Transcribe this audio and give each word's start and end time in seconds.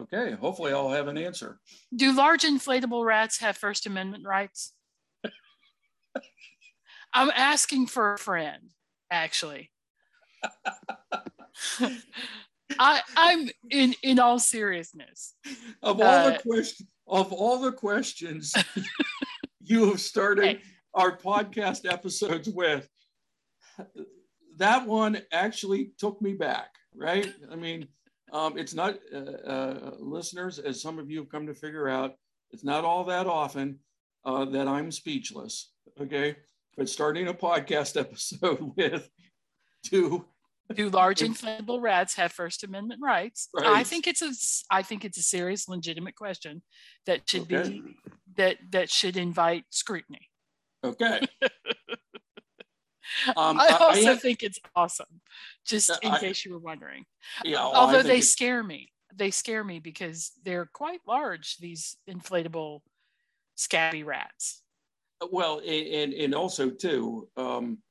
Okay. 0.00 0.32
Hopefully, 0.32 0.72
I'll 0.72 0.88
have 0.90 1.08
an 1.08 1.18
answer. 1.18 1.58
Do 1.94 2.12
large 2.12 2.42
inflatable 2.42 3.04
rats 3.04 3.38
have 3.40 3.56
First 3.56 3.86
Amendment 3.86 4.24
rights? 4.26 4.72
I'm 7.12 7.30
asking 7.34 7.86
for 7.88 8.14
a 8.14 8.18
friend, 8.18 8.70
actually. 9.10 9.70
I, 12.78 13.00
I'm 13.16 13.50
in 13.70 13.94
in 14.02 14.18
all 14.20 14.38
seriousness. 14.38 15.34
Of 15.82 16.00
all 16.00 16.06
Uh, 16.06 16.30
the 16.30 16.38
questions, 16.38 16.88
of 17.08 17.32
all 17.32 17.58
the 17.58 17.72
questions 17.72 18.54
you 19.60 19.90
have 19.90 20.00
started 20.00 20.44
Hey. 20.44 20.60
our 20.94 21.16
podcast 21.16 21.90
episodes 21.90 22.48
with, 22.48 22.88
that 24.56 24.86
one 24.86 25.20
actually 25.32 25.92
took 25.98 26.22
me 26.22 26.34
back. 26.34 26.68
Right? 26.94 27.32
I 27.50 27.56
mean, 27.56 27.88
um, 28.32 28.58
it's 28.58 28.74
not 28.74 28.96
uh, 29.14 29.18
uh, 29.18 29.90
listeners, 29.98 30.58
as 30.58 30.80
some 30.82 30.98
of 30.98 31.10
you 31.10 31.18
have 31.20 31.28
come 31.28 31.46
to 31.46 31.54
figure 31.54 31.88
out, 31.88 32.14
it's 32.50 32.64
not 32.64 32.84
all 32.84 33.04
that 33.04 33.26
often 33.26 33.78
uh, 34.24 34.44
that 34.46 34.66
I'm 34.68 34.90
speechless. 34.90 35.72
Okay, 36.00 36.36
but 36.76 36.88
starting 36.88 37.28
a 37.28 37.34
podcast 37.34 37.98
episode 38.04 38.72
with 38.76 39.08
two 39.84 40.26
Do 40.74 40.88
large 40.88 41.18
inflatable 41.30 41.80
rats 41.82 42.14
have 42.14 42.32
First 42.32 42.62
Amendment 42.64 43.00
rights? 43.02 43.48
I 43.58 43.82
think 43.84 44.06
it's 44.06 44.22
a 44.22 44.32
I 44.70 44.82
think 44.82 45.04
it's 45.04 45.18
a 45.18 45.22
serious, 45.22 45.68
legitimate 45.68 46.14
question 46.16 46.62
that 47.06 47.28
should 47.28 47.42
Okay. 47.52 47.68
be 47.70 47.82
that 48.36 48.56
that 48.70 48.90
should 48.90 49.16
invite 49.16 49.64
scrutiny. 49.70 50.28
Okay. 50.84 51.20
Um, 53.36 53.58
I 53.58 53.68
also 53.80 54.04
have- 54.04 54.22
think 54.22 54.42
it's 54.44 54.58
awesome, 54.76 55.20
just 55.64 55.90
Uh, 55.90 55.98
in 56.02 56.10
I- 56.12 56.18
case 56.20 56.44
you 56.44 56.52
were 56.52 56.58
wondering. 56.58 57.04
yeah, 57.44 57.56
well, 57.66 57.74
Although 57.74 58.02
they 58.02 58.18
it- 58.18 58.22
scare 58.22 58.62
me, 58.62 58.92
they 59.12 59.30
scare 59.30 59.64
me 59.64 59.78
because 59.80 60.32
they're 60.42 60.66
quite 60.66 61.00
large. 61.06 61.56
These 61.58 61.96
inflatable, 62.08 62.82
scabby 63.56 64.02
rats. 64.02 64.62
well, 65.30 65.58
and 65.60 66.14
and 66.14 66.34
also 66.34 66.70
too, 66.70 67.28
um, 67.36 67.82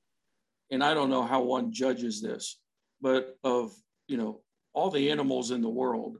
and 0.72 0.84
I 0.84 0.94
don't 0.94 1.10
know 1.10 1.24
how 1.24 1.42
one 1.44 1.72
judges 1.72 2.22
this, 2.22 2.60
but 3.02 3.38
of 3.44 3.76
you 4.08 4.18
know 4.18 4.44
all 4.74 4.90
the 4.90 5.12
animals 5.12 5.52
in 5.52 5.62
the 5.62 5.70
world, 5.70 6.18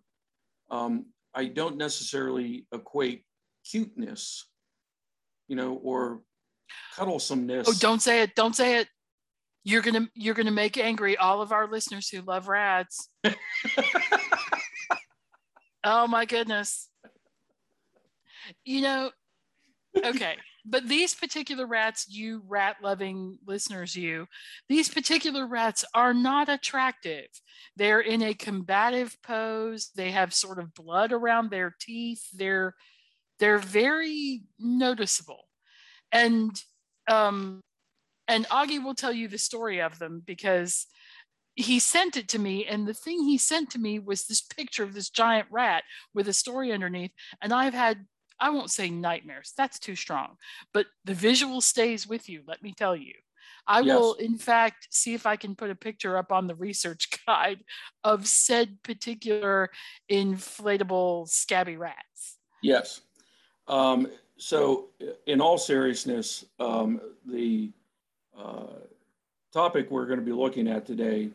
um, 0.70 1.12
I 1.34 1.46
don't 1.46 1.78
necessarily 1.78 2.68
equate 2.72 3.26
cuteness, 3.64 4.48
you 5.48 5.56
know, 5.56 5.76
or 5.76 6.24
cuddlesomeness. 6.96 7.68
Oh, 7.68 7.74
don't 7.80 8.02
say 8.02 8.22
it! 8.22 8.36
Don't 8.36 8.56
say 8.56 8.78
it! 8.80 8.88
You're 9.64 9.82
gonna 9.82 10.08
you're 10.14 10.36
gonna 10.36 10.52
make 10.52 10.78
angry 10.78 11.18
all 11.18 11.42
of 11.42 11.52
our 11.52 11.68
listeners 11.70 12.10
who 12.10 12.22
love 12.22 12.48
rats. 12.48 13.10
Oh 15.84 16.08
my 16.08 16.26
goodness. 16.26 16.90
You 18.66 18.82
know, 18.82 19.12
okay, 20.04 20.36
but 20.66 20.88
these 20.88 21.14
particular 21.14 21.66
rats, 21.66 22.06
you 22.10 22.42
rat 22.48 22.78
loving 22.84 23.38
listeners, 23.46 23.96
you, 23.96 24.28
these 24.68 24.90
particular 24.90 25.48
rats 25.48 25.86
are 25.94 26.14
not 26.14 26.50
attractive. 26.50 27.28
They're 27.76 28.02
in 28.02 28.22
a 28.22 28.34
combative 28.34 29.16
pose. 29.24 29.92
They 29.96 30.12
have 30.12 30.34
sort 30.34 30.60
of 30.60 30.74
blood 30.74 31.12
around 31.12 31.50
their 31.50 31.76
teeth. 31.80 32.28
They're 32.34 32.76
they're 33.40 33.58
very 33.58 34.42
noticeable. 34.60 35.46
And 36.12 36.52
um 37.10 37.62
and 38.30 38.48
Augie 38.48 38.82
will 38.82 38.96
tell 38.96 39.12
you 39.12 39.28
the 39.28 39.38
story 39.38 39.82
of 39.82 40.00
them 40.00 40.22
because 40.26 40.86
he 41.56 41.80
sent 41.80 42.16
it 42.16 42.30
to 42.30 42.40
me 42.40 42.66
and 42.66 42.88
the 42.88 42.94
thing 42.94 43.24
he 43.24 43.38
sent 43.38 43.72
to 43.72 43.80
me 43.80 44.00
was 44.00 44.26
this 44.26 44.42
picture 44.42 44.84
of 44.84 44.94
this 44.94 45.10
giant 45.10 45.48
rat 45.52 45.84
with 46.14 46.30
a 46.30 46.34
story 46.34 46.72
underneath. 46.72 47.12
And 47.42 47.52
i've 47.52 47.74
had 47.74 48.06
i 48.40 48.50
won't 48.50 48.72
say 48.72 48.90
nightmares 48.90 49.52
that's 49.58 49.80
too 49.80 49.96
strong 49.96 50.38
but 50.74 50.86
the 51.04 51.14
visual 51.14 51.60
stays 51.60 52.08
with 52.08 52.30
you 52.30 52.42
let 52.48 52.64
me 52.64 52.74
tell 52.74 52.96
you. 52.96 53.14
I 53.68 53.82
will 53.82 54.14
in 54.14 54.38
fact 54.38 54.88
see 54.90 55.14
if 55.14 55.26
i 55.26 55.36
can 55.36 55.56
put 55.56 55.70
a 55.70 55.76
picture 55.76 56.16
up 56.16 56.32
on 56.32 56.48
the 56.48 56.56
research 56.56 57.10
guide 57.28 57.60
of 58.04 58.28
said 58.28 58.78
particular 58.84 59.70
inflatable 60.10 61.28
scabby 61.28 61.78
rats. 61.78 62.38
Yes. 62.62 63.02
Um, 63.68 64.08
so, 64.38 64.88
in 65.28 65.42
all 65.42 65.58
seriousness, 65.58 66.46
um, 66.60 67.02
the 67.26 67.72
uh, 68.40 68.64
topic 69.52 69.92
we're 69.92 70.06
going 70.06 70.20
to 70.20 70.26
be 70.26 70.32
looking 70.32 70.68
at 70.68 70.86
today 70.86 71.30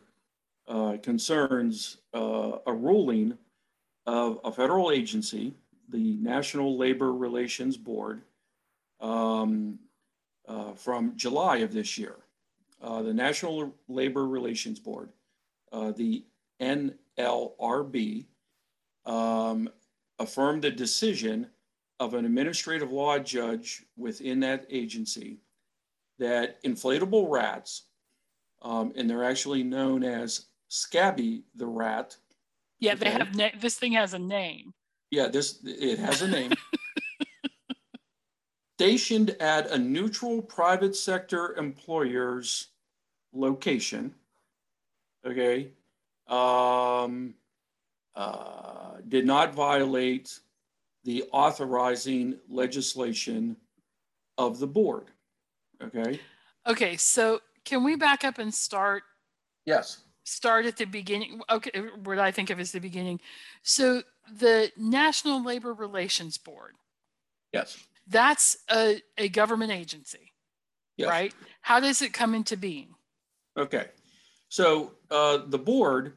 uh, 0.69 0.97
concerns 1.03 1.99
uh, 2.15 2.53
a 2.67 2.73
ruling 2.73 3.37
of 4.07 4.41
a 4.45 4.53
federal 4.53 4.91
agency, 4.91 5.53
the 5.91 6.17
National 6.17 6.79
Labor 6.79 7.13
Relations 7.13 7.77
Board, 7.77 8.23
um, 9.01 9.79
uh, 10.49 10.73
from 10.73 11.13
July 11.17 11.59
of 11.59 11.73
this 11.73 11.99
year. 11.99 12.17
Uh, 12.83 13.03
the 13.03 13.15
National 13.15 13.73
Labor 13.89 14.27
Relations 14.27 14.79
Board, 14.79 15.09
the 15.73 16.23
NLRB, 16.61 18.25
um, 19.07 19.69
affirmed 20.19 20.63
the 20.63 20.71
decision 20.71 21.47
of 22.01 22.15
an 22.15 22.25
administrative 22.25 22.93
law 22.93 23.19
judge 23.19 23.85
within 23.97 24.41
that 24.41 24.67
agency 24.71 25.39
that 26.19 26.63
inflatable 26.65 27.29
rats, 27.31 27.85
um, 28.63 28.93
and 28.97 29.09
they're 29.09 29.25
actually 29.25 29.63
known 29.63 30.05
as 30.05 30.47
Scabby 30.69 31.45
the 31.55 31.67
rat. 31.67 32.17
yeah 32.81 32.95
they 32.95 33.07
Okay. 33.09 33.19
have 33.19 33.35
na- 33.35 33.59
this 33.61 33.77
thing 33.79 33.93
has 33.93 34.15
a 34.15 34.19
name 34.19 34.73
Yeah, 35.11 35.29
this 35.29 35.61
it 35.65 35.99
has 35.99 36.23
a 36.23 36.29
name. 36.29 36.53
Stationed 38.79 39.31
at 39.41 39.71
a 39.71 39.79
neutral 39.79 40.43
private 40.43 40.97
sector 40.97 41.55
employer's 41.57 42.69
location. 43.33 44.13
Okay. 45.25 45.71
Um, 46.27 47.35
uh, 48.17 48.97
did 49.09 49.27
not 49.27 49.55
violate 49.55 50.41
the 51.05 51.23
authorizing 51.33 52.37
legislation 52.49 53.57
of 54.39 54.59
the 54.59 54.67
board. 54.67 55.11
Okay. 55.83 56.21
okay 56.67 56.97
so 56.97 57.41
can 57.65 57.85
we 57.85 57.97
back 57.97 58.25
up 58.25 58.39
and 58.39 58.53
start 58.55 59.03
Yes. 59.67 60.03
start 60.25 60.67
at 60.67 60.77
the 60.77 60.85
beginning. 60.85 61.41
Okay, 61.51 61.71
what 62.03 62.19
I 62.19 62.31
think 62.31 62.51
of 62.51 62.61
as 62.61 62.73
the 62.73 62.81
beginning. 62.81 63.21
So 63.63 64.03
the 64.39 64.71
National 64.77 65.43
Labor 65.45 65.73
Relations 65.73 66.39
Board, 66.39 66.75
Yes. 67.53 67.79
that's 68.07 68.57
a, 68.71 69.01
a 69.19 69.29
government 69.29 69.73
agency, 69.73 70.33
Yes. 70.97 71.09
right? 71.09 71.35
How 71.63 71.81
does 71.81 72.03
it 72.03 72.13
come 72.13 72.35
into 72.35 72.57
being? 72.57 72.95
Okay. 73.57 73.89
So 74.49 74.93
uh, 75.11 75.39
the 75.47 75.59
board 75.59 76.15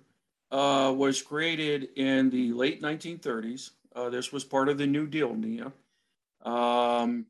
uh, 0.52 0.94
was 0.96 1.22
created 1.22 1.90
in 1.96 2.30
the 2.30 2.54
late 2.54 2.82
1930s. 2.82 3.72
Uh, 3.96 4.10
this 4.10 4.32
was 4.32 4.44
part 4.44 4.70
of 4.70 4.78
the 4.78 4.88
New 4.88 5.08
Deal, 5.08 5.34
Nia. 5.34 5.72
Um, 6.44 7.26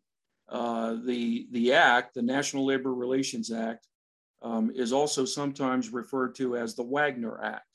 uh, 0.50 0.96
the, 1.06 1.48
the 1.52 1.74
act, 1.74 2.14
the 2.14 2.22
National 2.22 2.66
Labor 2.66 2.94
Relations 2.94 3.52
Act, 3.52 3.88
um, 4.42 4.72
is 4.76 4.94
also 4.94 5.26
sometimes 5.26 5.90
referred 5.90 6.36
to 6.36 6.56
as 6.58 6.76
the 6.76 6.84
Wagner 6.84 7.42
Act 7.44 7.66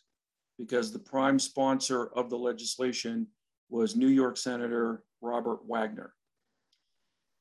because 0.59 0.93
the 0.93 0.99
prime 0.99 1.39
sponsor 1.39 2.07
of 2.15 2.31
the 2.31 2.39
legislation 2.39 3.27
was 3.69 3.97
New 3.97 4.09
York 4.09 4.37
Senator 4.37 5.03
Robert 5.21 5.61
Wagner. 5.67 6.15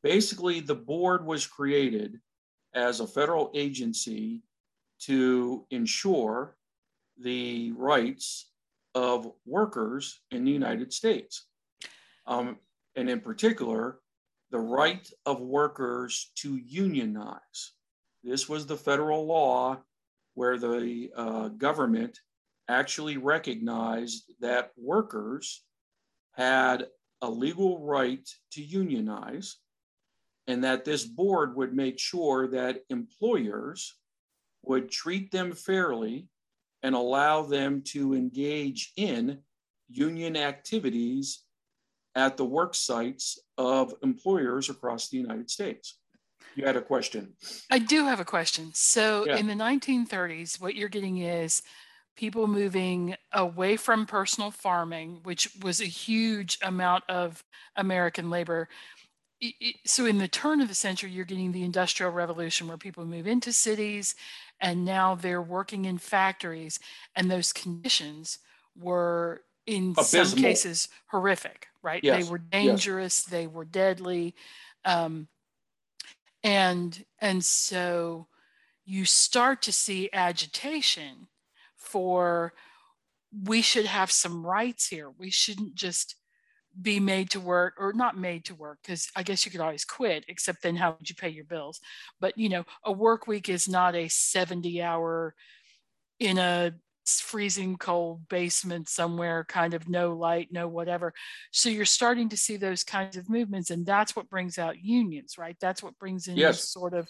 Basically, 0.02 0.60
the 0.60 0.76
board 0.76 1.26
was 1.26 1.46
created 1.46 2.20
as 2.74 3.00
a 3.00 3.08
federal 3.08 3.52
agency 3.54 4.42
to 5.02 5.66
ensure 5.70 6.56
the 7.20 7.72
rights 7.74 8.52
of 8.96 9.32
workers 9.46 10.22
in 10.32 10.44
the 10.44 10.52
United 10.52 10.92
States. 10.92 11.48
Um, 12.26 12.58
and 12.96 13.10
in 13.10 13.20
particular, 13.20 14.00
the 14.52 14.60
right 14.60 15.10
of 15.26 15.40
workers 15.40 16.32
to 16.36 16.58
unionize. 16.58 17.72
This 18.24 18.48
was 18.48 18.66
the 18.66 18.78
federal 18.78 19.26
law 19.26 19.82
where 20.36 20.58
the 20.58 21.10
uh, 21.16 21.48
government 21.50 22.20
actually 22.68 23.18
recognized 23.18 24.32
that 24.40 24.72
workers 24.78 25.64
had 26.34 26.88
a 27.22 27.30
legal 27.30 27.80
right 27.80 28.28
to 28.52 28.62
unionize 28.62 29.58
and 30.48 30.64
that 30.64 30.86
this 30.86 31.06
board 31.06 31.56
would 31.56 31.74
make 31.74 32.00
sure 32.00 32.48
that 32.48 32.82
employers 32.90 33.96
would 34.64 34.92
treat 34.92 35.32
them 35.32 35.54
fairly 35.54 36.28
and 36.84 36.96
allow 36.96 37.42
them 37.42 37.82
to 37.84 38.14
engage 38.14 38.92
in 38.98 39.40
union 39.90 40.36
activities 40.36 41.44
at 42.16 42.38
the 42.38 42.46
work 42.46 42.76
sites 42.76 43.40
of 43.58 43.94
employers 44.04 44.70
across 44.70 45.10
the 45.10 45.18
United 45.18 45.50
States. 45.50 46.00
You 46.56 46.66
had 46.66 46.76
a 46.76 46.82
question. 46.82 47.34
I 47.70 47.80
do 47.80 48.06
have 48.06 48.20
a 48.20 48.26
question. 48.26 48.72
So 48.74 49.26
Yeah. 49.26 49.38
in 49.38 49.48
the 49.48 49.56
1930s, 49.56 50.60
what 50.60 50.76
you're 50.76 50.90
getting 50.90 51.20
is 51.20 51.62
people 52.18 52.46
moving 52.48 53.16
away 53.32 53.78
from 53.78 54.06
personal 54.06 54.52
farming, 54.52 55.22
which 55.24 55.50
was 55.62 55.80
a 55.80 55.86
huge 55.86 56.58
amount 56.62 57.06
of 57.10 57.44
American 57.78 58.30
labor. 58.30 58.68
So 59.86 60.06
in 60.06 60.18
the 60.18 60.28
turn 60.28 60.62
of 60.62 60.68
the 60.68 60.76
century, 60.76 61.10
you're 61.12 61.26
getting 61.26 61.52
the 61.52 61.64
industrial 61.64 62.12
revolution 62.12 62.68
where 62.68 62.78
people 62.78 63.06
move 63.06 63.26
into 63.28 63.54
cities 63.54 64.14
and 64.60 64.86
now 64.86 65.16
they're 65.16 65.42
working 65.42 65.86
in 65.86 65.98
factories 65.98 66.80
and 67.16 67.32
those 67.32 67.54
conditions 67.54 68.40
were 68.76 69.44
in 69.66 69.96
some 69.96 70.32
cases 70.36 70.90
horrific, 71.08 71.68
right? 71.84 72.04
They 72.10 72.24
Yes, 72.24 72.24
were 72.24 72.40
yes. 72.60 72.90
dangerous, 72.92 73.24
they 73.24 73.48
were 73.48 73.66
deadly. 73.66 74.36
Um, 74.86 75.30
and 76.44 77.06
and 77.20 77.44
so 77.44 78.28
you 78.86 79.06
start 79.06 79.62
to 79.64 79.74
see 79.74 80.10
agitation 80.14 81.28
for 81.78 82.54
we 83.46 83.62
should 83.62 83.86
have 83.86 84.12
some 84.12 84.46
rights 84.46 84.88
here 84.88 85.10
we 85.10 85.30
shouldn't 85.30 85.76
just 85.76 86.16
be 86.82 87.00
made 87.00 87.30
to 87.32 87.40
work 87.40 87.76
or 87.80 87.94
not 87.94 88.18
made 88.18 88.46
to 88.46 88.56
work 88.56 88.80
because 88.84 89.10
i 89.16 89.24
guess 89.24 89.46
you 89.46 89.52
could 89.52 89.62
always 89.62 89.86
quit 89.86 90.26
except 90.28 90.64
then 90.64 90.76
how 90.76 90.92
would 90.98 91.10
you 91.10 91.16
pay 91.16 91.30
your 91.30 91.46
bills 91.46 91.82
but 92.20 92.38
you 92.38 92.50
know 92.50 92.66
a 92.86 92.92
work 92.92 93.28
week 93.28 93.50
is 93.50 93.70
not 93.70 93.96
a 93.96 94.08
70 94.10 94.82
hour 94.82 95.36
in 96.20 96.38
a 96.38 96.74
freezing 97.06 97.78
cold 97.78 98.28
basement 98.30 98.88
somewhere 98.88 99.44
kind 99.46 99.74
of 99.74 99.90
no 99.90 100.14
light 100.14 100.50
no 100.52 100.68
whatever 100.68 101.14
so 101.52 101.68
you're 101.70 101.86
starting 101.86 102.30
to 102.30 102.38
see 102.38 102.58
those 102.58 102.84
kinds 102.84 103.18
of 103.18 103.30
movements 103.30 103.72
and 103.72 103.86
that's 103.86 104.16
what 104.16 104.30
brings 104.30 104.58
out 104.58 104.82
unions 104.82 105.38
right 105.38 105.58
that's 105.60 105.82
what 105.82 105.98
brings 105.98 106.28
in 106.28 106.38
Yes. 106.38 106.70
sort 106.70 106.94
of 106.94 107.10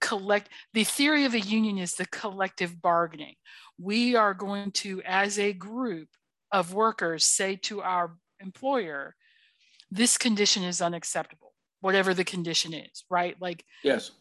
collect 0.00 0.48
the 0.72 0.84
theory 0.84 1.24
of 1.24 1.34
a 1.34 1.40
union 1.40 1.78
is 1.78 1.94
the 1.94 2.06
collective 2.06 2.80
bargaining 2.80 3.34
we 3.78 4.16
are 4.16 4.34
going 4.34 4.70
to 4.70 5.02
as 5.04 5.38
a 5.38 5.52
group 5.52 6.08
of 6.52 6.72
workers 6.72 7.24
say 7.24 7.56
to 7.56 7.82
our 7.82 8.16
employer 8.40 9.14
this 9.90 10.16
condition 10.16 10.62
is 10.62 10.80
unacceptable 10.80 11.52
whatever 11.80 12.14
the 12.14 12.24
condition 12.24 12.72
is 12.72 13.04
right 13.10 13.36
like 13.40 13.64
Yes. 13.84 14.12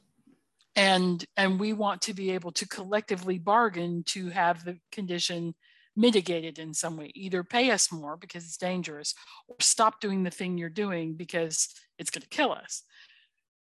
And 0.78 1.26
and 1.36 1.60
we 1.60 1.74
want 1.74 2.02
to 2.04 2.14
be 2.14 2.32
able 2.32 2.52
to 2.52 2.68
collectively 2.68 3.38
bargain 3.40 4.04
to 4.06 4.30
have 4.30 4.64
the 4.64 4.78
condition 4.92 5.54
mitigated 5.96 6.60
in 6.60 6.74
some 6.74 6.96
way 6.96 7.12
either 7.16 7.44
pay 7.44 7.72
us 7.72 7.92
more 7.92 8.16
because 8.16 8.46
it's 8.46 8.58
dangerous 8.58 9.16
or 9.48 9.56
stop 9.60 10.00
doing 10.00 10.22
the 10.24 10.30
thing 10.30 10.58
you're 10.58 10.70
doing 10.70 11.16
because 11.16 11.70
it's 11.98 12.12
going 12.12 12.22
to 12.22 12.30
kill 12.30 12.52
us 12.52 12.84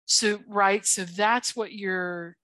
so 0.05 0.41
right 0.49 0.85
so 0.85 1.05
that's 1.05 1.55
what 1.55 1.73
you're 1.73 2.37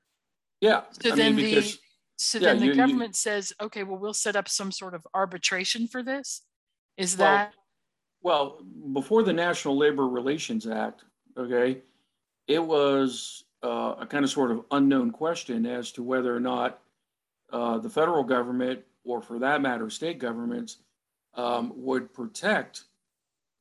Yeah. 0.60 0.82
so 1.02 1.12
I 1.12 1.16
then 1.16 1.34
mean, 1.34 1.54
the 1.56 1.76
so 2.16 2.38
yeah, 2.38 2.48
then 2.52 2.60
the 2.60 2.66
you- 2.66 2.70
you- 2.72 2.76
government 2.76 3.16
says 3.16 3.52
okay 3.60 3.82
well 3.82 3.98
we'll 3.98 4.14
set 4.14 4.36
up 4.36 4.48
some 4.48 4.70
sort 4.70 4.94
of 4.94 5.04
arbitration 5.12 5.88
for 5.88 6.02
this 6.04 6.42
is 6.96 7.16
Well, 7.18 7.26
that 7.28 7.54
Well, 8.22 8.62
before 8.92 9.24
the 9.24 9.32
National 9.32 9.76
Labor 9.76 10.06
Relations 10.06 10.64
Act, 10.68 11.02
okay, 11.36 11.82
it 12.46 12.60
was 12.60 13.42
uh, 13.62 13.94
a 14.00 14.06
kind 14.06 14.24
of 14.24 14.30
sort 14.30 14.50
of 14.50 14.64
unknown 14.70 15.10
question 15.10 15.66
as 15.66 15.92
to 15.92 16.02
whether 16.02 16.34
or 16.34 16.40
not 16.40 16.80
uh, 17.52 17.78
the 17.78 17.90
federal 17.90 18.24
government, 18.24 18.80
or 19.04 19.20
for 19.20 19.38
that 19.38 19.60
matter, 19.60 19.88
state 19.90 20.18
governments, 20.18 20.78
um, 21.34 21.72
would 21.76 22.12
protect 22.12 22.84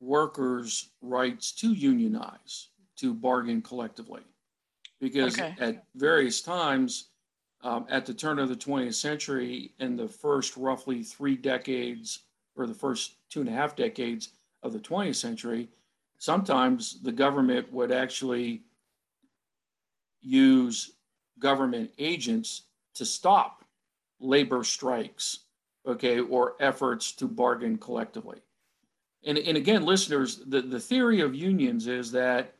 workers' 0.00 0.90
rights 1.00 1.52
to 1.52 1.72
unionize, 1.72 2.68
to 2.96 3.14
bargain 3.14 3.62
collectively. 3.62 4.22
Because 5.00 5.38
Okay. 5.38 5.54
at 5.60 5.84
various 5.94 6.40
times, 6.42 7.10
um, 7.62 7.86
at 7.88 8.04
the 8.06 8.14
turn 8.14 8.38
of 8.38 8.48
the 8.48 8.56
20th 8.56 8.94
century, 8.94 9.72
in 9.78 9.96
the 9.96 10.08
first 10.08 10.56
roughly 10.56 11.02
three 11.02 11.36
decades, 11.36 12.20
or 12.56 12.66
the 12.66 12.74
first 12.74 13.16
two 13.28 13.40
and 13.40 13.48
a 13.48 13.52
half 13.52 13.76
decades 13.76 14.30
of 14.62 14.72
the 14.72 14.80
20th 14.80 15.16
century, 15.16 15.68
sometimes 16.18 17.00
the 17.02 17.12
government 17.12 17.72
would 17.72 17.92
actually 17.92 18.62
use 20.22 20.92
government 21.38 21.90
agents 21.98 22.62
to 22.94 23.04
stop 23.04 23.64
labor 24.20 24.64
strikes, 24.64 25.40
okay, 25.86 26.20
or 26.20 26.54
efforts 26.60 27.12
to 27.12 27.26
bargain 27.26 27.76
collectively. 27.76 28.38
And, 29.24 29.38
and 29.38 29.56
again, 29.56 29.84
listeners, 29.84 30.38
the, 30.46 30.62
the 30.62 30.80
theory 30.80 31.20
of 31.20 31.34
unions 31.34 31.86
is 31.86 32.12
that 32.12 32.54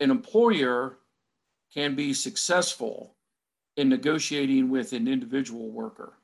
an 0.00 0.10
employer 0.10 0.98
can 1.72 1.94
be 1.94 2.12
successful 2.12 3.14
in 3.76 3.88
negotiating 3.88 4.70
with 4.70 4.92
an 4.92 5.08
individual 5.08 5.70
worker. 5.70 6.14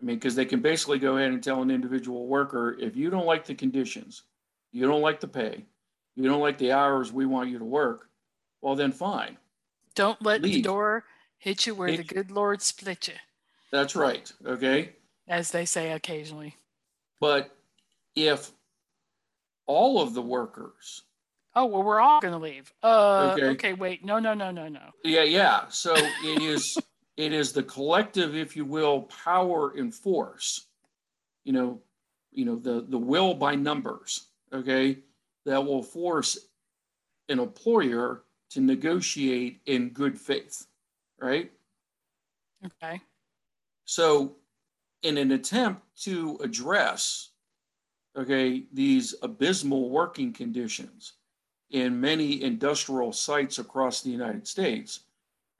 I 0.00 0.04
mean, 0.04 0.16
because 0.16 0.34
they 0.34 0.44
can 0.44 0.60
basically 0.60 0.98
go 0.98 1.16
ahead 1.16 1.32
and 1.32 1.42
tell 1.42 1.62
an 1.62 1.70
individual 1.70 2.26
worker, 2.26 2.76
if 2.78 2.96
you 2.96 3.10
don't 3.10 3.26
like 3.26 3.46
the 3.46 3.54
conditions, 3.54 4.22
you 4.72 4.86
don't 4.86 5.00
like 5.00 5.20
the 5.20 5.28
pay, 5.28 5.64
you 6.16 6.28
don't 6.28 6.40
like 6.40 6.58
the 6.58 6.72
hours 6.72 7.12
we 7.12 7.26
want 7.26 7.50
you 7.50 7.58
to 7.58 7.64
work, 7.64 8.08
well, 8.62 8.74
then 8.74 8.90
fine. 8.92 9.36
don't 9.94 10.20
let 10.22 10.42
the 10.42 10.62
door 10.62 11.04
hit 11.38 11.66
you 11.66 11.74
where 11.74 11.90
the 11.90 11.98
Hit 11.98 12.08
good 12.08 12.30
lord 12.30 12.62
split 12.62 13.08
you 13.08 13.14
That's 13.70 13.94
right. 13.94 14.32
Okay. 14.44 14.94
as 15.28 15.50
they 15.50 15.64
say 15.64 15.92
occasionally 15.92 16.56
But 17.20 17.50
if 18.14 18.50
all 19.66 20.00
of 20.00 20.14
the 20.14 20.22
workers, 20.22 21.02
oh 21.54 21.66
well 21.66 21.82
we're 21.82 22.00
all 22.00 22.20
going 22.20 22.32
to 22.32 22.38
leave 22.38 22.72
uh 22.82 23.32
Okay. 23.32 23.46
okay 23.50 23.72
wait 23.74 24.04
no 24.04 24.18
no 24.18 24.32
no 24.34 24.50
no 24.50 24.68
no 24.68 24.80
yeah, 25.04 25.22
yeah. 25.22 25.68
So 25.68 25.94
it 25.94 26.42
is, 26.42 26.76
it 27.16 27.32
is 27.32 27.52
the 27.52 27.62
collective, 27.62 28.34
if 28.34 28.56
you 28.56 28.64
will, 28.64 29.02
power 29.02 29.72
and 29.76 29.94
force, 29.94 30.66
you 31.44 31.52
know, 31.52 31.80
you 32.32 32.44
know, 32.44 32.56
the, 32.56 32.84
the 32.88 32.98
will 32.98 33.34
by 33.34 33.54
numbers, 33.54 34.26
okay, 34.52 34.98
that 35.46 35.64
will 35.64 35.82
force 35.82 36.36
an 37.28 37.38
employer 37.38 38.24
to 38.50 38.60
negotiate 38.60 39.60
in 39.66 39.88
good 39.90 40.18
faith, 40.18 40.66
right? 41.20 41.50
okay 42.64 43.00
So, 43.84 44.36
in 45.02 45.18
an 45.18 45.32
attempt 45.32 45.82
to 46.02 46.38
address, 46.42 47.30
okay, 48.16 48.64
these 48.72 49.14
abysmal 49.22 49.88
working 49.88 50.32
conditions 50.32 51.14
in 51.70 52.00
many 52.00 52.42
industrial 52.42 53.12
sites 53.12 53.58
across 53.58 54.02
the 54.02 54.10
United 54.10 54.46
States, 54.48 55.00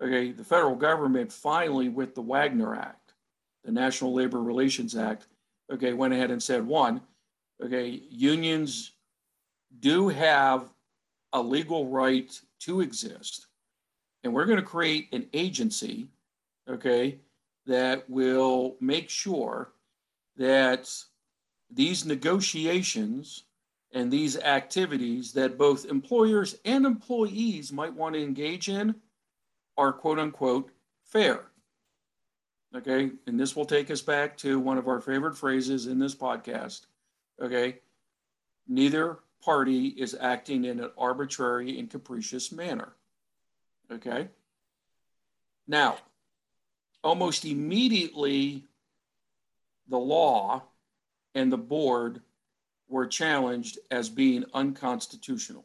okay, 0.03 0.33
the 0.33 0.45
federal 0.45 0.75
government 0.75 1.33
finally, 1.33 1.89
with 1.89 2.15
the 2.15 2.23
Wagner 2.23 2.75
Act, 2.75 3.15
the 3.65 3.73
National 3.73 4.13
Labor 4.13 4.43
Relations 4.43 4.97
Act, 4.97 5.29
okay, 5.73 5.93
went 5.93 6.15
ahead 6.15 6.31
and 6.31 6.43
said, 6.43 6.67
one, 6.67 7.01
okay, 7.63 8.03
unions 8.11 8.96
do 9.81 10.09
have 10.09 10.71
a 11.33 11.41
legal 11.41 11.89
right 11.89 12.39
to 12.61 12.81
exist. 12.81 13.47
And 14.25 14.33
we're 14.33 14.47
going 14.47 14.59
to 14.59 14.65
create 14.65 15.09
an 15.13 15.27
agency, 15.33 16.09
okay, 16.69 17.19
that 17.67 18.09
will 18.09 18.77
make 18.81 19.11
sure 19.11 19.73
that 20.37 20.91
these 21.71 22.05
negotiations 22.07 23.45
and 23.93 24.11
these 24.11 24.39
activities 24.39 25.33
that 25.33 25.59
both 25.59 25.87
employers 25.87 26.57
and 26.65 26.85
employees 26.85 27.73
might 27.73 27.95
want 27.95 28.15
to 28.15 28.23
engage 28.23 28.69
in 28.69 28.95
are 29.77 29.93
quote 29.93 30.19
unquote 30.19 30.71
fair. 31.05 31.47
Okay, 32.75 33.11
and 33.27 33.39
this 33.41 33.57
will 33.57 33.65
take 33.65 33.91
us 33.91 34.03
back 34.03 34.37
to 34.39 34.61
one 34.61 34.77
of 34.77 34.89
our 34.89 35.01
favorite 35.01 35.37
phrases 35.37 35.87
in 35.87 35.99
this 35.99 36.15
podcast. 36.15 36.87
Okay, 37.41 37.79
neither 38.69 39.19
party 39.51 39.87
is 39.87 40.17
acting 40.21 40.65
in 40.65 40.81
an 40.81 40.91
arbitrary 40.99 41.79
and 41.79 41.89
capricious 41.89 42.51
manner. 42.51 42.93
Okay, 43.91 44.27
now 45.69 45.97
almost 47.05 47.45
immediately 47.45 48.65
the 49.89 49.97
law 49.99 50.65
and 51.37 51.53
the 51.53 51.57
board 51.57 52.21
were 52.89 53.07
challenged 53.07 53.79
as 53.93 54.09
being 54.09 54.45
unconstitutional. 54.55 55.65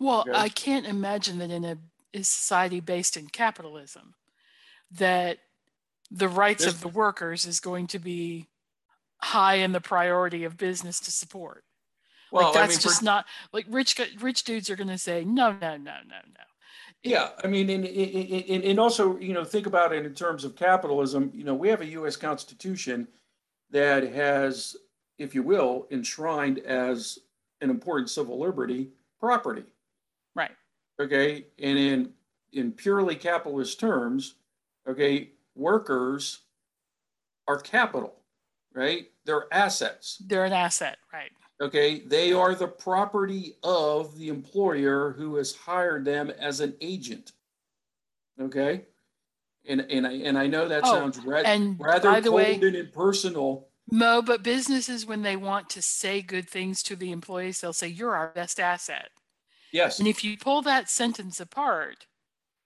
well 0.00 0.22
Okay. 0.22 0.32
i 0.34 0.48
can't 0.48 0.86
imagine 0.86 1.38
that 1.38 1.50
in 1.52 1.64
a, 1.64 1.76
a 2.14 2.22
society 2.24 2.80
based 2.80 3.16
in 3.16 3.28
capitalism 3.28 4.14
that 4.90 5.38
the 6.10 6.28
rights 6.28 6.64
This- 6.64 6.74
of 6.74 6.80
the 6.80 6.88
workers 6.88 7.46
is 7.46 7.60
going 7.60 7.86
to 7.88 8.00
be 8.00 8.48
high 9.22 9.56
in 9.56 9.70
the 9.70 9.80
priority 9.80 10.42
of 10.44 10.56
business 10.56 10.98
to 11.00 11.10
support. 11.12 11.62
Well, 12.32 12.44
like 12.46 12.54
that's 12.54 12.72
I 12.72 12.74
mean, 12.74 12.80
just 12.80 12.98
for- 13.00 13.04
not 13.04 13.26
like 13.52 13.66
rich 13.68 14.00
rich 14.20 14.44
dudes 14.44 14.70
are 14.70 14.76
going 14.76 14.88
to 14.88 14.98
say 14.98 15.24
no, 15.24 15.52
no, 15.52 15.76
no, 15.76 15.76
no, 15.76 16.16
no. 16.26 16.44
Yeah, 17.02 17.30
I 17.42 17.46
mean, 17.46 17.70
and, 17.70 17.86
and, 17.86 18.44
and- 18.50 18.64
and 18.64 18.78
also, 18.78 19.18
you 19.18 19.32
know, 19.32 19.42
think 19.44 19.66
about 19.66 19.92
it 19.94 20.04
in 20.04 20.14
terms 20.14 20.44
of 20.44 20.54
capitalism. 20.54 21.30
You 21.34 21.44
know, 21.44 21.54
we 21.54 21.68
have 21.68 21.80
a 21.80 21.86
U.S. 21.86 22.14
Constitution 22.16 23.08
that 23.70 24.02
has, 24.12 24.76
if 25.18 25.34
you 25.34 25.42
will, 25.42 25.86
enshrined 25.90 26.58
as 26.58 27.18
an 27.62 27.70
important 27.70 28.10
civil 28.10 28.38
liberty 28.38 28.90
property. 29.18 29.64
Right. 30.34 30.50
Okay, 31.00 31.46
and 31.58 31.78
in 31.78 32.12
in 32.52 32.72
purely 32.72 33.14
capitalist 33.16 33.80
terms, 33.80 34.34
okay, 34.86 35.30
workers 35.54 36.40
are 37.48 37.58
capital, 37.58 38.14
right? 38.74 39.08
They're 39.24 39.46
assets. 39.52 40.20
They're 40.26 40.44
an 40.44 40.52
asset, 40.52 40.98
right? 41.12 41.30
Okay, 41.60 42.00
they 42.00 42.32
are 42.32 42.54
the 42.54 42.66
property 42.68 43.54
of 43.62 44.16
the 44.18 44.28
employer 44.28 45.12
who 45.12 45.36
has 45.36 45.54
hired 45.54 46.04
them 46.06 46.30
as 46.30 46.60
an 46.60 46.74
agent. 46.80 47.32
Okay, 48.40 48.86
and 49.68 49.82
and 49.82 50.06
I 50.06 50.12
and 50.12 50.38
I 50.38 50.46
know 50.46 50.68
that 50.68 50.84
Oh, 50.86 50.92
sounds 50.94 51.18
ra- 51.18 51.42
and 51.44 51.78
rather 51.78 52.22
cold 52.22 52.34
way- 52.34 52.54
and 52.54 52.76
impersonal. 52.76 53.68
Mo, 53.92 54.22
but 54.22 54.42
businesses 54.42 55.04
when 55.04 55.22
they 55.22 55.36
want 55.36 55.68
to 55.70 55.82
say 55.82 56.22
good 56.22 56.48
things 56.48 56.82
to 56.84 56.94
the 56.96 57.10
employees, 57.10 57.60
they'll 57.60 57.72
say 57.72 57.88
you're 57.88 58.14
our 58.14 58.28
best 58.28 58.60
asset. 58.60 59.10
Yes, 59.72 59.98
And 59.98 60.06
if 60.08 60.22
you 60.24 60.36
pull 60.38 60.62
that 60.62 60.88
sentence 60.88 61.40
apart, 61.40 62.06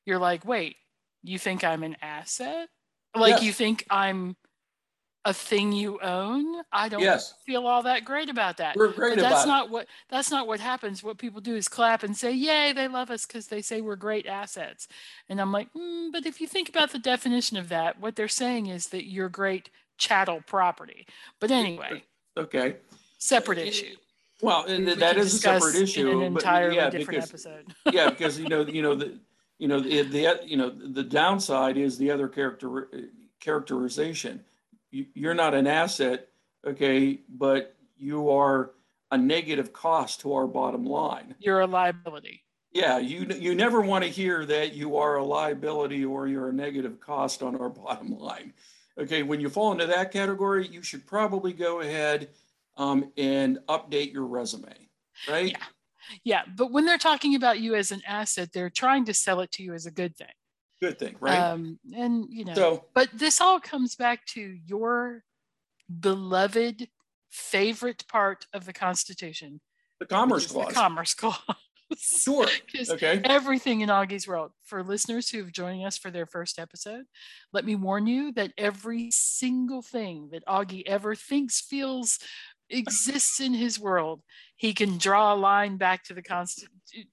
you're 0.06 0.18
like, 0.18 0.44
wait, 0.44 0.76
you 1.22 1.38
think 1.38 1.64
I'm 1.64 1.82
an 1.82 1.96
asset? 2.02 2.68
Like 3.14 3.36
Yes. 3.36 3.42
you 3.42 3.52
think 3.52 3.86
I'm 3.90 4.36
a 5.24 5.32
thing 5.32 5.72
you 5.72 5.98
own? 6.00 6.62
I 6.72 6.88
don't 6.88 7.00
yes, 7.00 7.34
feel 7.44 7.66
all 7.66 7.82
that 7.84 8.04
great 8.04 8.28
about 8.28 8.58
that. 8.58 8.76
we're 8.76 8.92
great 8.92 9.16
But 9.16 9.22
that's 9.22 9.44
about 9.44 9.46
not 9.46 9.70
what 9.70 9.86
that's 10.08 10.30
not 10.30 10.46
what 10.46 10.60
happens. 10.60 11.02
What 11.02 11.18
people 11.18 11.40
do 11.40 11.56
is 11.56 11.68
clap 11.68 12.02
and 12.02 12.16
say, 12.16 12.32
"Yay, 12.32 12.72
they 12.72 12.88
love 12.88 13.10
us 13.10 13.26
because 13.26 13.46
they 13.46 13.62
say 13.62 13.80
we're 13.80 13.96
great 13.96 14.26
assets." 14.26 14.88
And 15.28 15.40
I'm 15.40 15.52
like, 15.52 15.72
mm, 15.72 16.12
but 16.12 16.26
if 16.26 16.40
you 16.40 16.46
think 16.46 16.68
about 16.68 16.92
the 16.92 16.98
definition 16.98 17.56
of 17.56 17.68
that, 17.70 18.00
what 18.00 18.16
they're 18.16 18.28
saying 18.28 18.66
is 18.66 18.88
that 18.88 19.10
you're 19.10 19.28
great 19.28 19.70
chattel 19.96 20.42
property. 20.46 21.06
But 21.40 21.50
anyway. 21.50 22.04
Okay, 22.36 22.76
separate 23.18 23.58
issue. 23.58 23.94
well, 24.42 24.64
and 24.64 24.86
We 24.86 24.94
that 24.94 25.16
is 25.16 25.34
a 25.34 25.38
separate 25.38 25.76
issue. 25.76 26.10
an 26.10 26.34
but 26.34 26.42
entirely 26.42 26.76
yeah, 26.76 26.90
different 26.90 27.22
because, 27.22 27.30
episode. 27.30 27.74
yeah, 27.92 28.10
because 28.10 28.38
you 28.38 28.48
know, 28.48 28.62
you 28.62 28.82
know 28.82 28.94
the, 28.94 29.18
you 29.58 29.68
know 29.68 29.80
the, 29.80 30.02
the 30.02 30.40
you 30.44 30.56
know 30.56 30.70
the 30.70 31.04
downside 31.04 31.78
is 31.78 31.96
the 31.96 32.10
other 32.10 32.28
character 32.28 32.88
characterization. 33.40 34.44
You, 34.94 35.06
you're 35.14 35.34
not 35.34 35.54
an 35.54 35.66
asset, 35.66 36.28
okay, 36.64 37.18
but 37.28 37.74
you 37.98 38.30
are 38.30 38.70
a 39.10 39.18
negative 39.18 39.72
cost 39.72 40.20
to 40.20 40.34
our 40.34 40.46
bottom 40.46 40.86
line. 40.86 41.34
You're 41.40 41.60
a 41.60 41.66
liability. 41.66 42.44
Yeah, 42.70 42.98
you 42.98 43.26
you 43.38 43.56
never 43.56 43.80
want 43.80 44.04
to 44.04 44.10
hear 44.10 44.46
that 44.46 44.74
you 44.74 44.96
are 44.96 45.16
a 45.16 45.24
liability 45.24 46.04
or 46.04 46.28
you're 46.28 46.50
a 46.50 46.52
negative 46.52 47.00
cost 47.00 47.42
on 47.42 47.56
our 47.56 47.68
bottom 47.68 48.16
line. 48.16 48.52
Okay, 48.96 49.24
when 49.24 49.40
you 49.40 49.48
fall 49.48 49.72
into 49.72 49.86
that 49.86 50.12
category, 50.12 50.68
you 50.68 50.82
should 50.82 51.04
probably 51.08 51.52
go 51.52 51.80
ahead 51.80 52.28
um, 52.76 53.10
and 53.16 53.58
update 53.68 54.12
your 54.12 54.26
resume, 54.26 54.74
right? 55.28 55.50
Yeah. 55.50 55.64
Yeah, 56.22 56.42
but 56.54 56.70
when 56.70 56.84
they're 56.84 56.98
talking 56.98 57.34
about 57.34 57.60
you 57.60 57.74
as 57.74 57.90
an 57.90 58.02
asset, 58.06 58.52
they're 58.52 58.70
trying 58.70 59.06
to 59.06 59.14
sell 59.14 59.40
it 59.40 59.50
to 59.52 59.62
you 59.62 59.72
as 59.72 59.86
a 59.86 59.90
good 59.90 60.14
thing. 60.14 60.28
Good 60.80 60.98
thing, 60.98 61.16
right? 61.20 61.38
Um, 61.38 61.78
and 61.94 62.26
you 62.28 62.44
know, 62.44 62.54
so 62.54 62.84
but 62.94 63.08
this 63.12 63.40
all 63.40 63.60
comes 63.60 63.94
back 63.94 64.26
to 64.26 64.40
your 64.40 65.22
beloved 66.00 66.88
favorite 67.30 68.04
part 68.08 68.46
of 68.52 68.66
the 68.66 68.72
Constitution, 68.72 69.60
the 70.00 70.06
Commerce 70.06 70.46
Clause, 70.46 70.68
the 70.68 70.74
Commerce 70.74 71.14
Clause. 71.14 71.38
sure. 71.98 72.46
Okay. 72.90 73.20
everything 73.24 73.80
in 73.80 73.88
Augie's 73.88 74.26
world. 74.26 74.52
For 74.64 74.82
listeners 74.82 75.28
who 75.28 75.38
have 75.38 75.52
joining 75.52 75.84
us 75.84 75.98
for 75.98 76.10
their 76.10 76.26
first 76.26 76.58
episode, 76.58 77.04
let 77.52 77.64
me 77.64 77.76
warn 77.76 78.06
you 78.06 78.32
that 78.32 78.52
every 78.58 79.10
single 79.10 79.82
thing 79.82 80.30
that 80.32 80.46
Augie 80.46 80.86
ever 80.86 81.14
thinks, 81.14 81.60
feels, 81.60 82.18
exists 82.70 83.40
in 83.40 83.54
his 83.54 83.78
world, 83.78 84.22
he 84.56 84.72
can 84.72 84.98
draw 84.98 85.34
a 85.34 85.36
line 85.36 85.76
back 85.76 86.04
to 86.04 86.14
the 86.14 86.22
const- 86.22 86.66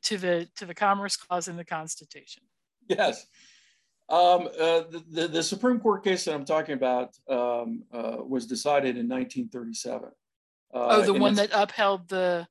to 0.04 0.18
the 0.18 0.48
to 0.56 0.66
the 0.66 0.74
Commerce 0.74 1.18
Clause 1.18 1.48
in 1.48 1.58
the 1.58 1.66
Constitution. 1.66 2.44
Yes. 2.88 3.26
Um, 4.12 4.50
uh, 4.60 4.82
the, 4.92 5.04
the, 5.10 5.28
the 5.30 5.44
Supreme 5.44 5.80
Court 5.80 6.04
case 6.04 6.26
that 6.26 6.34
I'm 6.34 6.44
talking 6.44 6.74
about 6.74 7.18
um, 7.30 7.84
uh, 7.94 8.18
was 8.20 8.46
decided 8.46 8.98
in 8.98 9.08
1937. 9.08 10.10
Uh, 10.10 10.12
oh, 10.74 11.02
the 11.02 11.14
one 11.14 11.36
that 11.36 11.50
upheld 11.54 12.10
the 12.10 12.46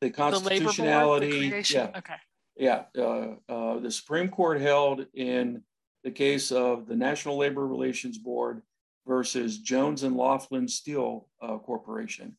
the 0.00 0.10
board, 0.10 0.32
the 0.34 0.40
constitutionality. 0.40 1.64
yeah, 1.70 1.90
Okay. 1.96 2.14
yeah. 2.56 2.84
Uh, 2.96 3.34
uh, 3.48 3.78
the 3.80 3.90
Supreme 3.90 4.28
Court 4.28 4.60
held 4.60 5.06
in 5.14 5.62
the 6.04 6.10
case 6.12 6.52
of 6.52 6.86
the 6.86 6.96
National 6.96 7.36
Labor 7.36 7.66
Relations 7.66 8.18
Board 8.18 8.62
versus 9.04 9.58
Jones 9.58 10.04
and 10.04 10.16
Laughlin 10.16 10.68
Steel 10.68 11.28
uh, 11.40 11.58
Corporation 11.58 12.36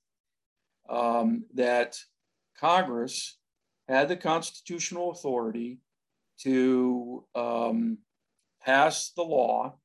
um, 0.90 1.44
that 1.54 1.98
Congress 2.58 3.38
had 3.90 4.08
the 4.08 4.16
constitutional 4.16 5.12
authority 5.12 5.80
to 6.40 7.26
um, 7.36 7.98
pass 8.66 9.12
the 9.16 9.24
law 9.24 9.76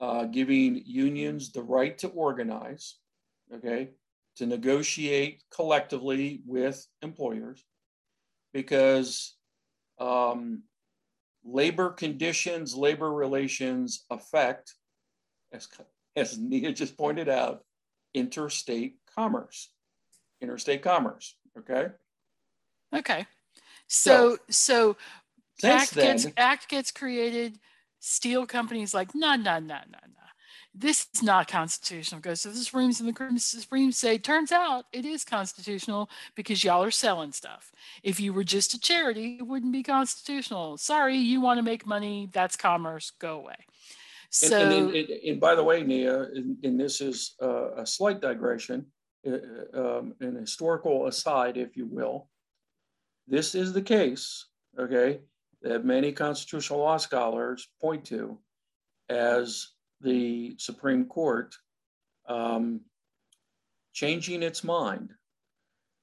uh, 0.00 0.24
giving 0.24 0.82
unions 0.86 1.52
the 1.52 1.62
right 1.62 1.98
to 1.98 2.08
organize, 2.08 2.96
okay, 3.52 3.90
to 4.36 4.46
negotiate 4.46 5.42
collectively 5.50 6.42
with 6.46 6.86
employers, 7.02 7.64
because 8.52 9.36
um, 9.98 10.62
labor 11.44 11.90
conditions, 11.90 12.74
labor 12.74 13.12
relations 13.12 14.04
affect, 14.10 14.74
as, 15.52 15.68
as 16.14 16.38
Nia 16.38 16.72
just 16.72 16.96
pointed 16.96 17.28
out, 17.28 17.64
interstate 18.14 18.96
commerce, 19.14 19.70
interstate 20.40 20.82
commerce, 20.82 21.36
okay? 21.58 21.88
Okay. 22.94 23.26
So 23.88 24.38
So, 24.48 24.96
so 25.60 25.68
act 25.68 25.94
gets 25.94 26.26
act 26.36 26.68
gets 26.68 26.90
created. 26.90 27.58
Steel 28.00 28.46
companies 28.46 28.94
like 28.94 29.14
no 29.14 29.34
no 29.34 29.58
no 29.58 29.78
no 29.90 29.98
no. 30.06 30.18
This 30.74 31.06
is 31.14 31.22
not 31.22 31.48
constitutional. 31.48 32.20
Goes 32.20 32.42
to 32.42 32.50
the 32.50 32.56
Supremes 32.56 33.00
and 33.00 33.08
the 33.08 33.40
Supremes 33.40 33.98
say 33.98 34.18
turns 34.18 34.52
out 34.52 34.84
it 34.92 35.04
is 35.04 35.24
constitutional 35.24 36.08
because 36.36 36.62
y'all 36.62 36.84
are 36.84 36.90
selling 36.90 37.32
stuff. 37.32 37.72
If 38.02 38.20
you 38.20 38.32
were 38.32 38.44
just 38.44 38.74
a 38.74 38.80
charity, 38.80 39.38
it 39.40 39.46
wouldn't 39.46 39.72
be 39.72 39.82
constitutional. 39.82 40.76
Sorry, 40.76 41.16
you 41.16 41.40
want 41.40 41.58
to 41.58 41.62
make 41.62 41.86
money. 41.86 42.28
That's 42.32 42.56
commerce. 42.56 43.10
Go 43.18 43.38
away. 43.40 43.56
and, 44.42 44.50
So 44.50 44.60
and, 44.60 44.72
and, 44.72 44.96
and, 44.96 45.10
and 45.10 45.40
by 45.40 45.54
the 45.54 45.64
way, 45.64 45.82
Nia, 45.82 46.22
and, 46.22 46.56
and 46.62 46.78
this 46.78 47.00
is 47.00 47.34
uh, 47.42 47.74
a 47.76 47.86
slight 47.86 48.20
digression, 48.20 48.86
uh, 49.26 49.98
um, 49.98 50.14
an 50.20 50.36
historical 50.36 51.06
aside, 51.06 51.56
if 51.56 51.76
you 51.76 51.86
will. 51.86 52.28
This 53.26 53.54
is 53.54 53.72
the 53.72 53.82
case, 53.82 54.46
okay, 54.78 55.20
that 55.62 55.84
many 55.84 56.12
constitutional 56.12 56.80
law 56.80 56.96
scholars 56.96 57.68
point 57.80 58.04
to 58.06 58.38
as 59.08 59.68
the 60.00 60.54
Supreme 60.58 61.04
Court 61.04 61.54
um, 62.28 62.80
changing 63.92 64.42
its 64.42 64.62
mind 64.62 65.12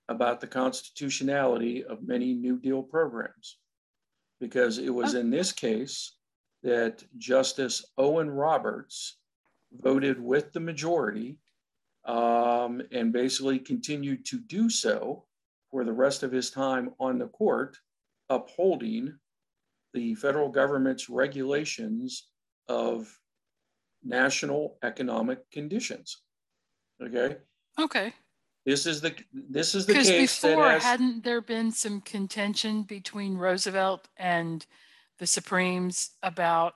about 0.09 0.41
the 0.41 0.47
constitutionality 0.47 1.83
of 1.83 2.07
many 2.07 2.33
New 2.33 2.59
Deal 2.59 2.83
programs. 2.83 3.57
Because 4.41 4.77
it 4.77 4.93
was 4.93 5.13
in 5.13 5.29
this 5.29 5.51
case 5.51 6.17
that 6.61 7.03
Justice 7.17 7.85
Owen 7.97 8.29
Roberts 8.29 9.17
voted 9.71 10.19
with 10.19 10.51
the 10.51 10.59
majority 10.59 11.37
um, 12.05 12.81
and 12.91 13.13
basically 13.13 13.59
continued 13.59 14.25
to 14.25 14.39
do 14.39 14.69
so 14.69 15.25
for 15.71 15.83
the 15.83 15.93
rest 15.93 16.23
of 16.23 16.31
his 16.31 16.49
time 16.51 16.91
on 16.99 17.17
the 17.17 17.27
court, 17.27 17.77
upholding 18.29 19.17
the 19.95 20.13
federal 20.15 20.49
government's 20.49 21.09
regulations 21.09 22.27
of 22.67 23.17
national 24.03 24.77
economic 24.83 25.49
conditions. 25.49 26.21
Okay, 27.01 27.37
okay. 27.79 28.13
this 28.65 28.85
is 28.85 29.01
the 29.01 29.15
this 29.33 29.73
is 29.73 29.85
the 29.85 29.93
case 29.93 30.39
that 30.41 30.49
before, 30.49 30.69
has, 30.69 30.83
hadn't 30.83 31.23
there 31.23 31.41
been 31.41 31.71
some 31.71 32.01
contention 32.01 32.83
between 32.83 33.37
Roosevelt 33.37 34.07
and 34.17 34.65
the 35.17 35.25
Supremes 35.25 36.11
about 36.21 36.75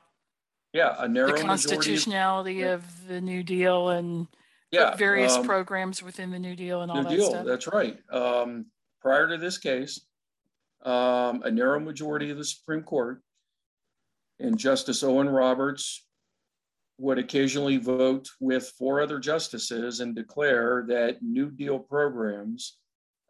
yeah 0.74 0.96
a 0.98 1.08
narrow 1.08 1.28
the. 1.28 1.36
Of, 1.36 1.42
constitutionality 1.42 2.56
yeah. 2.56 2.74
of 2.74 3.08
the 3.08 3.22
New 3.22 3.44
Deal 3.44 3.90
and 3.90 4.28
yeah, 4.72 4.96
various 4.96 5.34
um, 5.34 5.46
programs 5.46 6.02
within 6.02 6.32
the 6.32 6.40
New 6.40 6.56
Deal 6.56 6.82
and 6.82 6.92
all 6.92 6.98
New 6.98 7.04
that 7.04 7.16
deal. 7.16 7.30
stuff? 7.30 7.46
That's 7.46 7.68
right. 7.68 7.98
Um, 8.12 8.68
prior 9.02 9.28
to 9.28 9.38
this 9.38 9.58
case, 9.58 10.00
um, 10.84 11.42
a 11.44 11.52
narrow 11.52 11.80
majority 11.80 12.30
of 12.30 12.38
the 12.38 12.46
Supreme 12.46 12.84
Court 12.84 13.22
and 14.40 14.58
Justice 14.58 15.04
Owen 15.04 15.30
Roberts 15.30 16.06
would 16.98 17.18
occasionally 17.18 17.78
vote 17.78 18.28
with 18.40 18.74
four 18.78 19.02
other 19.02 19.20
justices 19.20 20.00
and 20.02 20.16
declare 20.16 20.86
that 20.88 21.22
New 21.22 21.50
Deal 21.50 21.80
programs 21.80 22.78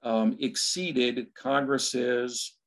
um, 0.04 0.38
exceeded 0.40 1.34
Congress's 1.36 2.58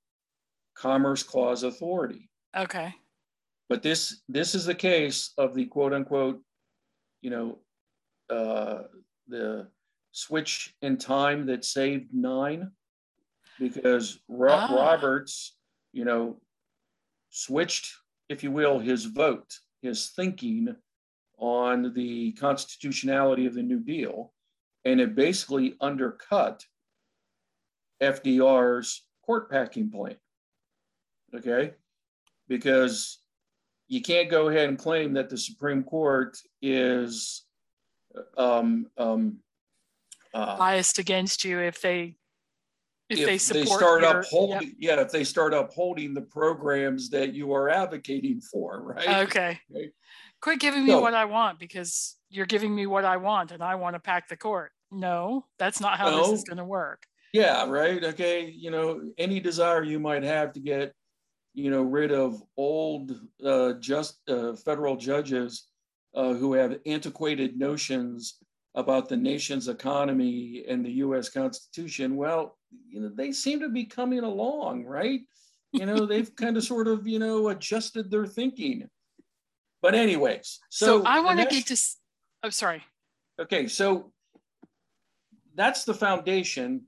Commerce 0.77 1.23
Clause 1.23 1.65
authority. 1.65 2.29
Okay. 2.57 2.95
But 3.69 3.83
this 3.83 4.23
this 4.29 4.55
is 4.55 4.65
the 4.65 4.75
case 4.75 5.33
of 5.39 5.55
the 5.55 5.65
quote 5.67 5.93
unquote, 5.93 6.41
you 7.21 7.31
know, 7.31 7.59
uh, 8.31 8.83
the 9.29 9.69
switch 10.13 10.75
in 10.83 10.99
time 10.99 11.47
that 11.47 11.65
saved 11.65 12.13
nine, 12.13 12.71
because 13.59 14.19
Ro- 14.29 14.53
ah. 14.53 14.75
Roberts, 14.75 15.57
you 15.93 16.05
know, 16.05 16.41
switched, 17.31 17.93
if 18.29 18.43
you 18.43 18.51
will, 18.51 18.79
his 18.79 19.05
vote, 19.05 19.53
his 19.83 20.11
thinking 20.11 20.75
on 21.39 21.93
the 21.95 22.33
constitutionality 22.33 23.47
of 23.47 23.55
the 23.55 23.63
New 23.63 23.81
Deal, 23.81 24.33
and 24.85 25.01
it 25.01 25.15
basically 25.15 25.75
undercut 25.81 26.65
FDR's 28.03 29.03
court 29.25 29.51
packing 29.51 29.91
plan. 29.91 30.17
Okay? 31.35 31.73
Because 32.49 33.19
you 33.89 34.03
can't 34.03 34.31
go 34.31 34.49
ahead 34.49 34.69
and 34.69 34.79
claim 34.79 35.15
that 35.15 35.31
the 35.31 35.37
Supreme 35.37 35.83
Court 35.83 36.37
is 36.61 37.45
um, 38.37 38.87
um, 38.97 39.39
uh, 40.35 40.57
biased 40.57 40.99
against 40.99 41.45
you 41.45 41.59
if 41.61 41.81
they 41.81 42.17
if, 43.13 43.29
if 43.29 43.49
they 43.49 43.61
they 43.61 43.67
start 43.67 44.03
your, 44.03 44.21
upholding 44.21 44.69
yep. 44.69 44.77
yeah 44.79 45.01
if 45.01 45.11
they 45.11 45.25
start 45.25 45.55
upholding 45.55 46.15
the 46.15 46.21
programs 46.21 47.11
that 47.11 47.33
you 47.35 47.53
are 47.53 47.69
advocating 47.69 48.41
for 48.41 48.83
right 48.97 49.27
okay, 49.27 49.59
okay. 49.71 49.91
Quit 50.43 50.59
giving 50.59 50.85
me 50.85 50.91
so, 50.91 51.01
what 51.01 51.15
I 51.15 51.25
want 51.25 51.61
because 51.61 52.17
you're 52.29 52.47
giving 52.47 52.75
me 52.75 52.87
what 52.87 53.05
I 53.05 53.17
want 53.17 53.53
and 53.53 53.63
I 53.63 53.77
want 53.77 53.95
to 53.95 54.01
pack 54.01 54.29
the 54.29 54.37
court. 54.37 54.73
No, 54.91 55.47
that's 55.59 55.81
not 55.81 55.99
how 55.99 56.11
no. 56.11 56.19
this 56.23 56.41
is 56.41 56.45
going 56.45 56.59
to 56.59 56.65
work. 56.65 57.05
Yeah, 57.33 57.67
right. 57.69 58.03
Okay. 58.03 58.51
You 58.51 58.73
know, 58.73 59.01
any 59.19 59.39
desire 59.39 59.85
you 59.85 60.01
might 60.01 60.25
have 60.25 60.53
to 60.55 60.61
get, 60.61 60.95
you 61.55 61.71
know, 61.71 61.83
rid 61.83 62.11
of 62.11 62.43
old 62.57 63.13
uh, 63.45 63.75
just 63.75 64.19
uh, 64.29 64.55
federal 64.55 64.97
judges 64.97 65.69
uh, 66.15 66.35
who 66.35 66.55
have 66.55 66.79
antiquated 66.87 67.57
notions 67.57 68.39
about 68.75 69.09
the 69.09 69.17
nation's 69.17 69.69
economy 69.69 70.65
and 70.69 70.85
the 70.85 70.93
U.S. 70.93 71.29
Constitution. 71.29 72.17
Well, 72.17 72.59
you 72.89 73.01
know, 73.01 73.11
they 73.15 73.33
seem 73.33 73.61
to 73.61 73.69
be 73.69 73.85
coming 73.85 74.21
along, 74.21 74.85
right? 74.85 75.21
You 75.73 75.87
know, 75.87 76.07
they've 76.07 76.35
kind 76.37 76.57
of 76.57 76.65
sort 76.65 76.89
of, 76.89 77.07
you 77.07 77.19
know, 77.19 77.49
adjusted 77.49 78.11
their 78.11 78.27
thinking. 78.27 78.89
But 79.81 79.95
anyways, 79.95 80.61
so, 80.69 81.03
so 81.03 81.07
I 81.07 81.21
want 81.21 81.41
to 81.41 81.47
get 81.47 81.67
to. 81.67 81.77
Oh, 82.45 82.51
sorry. 82.51 82.83
Okay, 83.41 83.67
so 83.67 84.13
that's 85.55 85.85
the 85.85 85.95
foundation 85.95 86.83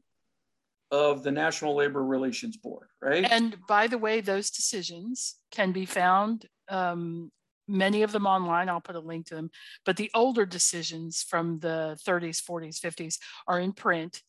of 0.90 1.22
the 1.22 1.32
National 1.32 1.74
Labor 1.74 2.04
Relations 2.04 2.56
Board, 2.56 2.88
right? 3.02 3.26
And 3.28 3.56
by 3.66 3.88
the 3.88 3.98
way, 3.98 4.20
those 4.20 4.50
decisions 4.50 5.36
can 5.50 5.72
be 5.72 5.86
found, 5.86 6.46
um, 6.68 7.32
many 7.66 8.02
of 8.02 8.12
them 8.12 8.26
online. 8.26 8.68
I'll 8.68 8.80
put 8.80 8.94
a 8.94 9.00
link 9.00 9.26
to 9.26 9.34
them. 9.34 9.50
But 9.84 9.96
the 9.96 10.10
older 10.14 10.46
decisions 10.46 11.22
from 11.22 11.58
the 11.58 11.98
30s, 12.06 12.42
40s, 12.42 12.78
50s 12.78 13.18
are 13.48 13.58
in 13.58 13.72
print 13.72 14.22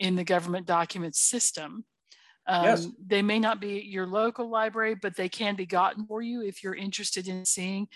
in 0.00 0.16
the 0.16 0.24
government 0.24 0.66
documents 0.66 1.20
system. 1.20 1.84
Um, 2.46 2.64
yes. 2.64 2.88
They 3.06 3.22
may 3.22 3.38
not 3.38 3.60
be 3.60 3.86
your 3.86 4.06
local 4.06 4.50
library, 4.50 4.96
but 4.96 5.14
they 5.14 5.28
can 5.28 5.54
be 5.54 5.66
gotten 5.66 6.06
for 6.06 6.20
you 6.20 6.42
if 6.42 6.64
you're 6.64 6.74
interested 6.74 7.28
in 7.28 7.44
seeing. 7.44 7.86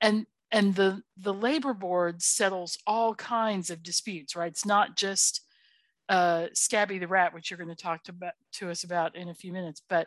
And 0.00 0.24
and 0.50 0.74
the 0.74 1.02
the 1.18 1.34
labor 1.34 1.74
board 1.74 2.22
settles 2.22 2.78
all 2.86 3.14
kinds 3.14 3.68
of 3.68 3.82
disputes, 3.82 4.34
right? 4.34 4.50
It's 4.50 4.64
not 4.64 4.96
just 4.96 5.42
uh, 6.08 6.46
Scabby 6.54 6.98
the 6.98 7.08
rat, 7.08 7.34
which 7.34 7.50
you're 7.50 7.58
going 7.58 7.68
to 7.68 7.82
talk 7.82 8.04
to, 8.04 8.14
to 8.54 8.70
us 8.70 8.84
about 8.84 9.14
in 9.14 9.28
a 9.28 9.34
few 9.34 9.52
minutes, 9.52 9.82
but 9.90 10.06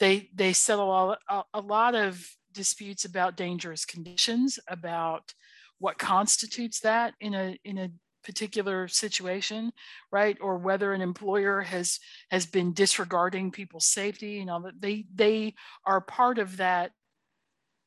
they 0.00 0.30
they 0.34 0.52
settle 0.52 0.90
all, 0.90 1.16
a, 1.28 1.42
a 1.52 1.60
lot 1.60 1.94
of 1.94 2.26
disputes 2.52 3.04
about 3.04 3.36
dangerous 3.36 3.84
conditions, 3.84 4.58
about 4.66 5.34
what 5.78 5.98
constitutes 5.98 6.80
that 6.80 7.14
in 7.20 7.34
a 7.34 7.56
in 7.64 7.78
a 7.78 7.90
particular 8.24 8.88
situation 8.88 9.72
right? 10.10 10.36
Or 10.40 10.58
whether 10.58 10.92
an 10.92 11.00
employer 11.00 11.60
has 11.60 11.98
has 12.30 12.46
been 12.46 12.72
disregarding 12.72 13.50
people's 13.50 13.86
safety 13.86 14.40
and 14.40 14.50
all 14.50 14.60
that 14.62 14.80
they 14.80 15.06
they 15.14 15.54
are 15.84 16.00
part 16.00 16.38
of 16.38 16.56
that 16.58 16.92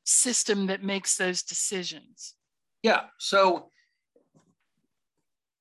system 0.05 0.67
that 0.67 0.83
makes 0.83 1.17
those 1.17 1.43
decisions. 1.43 2.35
Yeah 2.83 3.05
so 3.17 3.71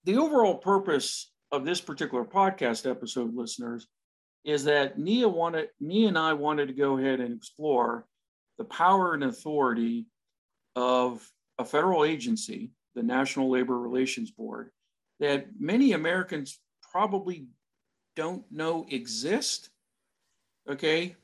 the 0.05 0.17
overall 0.17 0.55
purpose 0.55 1.33
of 1.51 1.65
this 1.65 1.81
particular 1.81 2.25
podcast 2.25 2.89
episode 2.89 3.35
listeners 3.35 3.89
is 4.45 4.65
that 4.65 4.99
nia 4.99 5.29
wanted 5.29 5.69
nia 5.81 6.09
and 6.09 6.19
i 6.19 6.33
wanted 6.33 6.69
to 6.69 6.75
go 6.75 6.99
ahead 6.99 7.21
and 7.21 7.35
explore 7.35 8.07
the 8.59 8.65
power 8.65 9.15
and 9.15 9.25
authority 9.25 10.07
of 10.77 11.29
a 11.59 11.65
federal 11.65 12.05
agency 12.05 12.71
the 12.97 13.03
National 13.03 13.51
Labor 13.51 13.79
Relations 13.79 14.33
Board, 14.33 14.71
that 15.21 15.47
many 15.61 15.93
Americans 15.93 16.59
probably 16.91 17.47
don't 18.17 18.51
know 18.51 18.87
exist. 18.89 19.69
Okay. 20.69 21.15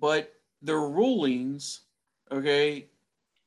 But 0.00 0.32
their 0.62 0.80
rulings, 0.80 1.80
okay, 2.30 2.86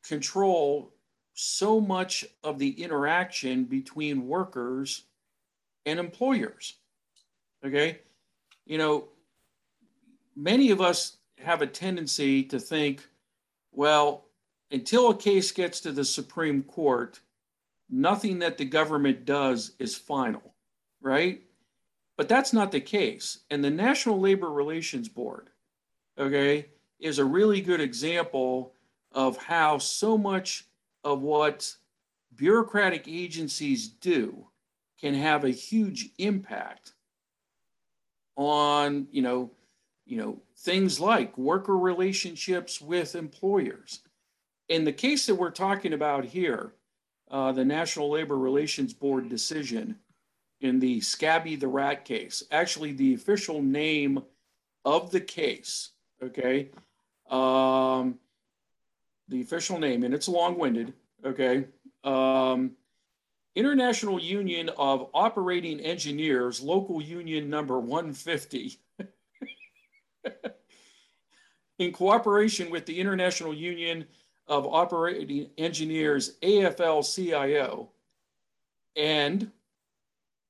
control 0.05 0.93
so 1.33 1.79
much 1.79 2.25
of 2.43 2.59
the 2.59 2.83
interaction 2.83 3.63
between 3.63 4.27
workers 4.27 5.05
and 5.85 5.97
employers. 5.97 6.75
Okay. 7.65 7.99
You 8.65 8.77
know, 8.77 9.05
many 10.35 10.71
of 10.71 10.81
us 10.81 11.17
have 11.39 11.61
a 11.61 11.67
tendency 11.67 12.43
to 12.43 12.59
think, 12.59 13.07
well, 13.71 14.25
until 14.71 15.09
a 15.11 15.17
case 15.17 15.51
gets 15.51 15.79
to 15.81 15.91
the 15.91 16.03
Supreme 16.03 16.63
Court, 16.63 17.19
nothing 17.89 18.39
that 18.39 18.57
the 18.57 18.65
government 18.65 19.25
does 19.25 19.71
is 19.79 19.95
final, 19.95 20.53
right? 21.01 21.41
But 22.17 22.29
that's 22.29 22.53
not 22.53 22.71
the 22.71 22.81
case. 22.81 23.39
And 23.49 23.63
the 23.63 23.69
National 23.69 24.19
Labor 24.19 24.49
Relations 24.51 25.09
Board, 25.09 25.49
okay, 26.17 26.67
is 26.99 27.19
a 27.19 27.25
really 27.25 27.61
good 27.61 27.81
example 27.81 28.73
of 29.11 29.37
how 29.37 29.77
so 29.77 30.17
much 30.17 30.65
of 31.03 31.21
what 31.21 31.75
bureaucratic 32.35 33.07
agencies 33.07 33.87
do 33.87 34.47
can 34.99 35.13
have 35.13 35.43
a 35.43 35.49
huge 35.49 36.09
impact 36.17 36.93
on, 38.35 39.07
you 39.11 39.21
know, 39.21 39.51
you 40.05 40.17
know, 40.17 40.41
things 40.57 40.99
like 40.99 41.37
worker 41.37 41.77
relationships 41.77 42.79
with 42.79 43.15
employers. 43.15 44.01
In 44.69 44.83
the 44.83 44.93
case 44.93 45.25
that 45.25 45.35
we're 45.35 45.51
talking 45.51 45.93
about 45.93 46.25
here, 46.25 46.73
uh, 47.31 47.51
the 47.51 47.65
National 47.65 48.11
Labor 48.11 48.37
Relations 48.37 48.93
Board 48.93 49.29
decision 49.29 49.97
in 50.61 50.79
the 50.79 51.01
Scabby 51.01 51.55
the 51.55 51.67
Rat 51.67 52.05
case. 52.05 52.43
Actually, 52.51 52.93
the 52.93 53.13
official 53.13 53.61
name 53.61 54.23
of 54.83 55.11
the 55.11 55.19
case, 55.19 55.91
okay? 56.21 56.69
Um, 57.29 58.19
the 59.27 59.41
official 59.41 59.79
name, 59.79 60.03
and 60.03 60.13
it's 60.13 60.27
long 60.27 60.57
winded, 60.57 60.93
okay? 61.25 61.65
Um, 62.03 62.71
International 63.55 64.19
Union 64.19 64.69
of 64.77 65.09
Operating 65.13 65.79
Engineers, 65.79 66.61
local 66.61 67.01
union 67.01 67.49
number 67.49 67.79
150. 67.79 68.77
in 71.79 71.91
cooperation 71.91 72.69
with 72.69 72.85
the 72.85 72.99
International 72.99 73.53
Union 73.53 74.05
of 74.47 74.65
Operating 74.67 75.49
Engineers, 75.57 76.37
AFL-CIO, 76.43 77.89
and, 78.95 79.51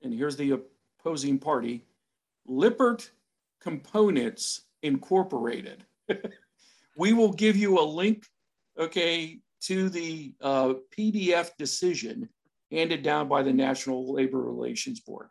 and 0.01 0.13
here's 0.13 0.35
the 0.35 0.61
opposing 0.99 1.39
party, 1.39 1.85
Lippert 2.45 3.09
Components 3.61 4.61
Incorporated. 4.83 5.85
we 6.97 7.13
will 7.13 7.31
give 7.31 7.55
you 7.55 7.79
a 7.79 7.81
link, 7.81 8.25
okay, 8.77 9.39
to 9.61 9.89
the 9.89 10.33
uh, 10.41 10.73
PDF 10.95 11.51
decision 11.57 12.29
handed 12.71 13.01
down 13.01 13.27
by 13.27 13.41
the 13.41 13.53
National 13.53 14.13
Labor 14.13 14.41
Relations 14.41 14.99
Board. 14.99 15.27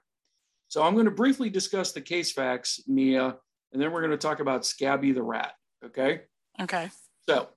So 0.68 0.83
I'm 0.83 0.94
going 0.94 1.05
to 1.05 1.12
briefly 1.12 1.50
discuss 1.50 1.92
the 1.92 2.00
case 2.00 2.33
facts, 2.33 2.81
Nia, 2.87 3.37
and 3.72 3.81
then 3.83 3.92
we're 3.92 4.00
going 4.00 4.11
to 4.11 4.16
talk 4.16 4.40
about 4.40 4.66
Scabby 4.66 5.12
the 5.12 5.22
Rat, 5.22 5.53
okay? 5.85 6.22
Okay. 6.61 6.90
So 7.29 7.48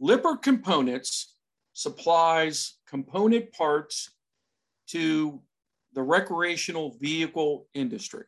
Lippert 0.00 0.42
Components 0.42 1.34
supplies 1.72 2.74
component 2.88 3.52
parts 3.52 4.10
to 4.88 5.40
the 5.92 6.02
recreational 6.02 6.96
vehicle 7.00 7.66
industry. 7.74 8.24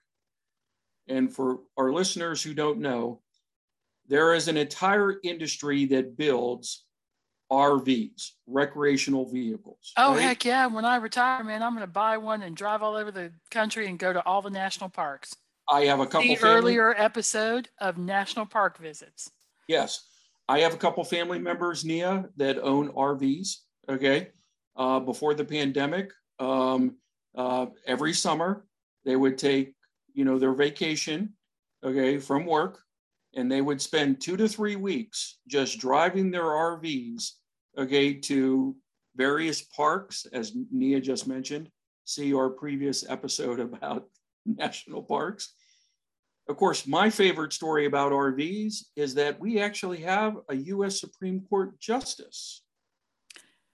And 1.09 1.33
for 1.35 1.61
our 1.79 1.93
listeners 1.93 2.43
who 2.43 2.53
don't 2.55 2.79
know, 2.81 3.23
there 4.07 4.35
is 4.35 4.49
an 4.49 4.57
entire 4.57 5.17
industry 5.23 5.85
that 5.87 6.17
builds 6.17 6.85
RVs, 7.51 8.33
recreational 8.47 9.31
vehicles. 9.31 9.93
Oh 9.97 10.13
right? 10.13 10.21
heck 10.21 10.45
yeah! 10.45 10.67
When 10.67 10.85
I 10.85 10.97
retire, 10.97 11.43
man, 11.43 11.63
I'm 11.63 11.73
going 11.73 11.81
to 11.87 11.87
buy 11.87 12.19
one 12.19 12.43
and 12.43 12.55
drive 12.55 12.83
all 12.83 12.95
over 12.95 13.11
the 13.11 13.33
country 13.51 13.87
and 13.87 13.99
go 13.99 14.13
to 14.13 14.23
all 14.27 14.43
the 14.43 14.51
national 14.51 14.91
parks. 14.91 15.35
I 15.71 15.83
have 15.83 16.01
a 16.01 16.07
couple 16.07 16.29
The 16.29 16.37
family- 16.37 16.55
earlier 16.59 16.95
episode 16.95 17.69
of 17.79 17.97
national 17.97 18.45
park 18.47 18.77
visits. 18.79 19.31
Yes, 19.67 20.07
I 20.49 20.61
have 20.61 20.75
a 20.75 20.79
couple 20.79 21.05
family 21.05 21.39
members, 21.39 21.85
Nia, 21.85 22.29
that 22.37 22.59
own 22.59 22.89
RVs. 22.93 23.57
Okay, 23.89 24.29
uh, 24.77 25.01
before 25.01 25.35
the 25.35 25.45
pandemic, 25.45 26.11
um, 26.39 26.97
uh, 27.35 27.67
every 27.87 28.13
summer 28.13 28.67
they 29.05 29.17
would 29.17 29.39
take, 29.39 29.75
you 30.15 30.25
know, 30.25 30.39
their 30.39 30.53
vacation, 30.53 31.35
okay, 31.85 32.19
from 32.19 32.47
work, 32.47 32.81
and 33.35 33.51
they 33.51 33.61
would 33.61 33.81
spend 33.81 34.21
two 34.21 34.37
to 34.37 34.49
three 34.49 34.77
weeks 34.77 35.39
just 35.47 35.79
driving 35.79 36.31
their 36.31 36.45
RVs, 36.45 37.33
okay, 37.77 38.15
to 38.15 38.77
various 39.17 39.63
parks, 39.63 40.27
as 40.33 40.55
Nia 40.71 41.01
just 41.01 41.27
mentioned. 41.27 41.71
See 42.05 42.35
our 42.35 42.51
previous 42.51 43.09
episode 43.09 43.61
about 43.69 44.09
national 44.47 45.03
parks. 45.03 45.55
Of 46.49 46.57
course, 46.57 46.87
my 46.87 47.11
favorite 47.11 47.53
story 47.53 47.85
about 47.85 48.11
RVs 48.11 48.85
is 48.97 49.15
that 49.17 49.39
we 49.39 49.61
actually 49.61 49.99
have 49.99 50.37
a 50.49 50.55
U.S. 50.57 50.99
Supreme 50.99 51.43
Court 51.49 51.79
justice 51.79 52.63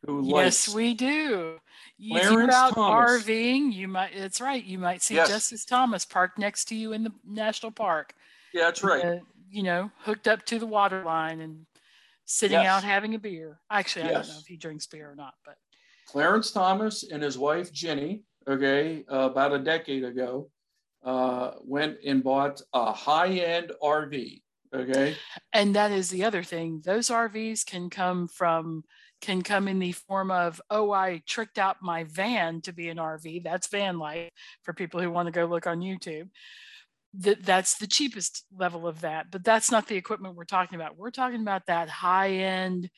who 0.04 0.22
Yes, 0.24 0.66
likes. 0.66 0.74
we 0.74 0.92
do. 0.94 1.60
You- 1.96 2.18
you're 2.18 2.30
Clarence 2.32 2.54
out 2.54 2.74
Thomas. 2.74 3.22
RVing, 3.24 3.72
you 3.72 3.86
might. 3.86 4.12
It's 4.12 4.40
right. 4.40 4.62
You 4.62 4.78
might 4.78 5.02
see 5.02 5.14
Yes. 5.14 5.28
Justice 5.28 5.64
Thomas 5.64 6.04
parked 6.04 6.36
next 6.36 6.64
to 6.66 6.74
you 6.74 6.92
in 6.92 7.04
the 7.04 7.12
national 7.24 7.70
park. 7.72 8.12
yeah, 8.52 8.64
that's 8.64 8.82
right. 8.82 9.04
uh, 9.04 9.18
you 9.48 9.62
know, 9.62 9.90
hooked 10.00 10.26
up 10.26 10.44
to 10.46 10.58
the 10.58 10.66
water 10.66 11.04
line 11.04 11.40
and 11.40 11.66
sitting 12.24 12.58
Yes. 12.60 12.66
out 12.66 12.82
having 12.82 13.14
a 13.14 13.18
beer. 13.20 13.60
Actually, 13.70 14.06
I 14.06 14.12
don't 14.14 14.28
know 14.28 14.38
if 14.40 14.46
he 14.46 14.56
drinks 14.56 14.86
beer 14.88 15.10
or 15.10 15.14
not, 15.14 15.34
but 15.44 15.58
Clarence 16.06 16.50
Thomas 16.50 17.04
and 17.04 17.22
his 17.22 17.38
wife 17.38 17.72
Ginni, 17.72 18.24
okay, 18.48 19.04
uh, 19.08 19.30
about 19.30 19.52
a 19.52 19.58
decade 19.60 20.02
ago, 20.04 20.50
uh, 21.04 21.52
went 21.62 21.98
and 22.04 22.24
bought 22.24 22.60
a 22.72 22.92
high-end 22.92 23.72
RV. 23.82 24.40
Okay, 24.74 25.16
and 25.52 25.74
that 25.76 25.92
is 25.92 26.10
the 26.10 26.24
other 26.24 26.42
thing. 26.42 26.82
Those 26.84 27.08
RVs 27.08 27.64
can 27.64 27.90
come 27.90 28.26
from 28.26 28.82
can 29.20 29.42
come 29.42 29.68
in 29.68 29.78
the 29.78 29.92
form 29.92 30.30
of 30.30 30.60
oh, 30.68 30.90
I 30.90 31.22
tricked 31.26 31.58
out 31.58 31.76
my 31.80 32.04
van 32.04 32.60
to 32.62 32.72
be 32.72 32.88
an 32.88 32.98
RV. 32.98 33.44
That's 33.44 33.68
van 33.68 33.98
life 33.98 34.30
for 34.62 34.74
people 34.74 35.00
who 35.00 35.10
want 35.10 35.26
to 35.26 35.32
go 35.32 35.46
look 35.46 35.66
on 35.66 35.80
YouTube. 35.80 36.28
That 37.14 37.44
that's 37.44 37.78
the 37.78 37.86
cheapest 37.86 38.44
level 38.56 38.88
of 38.88 39.02
that, 39.02 39.30
but 39.30 39.44
that's 39.44 39.70
not 39.70 39.86
the 39.86 39.96
equipment 39.96 40.34
we're 40.34 40.44
talking 40.44 40.74
about. 40.74 40.98
We're 40.98 41.10
talking 41.10 41.40
about 41.40 41.66
that 41.66 41.88
high 41.88 42.30
end 42.30 42.90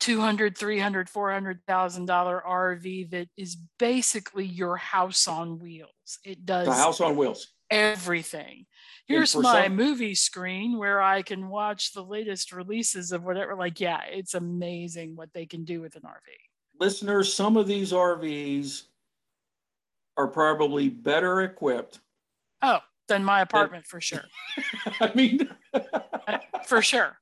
200 0.00 0.56
300 0.56 1.08
400,000 1.10 2.06
dollar 2.06 2.42
RV 2.46 3.10
that 3.10 3.28
is 3.36 3.56
basically 3.78 4.44
your 4.44 4.76
house 4.76 5.26
on 5.26 5.58
wheels. 5.58 6.18
It 6.24 6.46
does 6.46 6.66
the 6.66 6.74
house 6.74 7.00
on 7.00 7.16
wheels. 7.16 7.48
everything. 7.70 8.66
Here's 9.06 9.34
my 9.34 9.64
some- 9.64 9.76
movie 9.76 10.14
screen 10.14 10.78
where 10.78 11.00
I 11.02 11.22
can 11.22 11.48
watch 11.48 11.92
the 11.92 12.04
latest 12.04 12.52
releases 12.52 13.10
of 13.12 13.24
whatever. 13.24 13.56
Like, 13.56 13.80
yeah, 13.80 14.02
it's 14.10 14.34
amazing 14.34 15.16
what 15.16 15.32
they 15.32 15.46
can 15.46 15.64
do 15.64 15.80
with 15.80 15.96
an 15.96 16.02
RV. 16.02 16.80
Listeners, 16.80 17.32
some 17.32 17.56
of 17.56 17.66
these 17.66 17.92
RVs 17.92 18.82
are 20.16 20.28
probably 20.28 20.88
better 20.88 21.42
equipped. 21.42 22.00
Oh, 22.62 22.80
than 23.08 23.24
my 23.24 23.40
apartment 23.40 23.86
for 23.86 24.00
sure. 24.00 24.24
I 25.00 25.12
mean, 25.14 25.48
for 26.66 26.82
sure. 26.82 27.18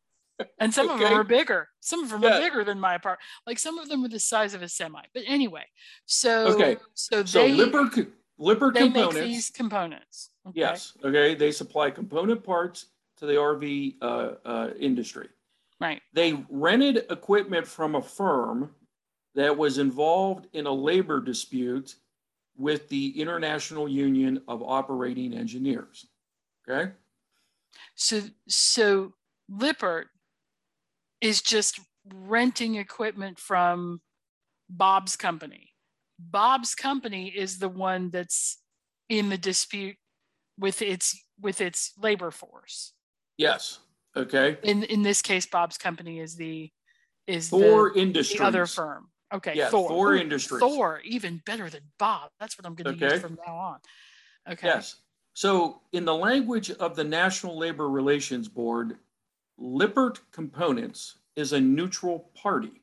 And 0.59 0.73
some 0.73 0.89
of 0.91 0.99
them 0.99 1.13
are 1.13 1.25
bigger. 1.25 1.69
Some 1.81 2.03
of 2.05 2.11
them 2.11 2.23
Yeah. 2.23 2.37
are 2.37 2.41
bigger 2.41 2.65
than 2.65 2.79
my 2.79 2.95
apartment. 2.95 3.21
Like 3.47 3.59
some 3.59 3.79
of 3.79 3.89
them 3.89 4.05
are 4.05 4.09
the 4.09 4.21
size 4.21 4.55
of 4.55 4.63
a 4.63 4.69
semi. 4.69 5.01
But 5.15 5.23
anyway, 5.27 5.65
so 6.05 6.49
Okay. 6.55 6.77
so 6.95 7.25
so 7.25 7.39
they 7.41 7.53
Lippert, 7.53 7.93
co- 7.93 8.07
Lippert 8.39 8.75
they 8.75 8.85
make 8.85 8.93
components. 8.95 9.21
these 9.21 9.51
components. 9.51 10.31
okay? 10.47 10.61
Yes. 10.61 10.93
Okay. 11.03 11.35
They 11.35 11.53
supply 11.53 11.91
component 11.91 12.45
parts 12.45 12.87
to 13.17 13.27
the 13.27 13.35
RV 13.35 13.97
uh, 14.03 14.35
uh, 14.45 14.71
industry. 14.79 15.29
Right. 15.81 16.03
They 16.13 16.45
rented 16.51 17.07
equipment 17.11 17.67
from 17.67 17.95
a 17.95 18.03
firm 18.03 18.75
that 19.35 19.57
was 19.57 19.79
involved 19.79 20.49
in 20.53 20.67
a 20.67 20.73
labor 20.73 21.21
dispute 21.21 21.97
with 22.57 22.89
the 22.89 23.19
International 23.21 23.87
Union 23.89 24.43
of 24.49 24.63
Operating 24.63 25.33
Engineers. 25.35 26.07
Okay. 26.69 26.93
So 27.95 28.21
so 28.49 29.13
Lippert 29.49 30.09
is 31.21 31.43
just 31.43 31.81
renting 32.15 32.77
equipment 32.77 33.39
from 33.39 34.01
Bob's 34.69 35.17
company. 35.17 35.73
Bob's 36.19 36.75
company 36.75 37.29
is 37.29 37.59
the 37.59 37.69
one 37.69 38.11
that's 38.11 38.59
in 39.09 39.29
the 39.29 39.39
dispute 39.39 39.97
with 40.59 40.83
its 40.83 41.19
with 41.41 41.61
its 41.61 41.93
labor 41.99 42.31
force. 42.31 42.93
Yes. 43.37 43.81
Okay. 44.17 44.57
In 44.63 44.83
in 44.85 45.03
this 45.03 45.21
case, 45.23 45.47
Bob's 45.47 45.77
company 45.77 46.21
is 46.21 46.37
the 46.37 46.71
is 47.27 47.49
Thor 47.51 47.93
the, 47.93 48.01
Industries. 48.01 48.39
the 48.39 48.45
other 48.47 48.67
firm. 48.67 49.09
Okay, 49.35 49.55
Yeah, 49.57 49.69
Thor. 49.69 49.89
Thor 49.89 50.13
Ooh, 50.15 50.19
Industries. 50.19 50.61
Thor, 50.61 51.01
even 51.05 51.43
better 51.45 51.69
than 51.69 51.81
Bob. 51.99 52.31
That's 52.39 52.57
what 52.57 52.65
I'm 52.65 52.77
going 52.77 52.97
to 52.97 53.05
Okay. 53.05 53.15
use 53.15 53.23
from 53.23 53.37
now 53.45 53.57
on. 53.57 53.79
Okay. 54.49 54.69
Yes. 54.69 54.97
So, 55.35 55.83
in 55.93 56.05
the 56.05 56.15
language 56.15 56.71
of 56.71 56.95
the 56.95 57.03
National 57.03 57.59
Labor 57.59 57.91
Relations 57.91 58.49
Board, 58.49 58.97
Lippert 59.59 60.21
Components 60.33 61.19
is 61.35 61.53
a 61.53 61.61
neutral 61.61 62.31
party. 62.35 62.83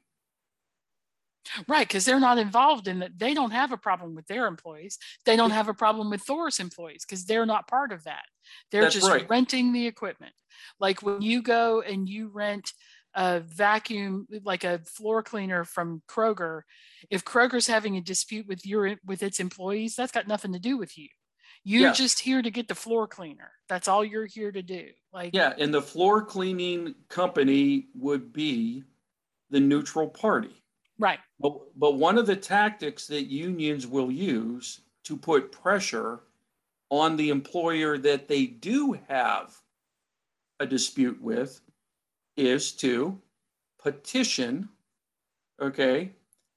Right, 1.68 1.88
because 1.88 2.06
they're 2.06 2.20
not 2.20 2.38
involved 2.38 2.88
in 2.88 3.00
that. 3.00 3.20
They 3.20 3.34
don't 3.34 3.52
have 3.52 3.72
a 3.72 3.78
problem 3.78 4.16
with 4.16 4.28
their 4.28 4.48
employees. 4.48 4.98
They 5.26 5.36
don't 5.36 5.52
have 5.52 5.68
a 5.68 5.74
problem 5.74 6.10
with 6.10 6.22
Thor's 6.26 6.60
employees 6.60 7.06
because 7.06 7.26
they're 7.26 7.46
not 7.46 7.68
part 7.68 7.92
of 7.92 8.06
that. 8.06 8.24
They're 8.72 8.84
That's 8.84 8.96
just 8.96 9.10
right. 9.10 9.30
renting 9.30 9.74
the 9.74 9.86
equipment. 9.86 10.34
Like 10.80 11.04
when 11.04 11.22
you 11.22 11.42
go 11.42 11.82
and 11.82 12.08
you 12.08 12.30
rent 12.34 12.72
a 13.14 13.42
vacuum, 13.42 14.26
like 14.44 14.64
a 14.64 14.80
floor 14.80 15.22
cleaner 15.22 15.66
from 15.66 16.02
Kroger, 16.08 16.62
if 17.10 17.26
Kroger's 17.26 17.68
having 17.68 17.98
a 17.98 18.02
dispute 18.02 18.48
with 18.48 18.66
your 18.66 18.96
with 19.06 19.22
its 19.22 19.40
employees, 19.40 19.96
that's 19.96 20.12
got 20.12 20.28
nothing 20.28 20.54
to 20.54 20.60
do 20.60 20.78
with 20.78 20.98
you. 20.98 21.10
You're 21.64 21.82
Yeah. 21.84 21.94
just 21.94 22.20
here 22.20 22.42
to 22.42 22.52
get 22.52 22.68
the 22.68 22.76
floor 22.76 23.08
cleaner. 23.08 23.52
That's 23.70 23.88
all 23.88 24.04
you're 24.04 24.26
here 24.26 24.52
to 24.52 24.62
do. 24.62 24.90
Like 25.14 25.34
Yeah, 25.34 25.54
and 25.58 25.74
the 25.74 25.82
floor 25.82 26.24
cleaning 26.26 26.96
company 27.10 27.88
would 27.96 28.34
be 28.34 28.84
the 29.50 29.60
neutral 29.60 30.10
party. 30.10 30.62
right. 31.00 31.20
But, 31.40 31.78
but 31.78 31.96
one 31.96 32.18
of 32.18 32.26
the 32.28 32.36
tactics 32.36 33.08
that 33.08 33.24
unions 33.24 33.86
will 33.88 34.12
use 34.12 34.82
to 35.04 35.18
put 35.18 35.52
pressure 35.52 36.22
on 36.90 37.18
the 37.18 37.30
employer 37.30 37.98
that 37.98 38.28
they 38.28 38.46
do 38.46 38.94
have 39.10 39.56
a 40.60 40.66
dispute 40.66 41.20
with 41.22 41.62
is 42.38 42.72
to 42.74 43.20
petition, 43.80 44.70
okay, 45.60 46.12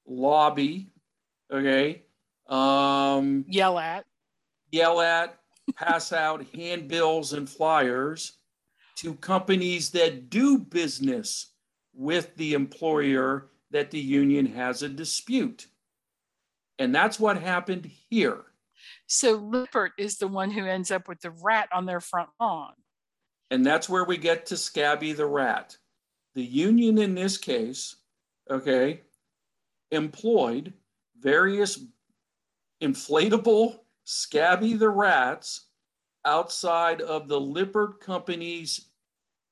lobby, 0.07 0.91
okay, 1.51 2.03
um, 2.49 3.45
Yell 3.49 3.79
at. 3.79 4.05
Yell 4.77 5.01
at, 5.01 5.39
pass 5.75 6.13
out 6.13 6.45
handbills 6.55 7.33
and 7.33 7.49
flyers 7.49 8.39
to 8.97 9.15
companies 9.15 9.91
that 9.91 10.31
do 10.31 10.59
business 10.59 11.53
with 11.95 12.35
the 12.37 12.55
employer 12.55 13.49
that 13.71 13.91
the 13.91 13.99
union 13.99 14.47
has 14.47 14.83
a 14.83 14.89
dispute. 14.89 15.67
And 16.79 16.95
that's 16.95 17.19
what 17.19 17.41
happened 17.41 17.91
here. 18.11 18.45
So 19.07 19.33
Lippert 19.33 19.93
is 19.99 20.19
the 20.19 20.29
one 20.29 20.51
who 20.51 20.67
ends 20.67 20.91
up 20.91 21.09
with 21.09 21.21
the 21.21 21.31
rat 21.31 21.69
on 21.73 21.87
their 21.87 22.01
front 22.01 22.29
lawn. 22.41 22.73
And 23.51 23.65
that's 23.65 23.89
where 23.89 24.05
we 24.05 24.17
get 24.17 24.47
to 24.47 24.57
Scabby 24.57 25.13
the 25.13 25.27
rat. 25.27 25.77
The 26.35 26.45
union 26.45 26.99
in 26.99 27.15
this 27.15 27.39
case, 27.39 27.97
okay, 28.51 29.03
employed 29.91 30.73
various 31.19 31.79
inflatable 32.83 33.79
Scabby 34.09 34.75
the 34.75 34.89
rats 34.89 35.63
outside 36.25 37.01
of 37.01 37.27
the 37.27 37.41
Lippert 37.41 37.99
Company's 37.99 38.87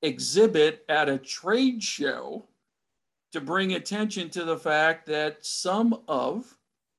exhibit 0.00 0.84
at 0.88 1.08
a 1.08 1.18
trade 1.18 1.82
show 1.82 2.46
to 3.32 3.40
bring 3.40 3.72
attention 3.72 4.30
to 4.30 4.44
the 4.44 4.56
fact 4.56 5.06
that 5.06 5.44
some 5.44 6.02
of 6.06 6.56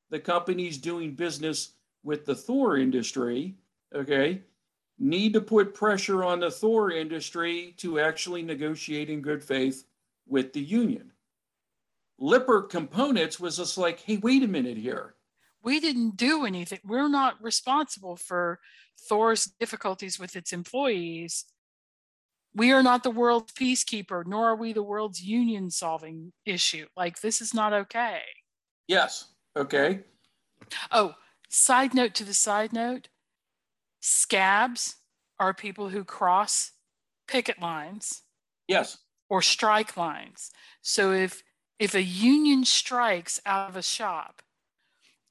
the 0.10 0.20
companies 0.20 0.78
doing 0.78 1.16
business 1.16 1.76
with 2.04 2.26
the 2.26 2.36
Thor 2.36 2.76
industry, 2.76 3.56
okay, 3.96 4.42
need 5.00 5.32
to 5.32 5.40
put 5.40 5.74
pressure 5.74 6.26
on 6.26 6.42
the 6.42 6.52
Thor 6.52 6.92
industry 6.92 7.74
to 7.78 8.02
actually 8.02 8.42
negotiate 8.42 9.10
in 9.10 9.22
good 9.22 9.42
faith 9.42 9.86
with 10.28 10.52
the 10.52 10.60
union. 10.60 11.10
Lippert 12.18 12.70
Components 12.70 13.40
was 13.40 13.56
just 13.56 13.78
like, 13.78 14.02
hey, 14.02 14.18
wait 14.18 14.44
a 14.44 14.48
minute 14.48 14.78
here. 14.78 15.16
We 15.66 15.80
didn't 15.82 16.16
do 16.16 16.46
anything. 16.46 16.80
We're 16.86 17.10
not 17.10 17.44
responsible 17.44 18.16
for 18.16 18.60
Thor's 19.10 19.46
difficulties 19.60 20.20
with 20.20 20.36
its 20.36 20.54
employees. 20.54 21.46
we 22.54 22.72
are 22.72 22.84
not 22.84 23.04
the 23.04 23.12
world's 23.12 23.52
peacekeeper, 23.52 24.26
nor 24.26 24.52
are 24.52 24.56
we 24.56 24.72
the 24.72 24.84
world's 24.84 25.22
union 25.22 25.70
solving 25.70 26.32
issue. 26.46 26.86
Like, 26.96 27.20
this 27.20 27.42
is 27.42 27.54
not 27.54 27.74
okay. 27.74 28.22
Yes. 28.88 29.34
Okay. 29.58 30.02
Oh, 30.92 31.16
side 31.50 31.94
note 31.94 32.14
to 32.14 32.24
the 32.24 32.34
side 32.34 32.72
note 32.72 33.10
scabs 34.00 34.96
are 35.40 35.54
people 35.54 35.90
who 35.90 36.04
cross 36.06 36.72
picket 37.28 37.60
lines 37.62 38.22
Yes. 38.68 39.00
or 39.30 39.42
strike 39.42 39.98
lines. 39.98 40.52
So 40.82 41.12
if 41.12 41.44
if 41.80 41.94
a 41.94 42.04
union 42.04 42.64
strikes 42.64 43.40
out 43.46 43.70
of 43.70 43.76
a 43.76 43.82
shop 43.82 44.42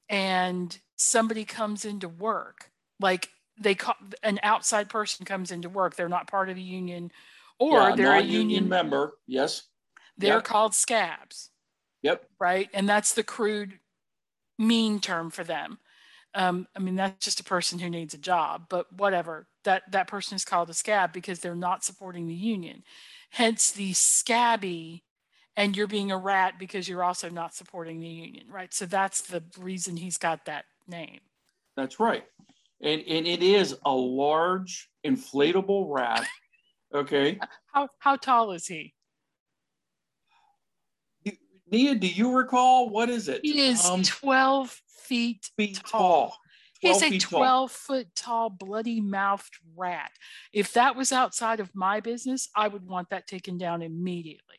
and 0.09 0.77
somebody 0.95 1.45
comes 1.45 1.85
into 1.85 2.07
work, 2.07 2.71
like 2.99 3.29
they 3.59 3.75
call 3.75 3.95
an 4.23 4.39
outside 4.43 4.89
person 4.89 5.25
comes 5.25 5.51
into 5.51 5.69
work, 5.69 5.95
they're 5.95 6.09
not 6.09 6.27
part 6.27 6.49
of 6.49 6.55
the 6.55 6.61
union, 6.61 7.11
or 7.59 7.71
yeah, 7.71 7.95
they're 7.95 8.13
a 8.13 8.21
union 8.21 8.67
member. 8.69 9.13
Yes. 9.27 9.63
They're 10.17 10.35
Yep. 10.35 10.43
called 10.43 10.73
scabs, 10.73 11.51
Yep. 12.01 12.29
right? 12.39 12.69
And 12.73 12.87
that's 12.87 13.13
the 13.13 13.23
crude, 13.23 13.79
mean 14.57 14.99
term 14.99 15.29
for 15.29 15.43
them. 15.43 15.79
Um, 16.33 16.67
I 16.75 16.79
mean, 16.79 16.95
that's 16.95 17.23
just 17.23 17.39
a 17.39 17.45
person 17.45 17.79
who 17.79 17.89
needs 17.89 18.13
a 18.13 18.17
job, 18.17 18.67
but 18.69 18.91
whatever. 18.93 19.47
That 19.63 19.83
that 19.91 20.07
person 20.07 20.35
is 20.35 20.45
called 20.45 20.69
a 20.69 20.73
scab 20.73 21.11
because 21.13 21.39
they're 21.39 21.55
not 21.55 21.83
supporting 21.83 22.27
the 22.27 22.35
union. 22.35 22.83
Hence 23.31 23.71
the 23.71 23.93
scabby, 23.93 25.03
and 25.57 25.75
you're 25.75 25.87
being 25.87 26.11
a 26.11 26.17
rat 26.17 26.55
because 26.59 26.87
you're 26.89 27.03
also 27.03 27.29
not 27.29 27.53
supporting 27.55 27.99
the 27.99 28.07
union, 28.07 28.45
right? 28.49 28.73
So 28.73 28.85
that's 28.85 29.21
the 29.21 29.43
reason 29.59 29.97
he's 29.97 30.17
got 30.17 30.45
that 30.45 30.65
name. 30.87 31.19
That's 31.77 31.99
right. 31.99 32.23
And 32.81 33.01
and 33.07 33.25
it 33.25 33.41
is 33.41 33.75
a 33.85 33.91
large 33.93 34.89
inflatable 35.05 35.85
rat. 35.89 36.27
Okay. 36.93 37.39
How 37.73 37.89
how 37.99 38.15
tall 38.15 38.51
is 38.53 38.67
he? 38.67 38.93
Nia, 41.69 41.95
do 41.95 42.07
you 42.07 42.31
recall 42.37 42.89
what 42.89 43.09
is 43.09 43.27
it? 43.27 43.41
He 43.43 43.59
is 43.59 43.83
Um, 43.85 44.03
12 44.03 44.81
feet 44.87 45.49
feet 45.57 45.81
tall. 45.85 46.29
tall. 46.29 46.37
He's 46.79 47.01
a 47.01 47.17
12 47.17 47.19
tall. 47.19 47.67
foot 47.67 48.07
tall, 48.15 48.49
bloody 48.49 49.01
mouthed 49.01 49.57
rat. 49.75 50.11
If 50.53 50.73
that 50.73 50.95
was 50.95 51.11
outside 51.11 51.59
of 51.59 51.73
my 51.75 51.99
business, 51.99 52.49
I 52.55 52.67
would 52.67 52.85
want 52.87 53.09
that 53.09 53.27
taken 53.27 53.57
down 53.57 53.81
immediately. 53.81 54.57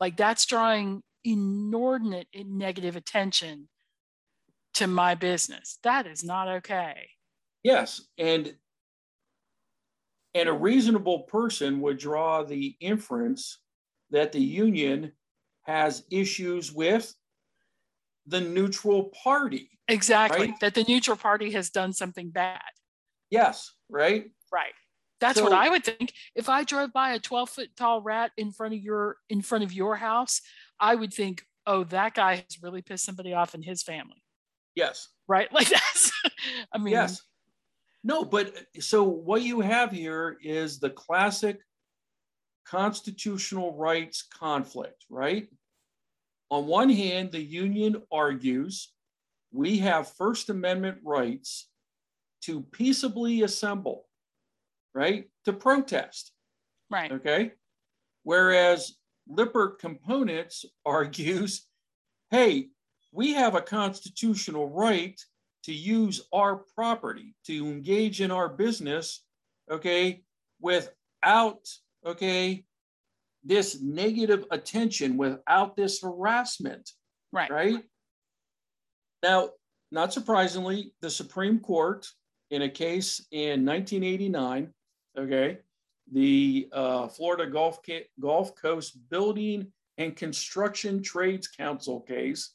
Like 0.00 0.16
that's 0.16 0.46
drawing 0.46 1.02
inordinate 1.24 2.28
negative 2.34 2.96
attention 2.96 3.68
to 4.74 4.86
my 4.86 5.14
business. 5.14 5.78
That 5.82 6.06
is 6.06 6.22
not 6.22 6.48
okay. 6.48 7.08
Yes, 7.62 8.02
and 8.18 8.54
and 10.34 10.48
a 10.48 10.52
reasonable 10.52 11.20
person 11.20 11.80
would 11.80 11.98
draw 11.98 12.42
the 12.42 12.76
inference 12.78 13.58
that 14.10 14.32
the 14.32 14.42
union 14.42 15.12
has 15.62 16.04
issues 16.10 16.72
with 16.72 17.14
the 18.26 18.40
neutral 18.40 19.04
party. 19.24 19.70
Exactly. 19.88 20.48
Right. 20.48 20.60
That 20.60 20.74
the 20.74 20.84
neutral 20.84 21.16
party 21.16 21.52
has 21.52 21.70
done 21.70 21.92
something 21.92 22.30
bad. 22.30 22.60
Yes, 23.30 23.72
right? 23.88 24.26
Right. 24.52 24.74
That's 25.20 25.40
what 25.40 25.52
I 25.52 25.68
would 25.68 25.84
think. 25.84 26.12
If 26.34 26.48
I 26.48 26.64
drove 26.64 26.92
by 26.92 27.14
a 27.14 27.18
12 27.18 27.48
foot 27.48 27.68
tall 27.76 28.02
rat 28.02 28.32
in 28.36 28.52
front 28.52 28.74
of 28.74 28.80
your 28.80 29.16
in 29.28 29.42
front 29.42 29.64
of 29.64 29.72
your 29.72 29.96
house, 29.96 30.42
I 30.78 30.94
would 30.94 31.12
think, 31.12 31.42
oh, 31.66 31.84
that 31.84 32.14
guy 32.14 32.36
has 32.36 32.62
really 32.62 32.82
pissed 32.82 33.04
somebody 33.04 33.32
off 33.32 33.54
in 33.54 33.62
his 33.62 33.82
family. 33.82 34.22
Yes. 34.74 35.08
Right? 35.26 35.48
Like 35.52 35.68
that's 35.68 36.12
I 36.72 36.78
mean 36.78 36.92
Yes. 36.92 37.22
No, 38.04 38.24
but 38.24 38.54
so 38.78 39.02
what 39.02 39.42
you 39.42 39.60
have 39.60 39.90
here 39.90 40.36
is 40.40 40.78
the 40.78 40.90
classic 40.90 41.58
constitutional 42.64 43.74
rights 43.76 44.22
conflict, 44.22 45.04
right? 45.10 45.48
On 46.50 46.66
one 46.66 46.90
hand, 46.90 47.32
the 47.32 47.42
union 47.42 48.02
argues 48.12 48.92
we 49.52 49.78
have 49.78 50.12
First 50.12 50.50
Amendment 50.50 50.98
rights 51.02 51.68
to 52.42 52.62
peaceably 52.62 53.42
assemble, 53.42 54.05
right? 54.96 55.26
To 55.44 55.52
protest, 55.52 56.32
right. 56.90 57.12
okay? 57.12 57.52
Whereas 58.22 58.94
Lippert 59.28 59.78
Components 59.78 60.64
argues, 60.86 61.66
hey, 62.30 62.68
we 63.12 63.34
have 63.34 63.54
a 63.54 63.60
constitutional 63.60 64.70
right 64.70 65.20
to 65.64 65.74
use 65.74 66.22
our 66.32 66.64
property, 66.74 67.34
to 67.46 67.66
engage 67.66 68.20
in 68.22 68.30
our 68.30 68.48
business, 68.48 69.22
okay, 69.70 70.22
without, 70.60 71.60
okay, 72.04 72.64
this 73.44 73.80
negative 73.82 74.46
attention, 74.50 75.16
without 75.18 75.76
this 75.76 76.00
harassment, 76.02 76.90
Right. 77.32 77.50
right? 77.50 77.84
Now, 79.22 79.50
not 79.92 80.12
surprisingly, 80.12 80.92
the 81.02 81.10
Supreme 81.10 81.60
Court, 81.60 82.06
in 82.50 82.62
a 82.62 82.68
case 82.68 83.26
in 83.30 83.64
1989, 83.64 84.72
okay, 85.16 85.58
the 86.12 86.68
uh, 86.72 87.08
Florida 87.08 87.50
Gulf, 87.50 87.80
Ca- 87.84 88.08
Gulf 88.20 88.54
Coast 88.54 88.98
Building 89.08 89.72
and 89.98 90.16
Construction 90.16 91.02
Trades 91.02 91.48
Council 91.48 92.00
case, 92.00 92.54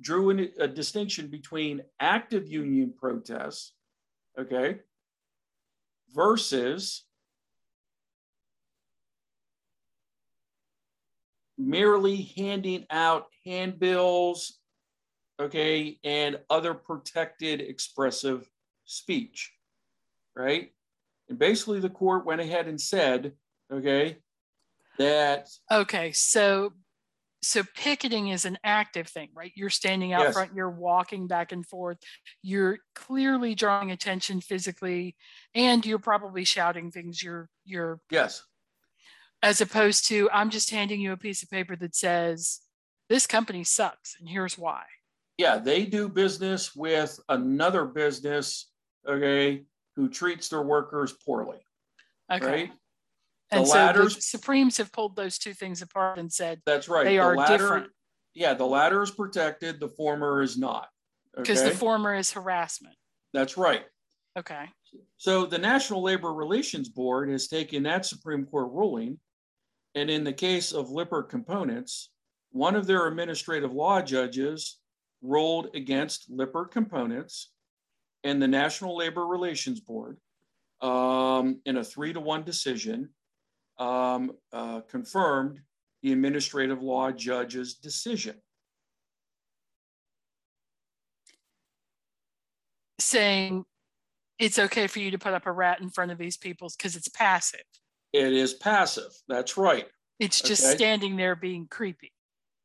drew 0.00 0.30
an, 0.30 0.48
a 0.58 0.68
distinction 0.68 1.28
between 1.28 1.82
active 2.00 2.48
union 2.48 2.92
protests, 2.96 3.74
okay, 4.38 4.78
versus 6.14 7.04
merely 11.58 12.32
handing 12.36 12.86
out 12.90 13.26
handbills, 13.44 14.58
okay, 15.40 15.98
and 16.04 16.38
other 16.48 16.72
protected 16.72 17.60
expressive 17.60 18.48
speech, 18.84 19.52
right? 20.36 20.72
And 21.28 21.38
basically, 21.38 21.80
the 21.80 21.90
court 21.90 22.24
went 22.24 22.40
ahead 22.40 22.68
and 22.68 22.80
said, 22.80 23.32
okay, 23.72 24.18
that 24.98 25.48
Okay. 25.70 26.12
So 26.12 26.72
so 27.40 27.62
picketing 27.76 28.28
is 28.28 28.44
an 28.44 28.58
active 28.64 29.06
thing, 29.08 29.28
right? 29.32 29.52
You're 29.54 29.70
standing 29.70 30.12
out 30.12 30.22
Yes. 30.22 30.34
front, 30.34 30.54
you're 30.54 30.70
walking 30.70 31.28
back 31.28 31.52
and 31.52 31.64
forth, 31.64 31.98
you're 32.42 32.78
clearly 32.96 33.54
drawing 33.54 33.92
attention 33.92 34.40
physically, 34.40 35.14
and 35.54 35.86
you're 35.86 36.00
probably 36.00 36.44
shouting 36.44 36.90
things 36.90 37.22
you're 37.22 37.48
you're 37.64 38.00
yes, 38.10 38.42
as 39.42 39.60
opposed 39.60 40.06
to 40.08 40.28
I'm 40.32 40.50
just 40.50 40.70
handing 40.70 41.00
you 41.00 41.12
a 41.12 41.16
piece 41.16 41.42
of 41.42 41.50
paper 41.50 41.76
that 41.76 41.94
says 41.94 42.60
this 43.08 43.26
company 43.26 43.62
sucks 43.64 44.16
and 44.18 44.28
here's 44.28 44.58
why. 44.58 44.82
yeah, 45.38 45.58
they 45.58 45.84
do 45.86 46.08
business 46.08 46.74
with 46.74 47.20
another 47.28 47.84
business, 47.84 48.70
okay, 49.08 49.64
who 49.98 50.08
treats 50.08 50.48
their 50.48 50.62
workers 50.62 51.12
poorly, 51.12 51.58
Okay. 52.32 52.46
right? 52.46 52.72
And 53.50 53.66
The 53.66 53.66
so 53.66 54.04
the 54.04 54.10
Supremes 54.10 54.76
have 54.76 54.92
pulled 54.92 55.16
those 55.16 55.38
two 55.38 55.52
things 55.54 55.82
apart 55.82 56.18
and 56.20 56.32
said 56.32 56.62
That's 56.64 56.88
right. 56.88 57.02
they 57.04 57.16
The 57.16 57.18
are 57.18 57.36
latter- 57.36 57.58
different 57.58 57.92
Yeah, 58.32 58.54
the 58.54 58.64
latter 58.66 59.02
is 59.02 59.10
protected, 59.10 59.80
the 59.80 59.88
former 59.88 60.40
is 60.40 60.56
not. 60.56 60.88
because 61.36 61.60
okay? 61.60 61.70
the 61.70 61.76
former 61.76 62.14
is 62.14 62.30
harassment. 62.30 62.94
That's 63.32 63.56
right. 63.56 63.84
Okay. 64.36 64.66
So 65.16 65.46
the 65.46 65.58
National 65.58 66.00
Labor 66.02 66.32
Relations 66.32 66.88
Board 66.88 67.28
has 67.30 67.48
taken 67.48 67.82
that 67.82 68.06
Supreme 68.06 68.46
Court 68.46 68.70
ruling, 68.72 69.18
and 69.96 70.08
in 70.10 70.22
the 70.22 70.32
case 70.32 70.72
of 70.72 70.90
Lippert 70.90 71.28
Components, 71.28 72.10
one 72.50 72.76
of 72.76 72.86
their 72.86 73.08
administrative 73.08 73.72
law 73.72 74.00
judges 74.00 74.78
ruled 75.22 75.74
against 75.74 76.30
Lippert 76.30 76.70
Components 76.70 77.50
and 78.24 78.42
the 78.42 78.48
National 78.48 78.96
Labor 78.96 79.26
Relations 79.26 79.80
Board 79.80 80.18
um, 80.80 81.60
in 81.64 81.76
a 81.76 81.84
three 81.84 82.12
to 82.12 82.20
one 82.20 82.44
decision, 82.44 83.10
um, 83.78 84.32
uh, 84.52 84.80
confirmed 84.82 85.60
the 86.02 86.12
administrative 86.12 86.82
law 86.82 87.10
judge's 87.10 87.74
decision. 87.74 88.36
Saying 93.00 93.64
it's 94.38 94.58
okay 94.58 94.86
for 94.86 94.98
you 94.98 95.10
to 95.12 95.18
put 95.18 95.32
up 95.32 95.46
a 95.46 95.52
rat 95.52 95.80
in 95.80 95.90
front 95.90 96.10
of 96.10 96.18
these 96.18 96.36
people 96.36 96.70
because 96.76 96.96
it's 96.96 97.08
passive. 97.08 97.62
It 98.12 98.32
is 98.32 98.54
passive. 98.54 99.12
That's 99.28 99.56
right. 99.56 99.86
It's 100.18 100.40
just 100.40 100.64
Okay. 100.64 100.76
standing 100.76 101.16
there 101.16 101.36
being 101.36 101.66
creepy. 101.68 102.12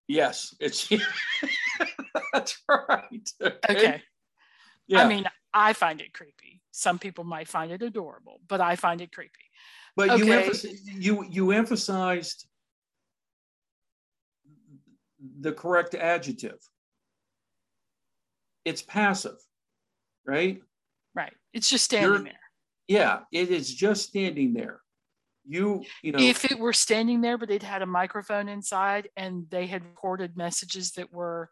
Yes, 0.08 0.56
it's 0.60 0.89
that's 2.34 2.62
right. 2.70 3.32
Okay. 3.70 4.02
Yeah. 4.88 5.04
I 5.04 5.08
mean, 5.08 5.26
I 5.54 5.74
find 5.74 6.02
it 6.02 6.13
creepy. 6.13 6.62
Some 6.72 7.00
people 7.00 7.24
might 7.24 7.48
find 7.48 7.72
it 7.72 7.82
adorable, 7.82 8.41
but 8.48 8.60
I 8.62 8.76
find 8.76 9.02
it 9.02 9.12
creepy. 9.12 9.32
but 9.96 10.17
you, 10.17 10.34
okay. 10.34 10.52
you 10.86 11.24
you 11.30 11.52
emphasized 11.52 12.48
the 15.39 15.52
correct 15.54 15.96
adjective. 15.96 16.60
It's 18.65 18.82
passive, 18.82 19.38
right? 20.26 20.62
Right. 21.15 21.34
It's 21.54 21.69
just 21.69 21.86
standing 21.86 22.12
You're- 22.12 22.24
there. 22.24 22.39
Yeah, 22.88 23.19
it 23.32 23.50
is 23.50 23.74
just 23.74 24.10
standing 24.10 24.54
there. 24.54 24.82
you 25.46 25.84
you 26.02 26.12
know 26.12 26.19
if 26.19 26.46
it 26.46 26.58
were 26.58 26.74
standing 26.74 27.19
there 27.22 27.38
but 27.38 27.50
it 27.52 27.63
had 27.63 27.82
a 27.82 27.86
microphone 27.86 28.48
inside 28.48 29.10
and 29.17 29.46
they 29.50 29.67
had 29.67 29.84
recorded 29.84 30.38
messages 30.38 30.91
that 30.93 31.12
were 31.12 31.50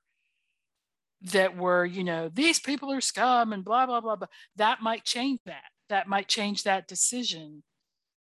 that 1.24 1.56
were 1.56 1.86
you 1.86 2.04
know 2.04 2.30
these 2.34 2.60
people 2.60 2.92
are 2.92 3.02
scum 3.02 3.54
and 3.54 3.64
blah 3.64 3.86
blah 3.86 4.02
blah 4.02 4.16
blah 4.16 4.28
that 4.56 4.82
might 4.82 5.04
change 5.04 5.40
that. 5.46 5.64
That 5.90 6.08
might 6.08 6.28
change 6.28 6.64
that 6.64 6.88
decision. 6.88 7.64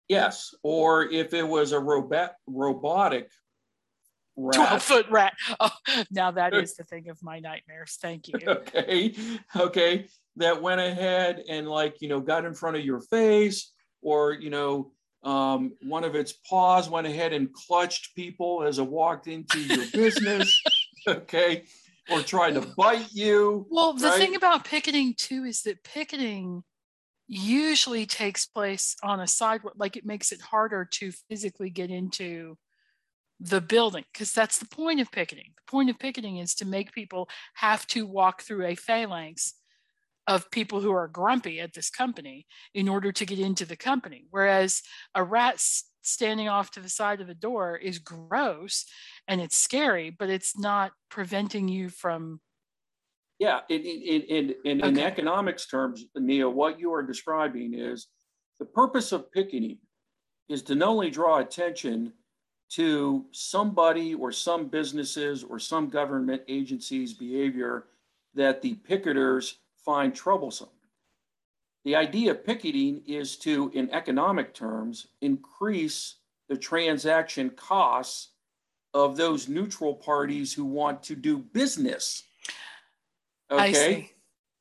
Yes 0.08 0.54
or 0.64 1.06
if 1.06 1.34
it 1.34 1.48
was 1.48 1.72
a 1.72 1.80
robot 1.80 2.34
robotic 2.46 3.32
rat. 4.36 4.56
12 4.56 4.84
foot 4.84 5.06
rat. 5.10 5.34
Oh 5.60 5.72
now 6.12 6.32
that 6.32 6.54
is 6.54 6.76
the 6.76 6.84
thing 6.84 7.10
of 7.10 7.22
my 7.24 7.40
nightmares. 7.40 7.98
Thank 8.02 8.28
you. 8.28 8.40
Okay 8.48 9.16
okay. 9.56 10.08
That 10.36 10.62
went 10.62 10.82
ahead 10.82 11.44
and 11.50 11.68
like 11.68 12.02
you 12.02 12.10
know 12.10 12.20
got 12.20 12.46
in 12.46 12.54
front 12.54 12.78
of 12.78 12.86
your 12.86 13.02
face 13.02 13.72
or 14.02 14.34
you 14.34 14.50
know 14.50 14.92
um, 15.24 15.72
one 15.82 16.04
of 16.04 16.16
its 16.16 16.34
paws 16.34 16.90
went 16.90 17.08
ahead 17.08 17.32
and 17.32 17.54
clutched 17.54 18.14
people 18.14 18.64
as 18.64 18.78
it 18.78 18.86
walked 18.86 19.28
into 19.28 19.60
your 19.62 19.86
business. 19.94 20.62
Okay 21.06 21.66
or 22.10 22.22
trying 22.22 22.54
to 22.54 22.62
bite 22.78 23.08
you 23.12 23.66
well 23.70 23.94
the 23.94 24.08
right? 24.08 24.20
thing 24.20 24.36
about 24.36 24.66
picketing 24.66 25.14
too 25.18 25.44
is 25.44 25.62
that 25.64 25.84
picketing 25.84 26.64
usually 27.28 28.06
takes 28.06 28.46
place 28.46 28.96
on 29.04 29.20
a 29.20 29.28
sidewalk 29.28 29.74
like 29.78 29.96
it 29.96 30.06
makes 30.06 30.32
it 30.32 30.42
harder 30.42 30.86
to 30.86 31.12
physically 31.30 31.70
get 31.70 31.90
into 31.90 32.58
the 33.40 33.62
building 33.62 34.04
because 34.14 34.32
that's 34.32 34.60
the 34.60 34.68
point 34.68 35.00
of 35.00 35.12
picketing 35.12 35.52
the 35.56 35.72
point 35.72 35.90
of 35.90 35.98
picketing 35.98 36.38
is 36.38 36.54
to 36.54 36.66
make 36.66 36.92
people 36.92 37.30
have 37.56 37.88
to 37.88 38.06
walk 38.06 38.42
through 38.42 38.66
a 38.66 38.76
phalanx 38.76 39.54
of 40.28 40.50
people 40.52 40.82
who 40.82 40.92
are 40.92 41.08
grumpy 41.08 41.60
at 41.60 41.74
this 41.74 41.90
company 41.90 42.46
in 42.74 42.88
order 42.88 43.12
to 43.12 43.26
get 43.26 43.40
into 43.40 43.66
the 43.66 43.76
company. 43.76 44.26
Whereas 44.30 44.82
a 45.14 45.24
rat 45.24 45.62
standing 46.04 46.48
off 46.48 46.72
to 46.72 46.80
the 46.80 46.90
side 46.90 47.22
of 47.22 47.28
the 47.28 47.34
door 47.34 47.76
is 47.76 48.00
gross 48.00 48.86
and 49.28 49.42
it's 49.42 49.56
scary, 49.56 50.10
but 50.10 50.30
it's 50.30 50.58
not 50.58 50.92
preventing 51.10 51.68
you 51.68 51.90
from. 51.90 52.40
Yeah, 53.40 53.62
in, 53.70 53.82
in, 53.82 54.22
in, 54.22 54.56
in, 54.64 54.82
okay. 54.82 54.90
in 54.90 55.00
economics 55.00 55.66
terms, 55.66 56.06
Nia, 56.16 56.50
what 56.50 56.80
you 56.80 56.94
are 56.94 57.04
describing 57.04 57.74
is 57.74 58.08
the 58.60 58.66
purpose 58.66 59.12
of 59.12 59.32
picketing 59.32 59.80
is 60.50 60.62
to 60.64 60.76
not 60.76 60.90
only 60.90 61.10
draw 61.10 61.40
attention 61.40 62.14
to 62.70 63.26
somebody 63.32 64.14
or 64.14 64.32
some 64.32 64.68
businesses 64.68 65.44
or 65.44 65.60
some 65.60 65.90
government 65.90 66.42
agencies' 66.48 67.14
behavior 67.14 67.86
that 68.34 68.62
the 68.62 68.76
picketers 68.90 69.56
find 69.86 70.16
troublesome. 70.16 70.70
The 71.86 71.96
idea 71.96 72.32
of 72.32 72.46
picketing 72.46 73.02
is 73.06 73.38
to, 73.38 73.72
in 73.74 73.92
economic 73.92 74.54
terms, 74.54 75.08
increase 75.22 76.16
the 76.48 76.58
transaction 76.58 77.50
costs 77.50 78.30
of 78.94 79.18
those 79.18 79.50
neutral 79.50 79.94
parties 79.94 80.54
who 80.54 80.66
want 80.66 81.04
to 81.04 81.16
do 81.16 81.38
business. 81.38 82.24
Okay. 83.52 83.64
I 83.64 83.72
see. 83.72 84.12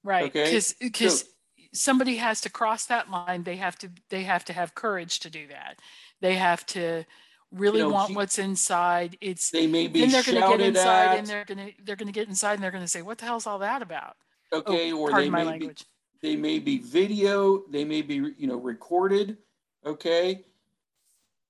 Right. 0.02 0.32
Because 0.32 0.72
okay? 0.72 0.86
because 0.86 1.20
so, 1.20 1.26
somebody 1.72 2.16
has 2.16 2.40
to 2.42 2.50
cross 2.50 2.86
that 2.86 3.10
line. 3.10 3.44
They 3.44 3.56
have 3.56 3.78
to 3.78 3.90
they 4.08 4.24
have 4.24 4.44
to 4.46 4.52
have 4.52 4.74
courage 4.74 5.20
to 5.20 5.30
do 5.30 5.46
that. 5.48 5.78
They 6.20 6.34
have 6.34 6.66
to 6.66 7.04
really 7.52 7.78
you 7.78 7.84
know, 7.84 7.92
want 7.92 8.10
he, 8.10 8.16
what's 8.16 8.38
inside. 8.38 9.16
It's 9.20 9.50
they 9.50 9.66
may 9.66 9.86
be 9.86 10.00
then 10.00 10.10
they're 10.10 10.22
going 10.22 10.40
to 10.40 10.58
get 10.58 10.66
inside 10.66 11.06
at. 11.06 11.18
and 11.18 11.26
they're 11.26 11.44
going 11.44 11.58
to 11.58 11.72
they're 11.84 11.96
going 11.96 12.12
to 12.12 12.12
get 12.12 12.28
inside 12.28 12.54
and 12.54 12.62
they're 12.62 12.70
going 12.70 12.84
to 12.84 12.88
say, 12.88 13.02
"What 13.02 13.18
the 13.18 13.26
hell's 13.26 13.46
all 13.46 13.60
that 13.60 13.82
about?" 13.82 14.16
okay, 14.52 14.92
oh, 14.92 14.98
or 14.98 15.12
they 15.12 15.30
may 15.30 15.44
language. 15.44 15.80
be 15.80 15.86
they 16.22 16.36
may 16.36 16.58
be 16.58 16.78
video, 16.78 17.64
they 17.70 17.84
may 17.84 18.02
be 18.02 18.14
you 18.36 18.46
know 18.46 18.56
recorded, 18.56 19.36
okay, 19.84 20.44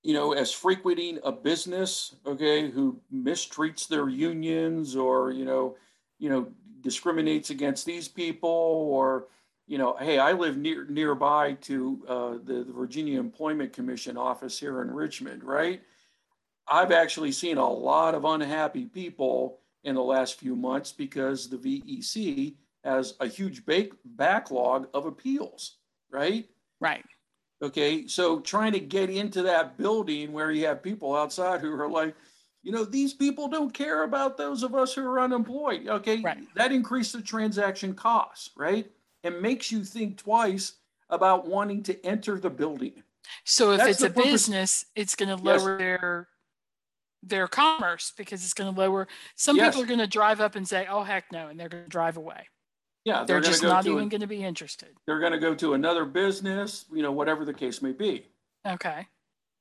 you 0.03 0.15
know 0.15 0.33
as 0.33 0.53
frequenting 0.53 1.19
a 1.25 1.33
business, 1.33 2.17
okay, 2.27 2.71
who 2.71 3.01
mistreats 3.15 3.87
their 3.87 4.09
unions 4.09 4.97
or 4.97 5.31
you 5.31 5.45
know 5.45 5.77
you 6.19 6.29
know 6.29 6.49
discriminates 6.81 7.51
against 7.51 7.87
these 7.87 8.09
people 8.09 8.51
or 8.51 9.27
you 9.67 9.79
know, 9.79 9.97
hey, 9.99 10.19
I 10.19 10.33
live 10.33 10.57
near 10.57 10.85
nearby 10.87 11.55
to 11.63 12.05
uh, 12.09 12.31
the, 12.45 12.65
the 12.65 12.73
Virginia 12.73 13.19
Employment 13.19 13.73
Commission 13.73 14.17
office 14.17 14.59
here 14.59 14.83
in 14.83 14.91
Richmond, 14.91 15.45
right? 15.45 15.81
I've 16.69 16.93
actually 16.93 17.33
seen 17.33 17.59
a 17.59 17.71
lot 17.71 18.15
of 18.15 18.25
unhappy 18.25 18.87
people 18.87 19.61
in 19.85 19.95
the 19.95 20.03
last 20.03 20.39
few 20.39 20.57
months 20.57 20.93
because 20.93 21.49
the 21.49 21.57
VEC 21.57 22.55
has 22.85 23.15
a 23.21 23.27
huge 23.27 23.65
bake 23.65 23.93
backlog 24.05 24.89
of 24.95 25.07
appeals, 25.07 25.79
right? 26.11 26.49
Right. 26.81 27.05
Okay. 27.63 28.07
So 28.07 28.41
trying 28.41 28.73
to 28.73 28.81
get 28.81 29.09
into 29.09 29.43
that 29.43 29.79
building 29.79 30.33
where 30.33 30.51
you 30.51 30.67
have 30.67 30.83
people 30.83 31.15
outside 31.15 31.61
who 31.61 31.73
are 31.73 31.89
like, 31.89 32.15
you 32.63 32.73
know, 32.73 32.85
these 32.85 33.13
people 33.13 33.49
don't 33.49 33.73
care 33.73 34.03
about 34.05 34.37
those 34.37 34.63
of 34.63 34.75
us 34.75 34.95
who 34.95 35.05
are 35.05 35.21
unemployed. 35.21 35.89
Okay. 35.89 36.21
Right. 36.21 36.39
That 36.55 36.73
increases 36.73 37.13
the 37.13 37.23
transaction 37.23 37.95
costs, 37.95 38.51
right? 38.57 38.91
And 39.25 39.41
makes 39.41 39.71
you 39.71 39.85
think 39.85 40.19
twice 40.19 40.75
about 41.09 41.47
wanting 41.47 41.83
to 41.85 42.05
enter 42.05 42.39
the 42.39 42.51
building. 42.51 43.03
So 43.45 43.73
if 43.73 43.79
That's 43.79 43.91
it's 43.91 44.03
a 44.03 44.11
purpose. 44.11 44.25
business, 44.25 44.85
it's 44.97 45.15
going 45.15 45.29
to 45.37 45.43
lower 45.43 45.71
yes. 45.71 45.79
their 45.79 46.29
their 47.23 47.47
commerce 47.47 48.13
because 48.17 48.43
it's 48.43 48.55
going 48.55 48.75
to 48.75 48.81
lower. 48.81 49.07
Some 49.37 49.57
yes. 49.57 49.71
people 49.71 49.83
are 49.85 49.87
going 49.87 50.01
to 50.01 50.09
drive 50.09 50.41
up 50.41 50.57
and 50.57 50.67
say, 50.67 50.87
"Oh 50.91 51.05
heck 51.05 51.31
no," 51.31 51.49
and 51.49 51.59
they're 51.59 51.69
going 51.69 51.85
to 51.85 51.89
drive 51.89 52.17
away. 52.17 52.49
Yeah, 53.05 53.25
they're, 53.25 53.41
they're 53.41 53.51
just 53.51 53.63
not 53.63 53.87
even 53.87 54.09
going 54.09 54.21
to 54.21 54.27
be 54.27 54.45
interested. 54.45 54.91
They're 55.07 55.19
going 55.19 55.33
to 55.33 55.39
go 55.39 55.55
to 55.57 55.75
another 55.75 56.05
business, 56.05 56.85
you 56.93 57.03
know, 57.03 57.13
whatever 57.13 57.45
the 57.45 57.55
case 57.55 57.83
may 57.83 57.93
be. 57.93 58.27
Okay. 58.67 59.09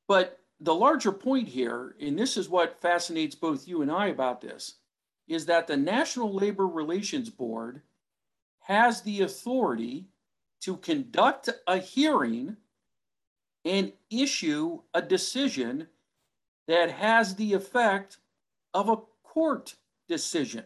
But 0.08 0.39
the 0.60 0.75
larger 0.75 1.12
point 1.12 1.47
here, 1.47 1.95
and 1.99 2.17
this 2.17 2.38
is 2.38 2.49
what 2.49 2.80
fascinates 2.80 3.34
both 3.34 3.67
you 3.67 3.82
and 3.82 3.91
I 3.91 4.08
about 4.08 4.41
this, 4.41 4.75
is 5.27 5.45
that 5.47 5.65
the 5.65 5.77
National 5.77 6.32
Labor 6.32 6.67
Relations 6.67 7.30
Board 7.30 7.82
has 8.60 9.01
the 9.01 9.21
authority 9.21 10.06
to 10.62 10.77
conduct 10.77 11.49
a 11.67 11.77
hearing 11.77 12.58
and 13.65 13.91
issue 14.12 14.82
a 14.93 15.01
decision 15.01 15.88
that 16.67 16.91
has 16.91 17.36
the 17.36 17.54
effect 17.54 18.17
of 18.73 18.89
a 18.89 18.97
court 19.23 19.75
decision. 20.08 20.63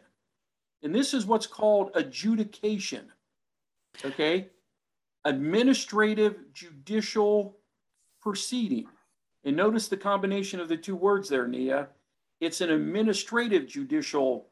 And 0.86 0.94
this 0.94 1.16
is 1.16 1.26
what's 1.26 1.48
called 1.48 1.90
adjudication. 1.96 3.12
Okay? 4.06 4.50
Administrative 5.26 6.36
judicial 6.54 7.58
proceeding. 8.22 8.86
And 9.44 9.58
notice 9.58 9.88
the 9.88 9.98
combination 9.98 10.60
of 10.60 10.70
the 10.70 10.78
two 10.78 10.96
words 10.96 11.28
there, 11.28 11.48
Nia. 11.48 11.88
It's 12.40 12.62
an 12.62 12.70
administrative 12.70 13.66
judicial, 13.68 14.50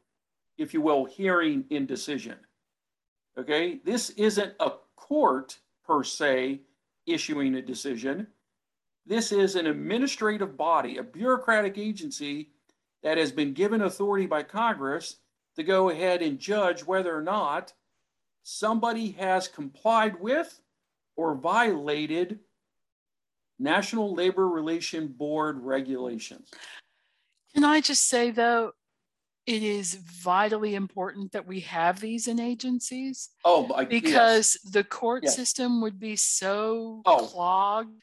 if 0.58 0.74
you 0.74 0.80
will, 0.80 1.04
hearing 1.04 1.66
in 1.70 1.86
decision. 1.86 2.34
Okay? 3.38 3.78
This 3.84 4.10
isn't 4.10 4.54
a 4.58 4.72
court 4.96 5.60
per 5.86 6.02
se 6.02 6.62
issuing 7.06 7.54
a 7.54 7.62
decision. 7.62 8.26
This 9.06 9.30
is 9.30 9.54
an 9.54 9.68
administrative 9.68 10.56
body, 10.56 10.96
a 10.96 11.04
bureaucratic 11.04 11.78
agency 11.78 12.48
that 13.04 13.18
has 13.18 13.30
been 13.30 13.52
given 13.52 13.82
authority 13.82 14.26
by 14.26 14.42
Congress 14.42 15.18
to 15.56 15.62
go 15.62 15.90
ahead 15.90 16.22
and 16.22 16.38
judge 16.38 16.84
whether 16.84 17.16
or 17.16 17.22
not 17.22 17.72
somebody 18.42 19.12
has 19.12 19.48
complied 19.48 20.20
with 20.20 20.60
or 21.16 21.34
violated 21.34 22.40
National 23.58 24.14
Labor 24.14 24.48
Relation 24.48 25.08
Board 25.08 25.60
regulations. 25.60 26.50
Can 27.54 27.64
I 27.64 27.80
just 27.80 28.08
say, 28.08 28.30
though, 28.30 28.72
it 29.46 29.62
is 29.62 29.94
vitally 29.94 30.74
important 30.74 31.32
that 31.32 31.46
we 31.46 31.60
have 31.60 32.00
these 32.00 32.28
in 32.28 32.40
agencies. 32.40 33.30
Oh, 33.44 33.72
I, 33.74 33.84
because 33.84 34.56
yes. 34.64 34.72
the 34.72 34.84
court 34.84 35.24
yes. 35.24 35.36
system 35.36 35.82
would 35.82 36.00
be 36.00 36.16
so 36.16 37.02
oh. 37.04 37.26
clogged. 37.26 38.02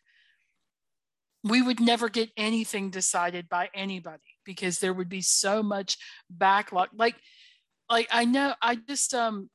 We 1.43 1.63
would 1.63 1.79
never 1.79 2.09
get 2.09 2.29
anything 2.37 2.91
decided 2.91 3.49
by 3.49 3.69
anybody 3.73 4.21
because 4.45 4.77
there 4.77 4.93
would 4.93 5.09
be 5.09 5.21
so 5.21 5.63
much 5.63 5.97
backlog. 6.29 6.89
Like 6.95 7.15
like 7.91 8.07
I 8.11 8.25
know 8.25 8.55
I 8.61 8.75
just 8.75 9.13
um 9.13 9.49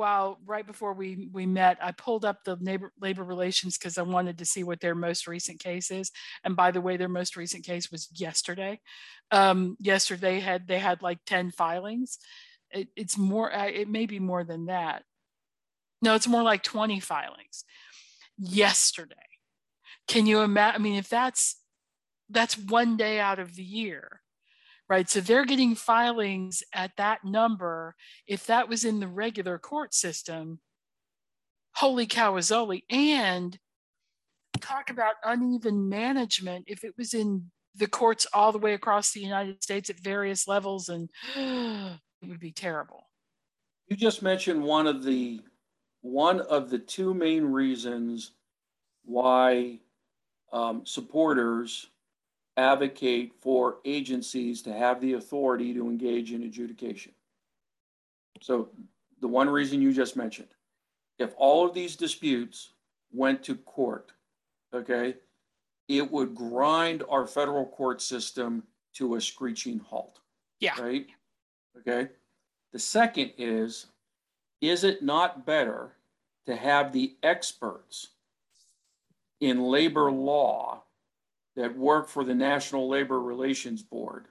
while 0.00 0.38
right 0.46 0.66
before 0.66 0.94
we 0.94 1.28
we 1.30 1.44
met, 1.44 1.76
I 1.82 1.92
pulled 1.92 2.24
up 2.24 2.42
the 2.42 2.56
labor 2.58 2.90
labor 2.98 3.22
relations 3.22 3.76
because 3.76 3.98
I 3.98 4.02
wanted 4.02 4.38
to 4.38 4.46
see 4.46 4.64
what 4.64 4.80
their 4.80 4.94
most 4.94 5.26
recent 5.26 5.60
case 5.60 5.90
is. 5.90 6.10
And 6.42 6.56
by 6.56 6.70
the 6.70 6.80
way, 6.80 6.96
their 6.96 7.08
most 7.08 7.36
recent 7.36 7.66
case 7.66 7.90
was 7.90 8.08
yesterday. 8.18 8.80
Um, 9.30 9.76
yesterday 9.78 10.40
had 10.40 10.66
they 10.66 10.78
had 10.78 11.02
like 11.02 11.18
ten 11.26 11.50
filings. 11.50 12.18
It, 12.70 12.88
it's 12.96 13.18
more. 13.18 13.54
Uh, 13.54 13.66
it 13.66 13.88
may 13.88 14.06
be 14.06 14.20
more 14.20 14.42
than 14.42 14.66
that. 14.66 15.02
No, 16.00 16.14
it's 16.14 16.28
more 16.28 16.42
like 16.42 16.62
twenty 16.62 16.98
filings. 16.98 17.64
Yesterday, 18.38 19.16
can 20.08 20.24
you 20.24 20.40
imagine? 20.40 20.80
I 20.80 20.82
mean, 20.82 20.94
if 20.94 21.10
that's 21.10 21.56
that's 22.30 22.56
one 22.56 22.96
day 22.96 23.20
out 23.20 23.38
of 23.38 23.54
the 23.54 23.64
year 23.64 24.22
right? 24.90 25.08
So 25.08 25.20
they're 25.20 25.46
getting 25.46 25.76
filings 25.76 26.64
at 26.74 26.90
that 26.96 27.24
number. 27.24 27.94
If 28.26 28.46
that 28.46 28.68
was 28.68 28.84
in 28.84 28.98
the 28.98 29.06
regular 29.06 29.56
court 29.56 29.94
system, 29.94 30.58
holy 31.76 32.06
cow, 32.06 32.34
Azoli. 32.34 32.82
And 32.90 33.56
talk 34.60 34.90
about 34.90 35.14
uneven 35.24 35.88
management 35.88 36.64
if 36.66 36.84
it 36.84 36.92
was 36.98 37.14
in 37.14 37.50
the 37.76 37.86
courts 37.86 38.26
all 38.34 38.50
the 38.50 38.58
way 38.58 38.74
across 38.74 39.12
the 39.12 39.20
United 39.20 39.62
States 39.62 39.88
at 39.88 40.00
various 40.00 40.48
levels, 40.48 40.88
and 40.88 41.08
it 41.36 42.28
would 42.28 42.40
be 42.40 42.52
terrible. 42.52 43.04
You 43.86 43.96
just 43.96 44.22
mentioned 44.22 44.62
one 44.62 44.88
of 44.88 45.04
the 45.04 45.40
one 46.02 46.40
of 46.40 46.68
the 46.68 46.78
two 46.78 47.14
main 47.14 47.44
reasons 47.44 48.32
why 49.04 49.78
um, 50.52 50.82
supporters 50.84 51.86
advocate 52.60 53.32
for 53.40 53.78
agencies 53.84 54.60
to 54.62 54.72
have 54.72 55.00
the 55.00 55.14
authority 55.14 55.72
to 55.72 55.88
engage 55.88 56.32
in 56.32 56.42
adjudication. 56.42 57.12
So, 58.40 58.68
the 59.20 59.28
one 59.28 59.48
reason 59.48 59.82
you 59.82 59.92
just 59.92 60.16
mentioned, 60.16 60.48
if 61.18 61.34
all 61.36 61.66
of 61.66 61.74
these 61.74 61.96
disputes 61.96 62.70
went 63.12 63.42
to 63.44 63.54
court, 63.54 64.12
okay, 64.74 65.14
it 65.88 66.10
would 66.10 66.34
grind 66.34 67.02
our 67.08 67.26
federal 67.26 67.66
court 67.66 68.00
system 68.00 68.62
to 68.94 69.16
a 69.16 69.20
screeching 69.20 69.78
halt. 69.78 70.20
Yeah. 70.60 70.80
Right? 70.80 71.06
Okay. 71.78 72.10
The 72.72 72.78
second 72.78 73.32
is 73.38 73.86
is 74.60 74.84
it 74.84 75.02
not 75.02 75.46
better 75.46 75.92
to 76.46 76.54
have 76.54 76.92
the 76.92 77.16
experts 77.22 78.08
in 79.40 79.62
labor 79.62 80.10
law 80.10 80.82
that 81.60 81.76
work 81.76 82.08
for 82.08 82.24
the 82.24 82.34
National 82.34 82.88
Labor 82.88 83.20
Relations 83.20 83.82
Board 83.82 84.28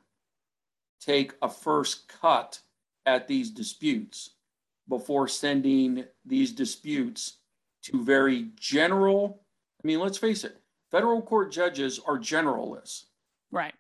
take 1.00 1.34
a 1.44 1.50
first 1.50 2.08
cut 2.08 2.60
at 3.06 3.28
these 3.28 3.52
disputes 3.52 4.32
before 4.88 5.28
sending 5.28 6.06
these 6.26 6.52
disputes 6.52 7.38
to 7.84 8.04
very 8.04 8.48
general? 8.60 9.44
I 9.84 9.88
mean, 9.88 10.00
let's 10.00 10.18
face 10.18 10.44
it, 10.44 10.58
federal 10.90 11.22
court 11.22 11.52
judges 11.52 12.00
are 12.06 12.18
generalists. 12.18 13.06
Right. 13.52 13.76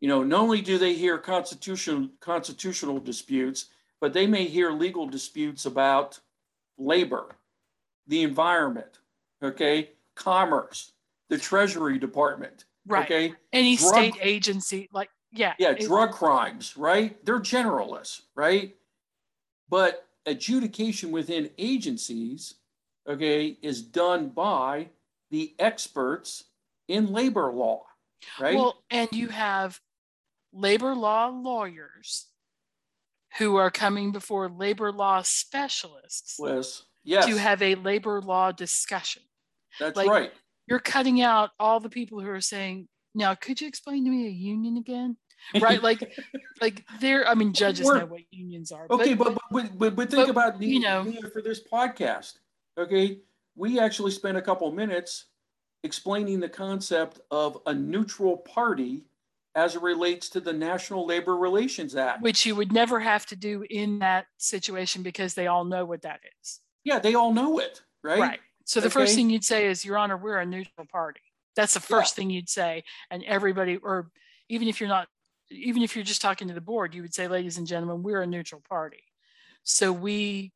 You 0.00 0.08
know, 0.08 0.22
not 0.22 0.40
only 0.40 0.60
do 0.60 0.76
they 0.76 0.92
hear 0.92 1.16
constitutional 1.16 2.10
constitutional 2.20 3.00
disputes, 3.00 3.70
but 4.02 4.12
they 4.12 4.26
may 4.26 4.44
hear 4.44 4.70
legal 4.70 5.06
disputes 5.06 5.64
about 5.64 6.20
labor, 6.76 7.36
the 8.06 8.22
environment, 8.22 8.98
okay, 9.42 9.92
commerce, 10.14 10.92
the 11.30 11.38
Treasury 11.38 11.98
Department, 11.98 12.66
right. 12.86 13.04
okay, 13.04 13.34
any 13.52 13.76
drug, 13.76 13.94
state 13.94 14.14
agency, 14.20 14.88
like 14.92 15.08
yeah, 15.32 15.54
yeah, 15.58 15.70
it, 15.70 15.86
drug 15.86 16.10
crimes, 16.10 16.76
right? 16.76 17.24
They're 17.24 17.40
generalists, 17.40 18.22
right? 18.34 18.74
But 19.70 20.06
adjudication 20.26 21.12
within 21.12 21.50
agencies, 21.56 22.56
okay, 23.08 23.56
is 23.62 23.80
done 23.80 24.28
by 24.28 24.88
the 25.30 25.54
experts 25.58 26.44
in 26.88 27.12
labor 27.12 27.50
law, 27.52 27.84
right? 28.38 28.56
Well, 28.56 28.82
and 28.90 29.08
you 29.12 29.28
have 29.28 29.80
labor 30.52 30.94
law 30.94 31.28
lawyers 31.28 32.26
who 33.38 33.54
are 33.56 33.70
coming 33.70 34.10
before 34.10 34.48
labor 34.48 34.90
law 34.90 35.22
specialists 35.22 36.36
yes. 36.40 36.82
Yes. 37.04 37.26
to 37.26 37.36
have 37.36 37.62
a 37.62 37.76
labor 37.76 38.20
law 38.20 38.50
discussion. 38.50 39.22
That's 39.78 39.96
like, 39.96 40.08
right. 40.08 40.32
You're 40.70 40.78
cutting 40.78 41.20
out 41.20 41.50
all 41.58 41.80
the 41.80 41.90
people 41.90 42.20
who 42.20 42.30
are 42.30 42.40
saying, 42.40 42.88
now 43.14 43.34
could 43.34 43.60
you 43.60 43.66
explain 43.66 44.04
to 44.04 44.10
me 44.10 44.26
a 44.26 44.30
union 44.30 44.76
again? 44.76 45.16
Right? 45.60 45.82
like 45.82 46.16
like 46.60 46.84
there 47.00 47.26
I 47.26 47.34
mean 47.34 47.52
judges 47.52 47.86
know 47.86 48.06
what 48.06 48.20
unions 48.30 48.70
are. 48.72 48.86
Okay, 48.88 49.14
but 49.14 49.36
but, 49.50 49.78
but, 49.78 49.96
but 49.96 50.10
think 50.10 50.26
but, 50.26 50.30
about 50.30 50.58
the, 50.60 50.66
you 50.66 50.80
know 50.80 51.12
for 51.32 51.42
this 51.42 51.60
podcast. 51.62 52.34
Okay. 52.78 53.18
We 53.56 53.80
actually 53.80 54.12
spent 54.12 54.38
a 54.38 54.42
couple 54.42 54.70
minutes 54.70 55.26
explaining 55.82 56.40
the 56.40 56.48
concept 56.48 57.20
of 57.30 57.58
a 57.66 57.74
neutral 57.74 58.36
party 58.36 59.04
as 59.54 59.74
it 59.74 59.82
relates 59.82 60.28
to 60.30 60.40
the 60.40 60.52
National 60.52 61.06
Labor 61.06 61.36
Relations 61.36 61.96
Act. 61.96 62.22
Which 62.22 62.46
you 62.46 62.54
would 62.54 62.72
never 62.72 63.00
have 63.00 63.26
to 63.26 63.36
do 63.36 63.64
in 63.68 63.98
that 63.98 64.26
situation 64.38 65.02
because 65.02 65.34
they 65.34 65.48
all 65.48 65.64
know 65.64 65.84
what 65.84 66.02
that 66.02 66.20
is. 66.40 66.60
Yeah, 66.84 67.00
they 67.00 67.14
all 67.14 67.34
know 67.34 67.58
it, 67.58 67.82
right? 68.02 68.20
Right. 68.20 68.40
So 68.70 68.78
the 68.78 68.86
okay. 68.86 69.00
first 69.00 69.16
thing 69.16 69.30
you'd 69.30 69.42
say 69.42 69.66
is, 69.66 69.84
Your 69.84 69.98
Honor, 69.98 70.16
we're 70.16 70.38
a 70.38 70.46
neutral 70.46 70.86
party. 70.86 71.22
That's 71.56 71.74
the 71.74 71.80
first 71.80 72.12
yeah. 72.12 72.22
thing 72.22 72.30
you'd 72.30 72.48
say. 72.48 72.84
And 73.10 73.24
everybody, 73.24 73.78
or 73.78 74.12
even 74.48 74.68
if 74.68 74.78
you're 74.78 74.88
not, 74.88 75.08
even 75.50 75.82
if 75.82 75.96
you're 75.96 76.04
just 76.04 76.22
talking 76.22 76.46
to 76.46 76.54
the 76.54 76.60
board, 76.60 76.94
you 76.94 77.02
would 77.02 77.12
say, 77.12 77.26
Ladies 77.26 77.58
and 77.58 77.66
gentlemen, 77.66 78.04
we're 78.04 78.22
a 78.22 78.26
neutral 78.28 78.62
party. 78.68 79.02
So 79.64 79.90
we 79.90 80.52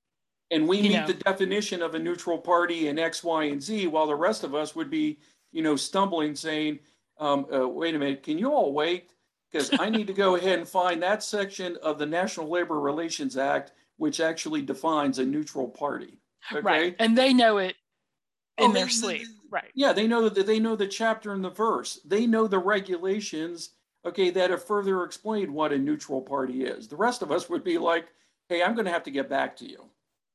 and 0.52 0.68
we 0.68 0.80
meet 0.80 0.92
know, 0.92 1.08
the 1.08 1.14
definition 1.14 1.82
of 1.82 1.96
a 1.96 1.98
neutral 1.98 2.38
party 2.38 2.86
in 2.86 3.00
X, 3.00 3.24
Y, 3.24 3.46
and 3.46 3.60
Z, 3.60 3.88
while 3.88 4.06
the 4.06 4.14
rest 4.14 4.44
of 4.44 4.54
us 4.54 4.76
would 4.76 4.90
be, 4.90 5.18
you 5.50 5.62
know, 5.62 5.74
stumbling, 5.74 6.36
saying, 6.36 6.78
um, 7.18 7.46
uh, 7.52 7.66
wait 7.66 7.96
a 7.96 7.98
minute, 7.98 8.22
can 8.22 8.38
you 8.38 8.52
all 8.52 8.72
wait? 8.72 9.10
Because 9.50 9.70
I 9.80 9.90
need 9.90 10.06
to 10.06 10.12
go 10.12 10.36
ahead 10.36 10.60
and 10.60 10.68
find 10.68 11.02
that 11.02 11.24
section 11.24 11.76
of 11.82 11.98
the 11.98 12.06
National 12.06 12.48
Labor 12.48 12.78
Relations 12.78 13.36
Act, 13.36 13.72
which 13.96 14.20
actually 14.20 14.62
defines 14.62 15.18
a 15.18 15.24
neutral 15.24 15.66
party. 15.66 16.20
Okay? 16.52 16.60
Right. 16.60 16.96
And 17.00 17.18
they 17.18 17.34
know 17.34 17.58
it 17.58 17.74
Oh, 18.58 18.64
in 18.64 18.70
oh, 18.70 18.74
their 18.74 18.88
sleep. 18.88 19.26
Right. 19.50 19.70
Yeah, 19.74 19.92
they 19.92 20.06
know 20.06 20.28
that 20.28 20.46
they 20.46 20.58
know 20.58 20.76
the 20.76 20.86
chapter 20.86 21.32
and 21.32 21.44
the 21.44 21.50
verse. 21.50 22.00
They 22.04 22.26
know 22.26 22.46
the 22.46 22.58
regulations, 22.58 23.70
okay, 24.04 24.30
that 24.30 24.50
have 24.50 24.64
further 24.64 25.04
explained 25.04 25.52
what 25.52 25.72
a 25.72 25.78
neutral 25.78 26.20
party 26.20 26.64
is. 26.64 26.88
The 26.88 26.96
rest 26.96 27.22
of 27.22 27.30
us 27.30 27.48
would 27.48 27.64
be 27.64 27.78
like, 27.78 28.06
hey, 28.48 28.62
I'm 28.62 28.74
going 28.74 28.86
to 28.86 28.92
have 28.92 29.04
to 29.04 29.10
get 29.10 29.28
back 29.28 29.56
to 29.58 29.68
you. 29.68 29.90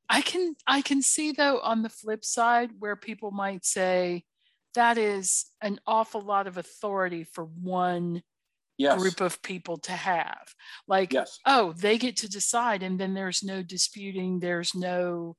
I 0.10 0.22
can 0.22 0.56
I 0.66 0.82
can 0.82 1.04
see 1.04 1.32
though 1.32 1.60
on 1.60 1.84
the 1.84 1.90
flip 1.90 2.26
side 2.26 2.72
where 2.80 2.96
people 2.96 3.32
might 3.32 3.64
say, 3.64 4.24
that 4.76 4.98
is 4.98 5.46
an 5.62 5.80
awful 5.86 6.22
lot 6.22 6.48
of 6.48 6.58
authority 6.58 7.24
for 7.24 7.44
one 7.44 8.24
yes. 8.78 9.00
group 9.00 9.22
of 9.22 9.42
people 9.42 9.78
to 9.78 9.92
have. 9.92 10.54
Like, 10.88 11.14
yes. 11.14 11.40
oh, 11.46 11.74
they 11.74 11.98
get 11.98 12.18
to 12.18 12.30
decide, 12.30 12.82
and 12.82 13.00
then 13.00 13.14
there's 13.14 13.44
no 13.44 13.62
disputing, 13.62 14.40
there's 14.40 14.74
no 14.74 15.36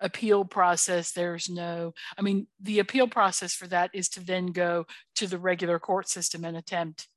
appeal 0.00 0.44
process, 0.44 1.12
there's 1.12 1.48
no, 1.48 1.94
I 2.16 2.22
mean, 2.22 2.46
the 2.60 2.78
appeal 2.78 3.08
process 3.08 3.54
for 3.54 3.66
that 3.68 3.90
is 3.92 4.08
to 4.10 4.24
then 4.24 4.46
go 4.46 4.86
to 5.16 5.26
the 5.26 5.38
regular 5.38 5.78
court 5.78 6.08
system 6.08 6.44
and 6.44 6.56
attempt. 6.56 7.08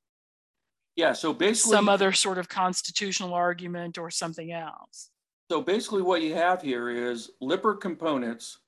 Yeah, 0.96 1.12
so 1.14 1.32
basically, 1.32 1.76
some 1.76 1.88
other 1.88 2.12
sort 2.12 2.38
of 2.38 2.48
constitutional 2.48 3.32
argument 3.32 3.96
or 3.96 4.10
something 4.10 4.52
else. 4.52 5.10
So 5.50 5.62
basically, 5.62 6.02
what 6.02 6.22
you 6.22 6.34
have 6.34 6.60
here 6.60 6.90
is 6.90 7.30
Lippert 7.40 7.80
Components 7.80 8.58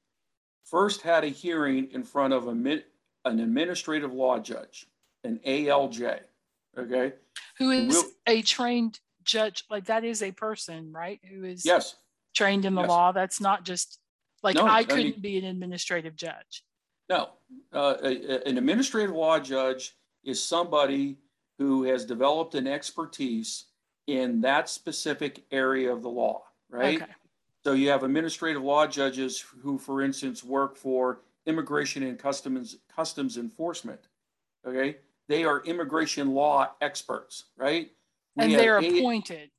first 0.65 1.03
had 1.03 1.25
a 1.25 1.29
hearing 1.29 1.91
in 1.91 2.03
front 2.03 2.33
of 2.33 2.47
a, 2.47 2.51
an 2.51 3.41
administrative 3.41 4.12
law 4.12 4.39
judge, 4.39 4.87
an 5.25 5.39
ALJ, 5.47 6.21
okay? 6.79 7.12
Who 7.59 7.71
is 7.71 7.95
we'll, 7.95 8.05
a 8.27 8.41
trained 8.41 9.01
judge, 9.23 9.65
like 9.69 9.87
that 9.87 10.05
is 10.05 10.23
a 10.23 10.33
person, 10.33 10.93
right? 10.93 11.21
Who 11.31 11.45
is 11.45 11.67
yes 11.67 11.95
trained 12.35 12.65
in 12.65 12.75
the 12.75 12.83
yes. 12.83 12.91
law. 12.91 13.12
That's 13.12 13.41
not 13.41 13.65
just 13.65 13.99
like 14.45 14.57
no, 14.57 14.67
I 14.67 14.85
couldn't 14.85 15.01
I 15.01 15.11
mean, 15.11 15.21
be 15.21 15.39
an 15.39 15.45
administrative 15.47 16.15
judge. 16.15 16.65
No, 17.09 17.31
uh, 17.75 17.97
a, 18.03 18.47
an 18.47 18.59
administrative 18.59 19.15
law 19.15 19.39
judge 19.41 19.97
is 20.23 20.43
somebody 20.43 21.19
who 21.59 21.85
has 21.85 22.05
developed 22.05 22.55
an 22.55 22.67
expertise 22.67 23.67
in 24.07 24.41
that 24.43 24.69
specific 24.69 25.45
area 25.51 25.93
of 25.93 26.03
the 26.03 26.09
law, 26.09 26.43
right? 26.71 27.03
Okay. 27.03 27.11
So 27.65 27.73
you 27.73 27.89
have 27.89 28.03
administrative 28.03 28.63
law 28.63 28.87
judges 28.87 29.41
who, 29.41 29.79
for 29.79 30.03
instance, 30.03 30.45
work 30.45 30.77
for 30.77 31.23
immigration 31.47 32.03
and 32.03 32.19
customs 32.19 32.77
customs 32.95 33.39
enforcement. 33.39 34.01
Okay, 34.67 34.99
they 35.29 35.45
are 35.45 35.63
immigration 35.65 36.35
law 36.35 36.71
experts, 36.83 37.45
right? 37.57 37.91
We 38.37 38.45
and 38.45 38.53
they're 38.53 38.79
appointed. 38.79 39.51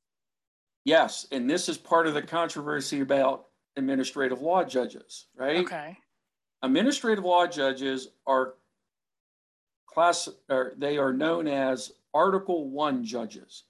Yes, 0.84 1.26
and 1.32 1.50
this 1.50 1.68
is 1.68 1.76
part 1.76 2.06
of 2.06 2.14
the 2.14 2.22
controversy 2.22 3.00
about 3.00 3.45
administrative 3.76 4.40
law 4.40 4.64
judges, 4.64 5.26
right? 5.36 5.64
Okay. 5.64 5.96
Administrative 6.62 7.24
law 7.24 7.46
judges 7.46 8.08
are 8.26 8.54
class 9.86 10.28
or 10.48 10.74
they 10.76 10.98
are 10.98 11.12
known 11.12 11.46
as 11.46 11.92
Article 12.14 12.70
1 12.70 13.04
judges, 13.04 13.64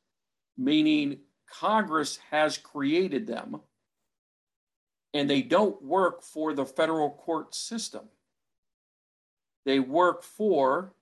meaning 0.56 1.18
Congress 1.50 2.18
has 2.30 2.58
created 2.58 3.26
them 3.26 3.60
and 5.14 5.28
they 5.28 5.42
don't 5.42 5.82
work 5.82 6.22
for 6.22 6.52
the 6.52 6.66
federal 6.66 7.10
court 7.10 7.54
system. 7.54 8.02
They 9.64 9.80
work 9.80 10.22
for 10.22 10.92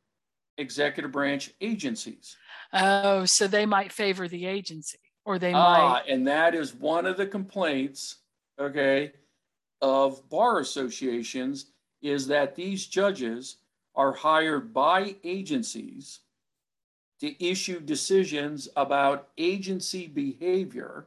executive 0.57 1.13
branch 1.13 1.51
agencies. 1.61 2.37
Oh, 2.73 3.25
so 3.25 3.47
they 3.47 3.67
might 3.67 3.93
favor 3.93 4.29
the 4.29 4.47
agency 4.47 4.99
or 5.25 5.39
they 5.39 5.53
ah, 5.53 5.93
might. 5.95 6.09
And 6.09 6.27
that 6.27 6.55
is 6.55 6.75
one 6.75 7.07
of 7.07 7.17
the 7.17 7.27
complaints, 7.27 8.19
okay, 8.59 9.13
of 9.81 10.29
bar 10.29 10.61
associations 10.61 11.67
is 12.03 12.27
that 12.29 12.55
these 12.55 12.87
judges 12.87 13.57
are 13.95 14.13
hired 14.13 14.73
by 14.73 15.17
agencies 15.25 16.21
to 17.21 17.45
issue 17.45 17.81
decisions 17.81 18.69
about 18.77 19.29
agency 19.39 20.07
behavior 20.07 21.07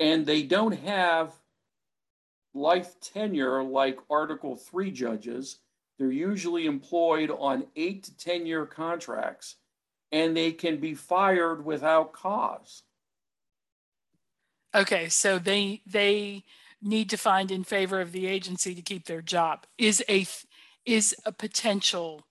and 0.00 0.26
they 0.26 0.42
don't 0.42 0.72
have 0.72 1.32
life 2.54 2.98
tenure 3.00 3.62
like 3.62 3.98
Article 4.10 4.56
3 4.56 4.90
judges 4.90 5.58
They're 5.98 6.10
usually 6.10 6.66
employed 6.66 7.30
on 7.30 7.66
eight 7.76 8.04
to 8.04 8.16
10 8.16 8.46
year 8.46 8.66
contracts 8.66 9.56
and 10.10 10.36
they 10.36 10.52
can 10.52 10.78
be 10.78 10.94
fired 10.94 11.64
without 11.64 12.12
cause. 12.12 12.82
Okay, 14.74 15.08
so 15.08 15.38
they 15.38 15.82
they 15.86 16.44
need 16.82 17.08
to 17.10 17.16
find 17.16 17.50
in 17.50 17.64
favor 17.64 18.00
of 18.00 18.12
the 18.12 18.26
agency 18.26 18.74
to 18.74 18.82
keep 18.82 19.06
their 19.06 19.22
job. 19.22 19.66
Is 19.78 20.04
a 20.08 20.26
is 20.84 21.14
a 21.24 21.32
potential 21.32 22.22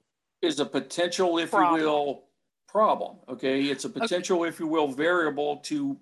is 0.42 0.60
a 0.60 0.66
potential 0.66 1.38
if 1.40 1.52
problem. 1.52 1.82
you 1.82 1.88
will 1.88 2.24
problem 2.68 3.18
okay? 3.30 3.64
It's 3.64 3.86
a 3.86 3.90
potential 3.90 4.42
okay. 4.42 4.50
if 4.50 4.60
you 4.60 4.68
will 4.68 4.88
variable 4.88 5.58
to 5.58 5.98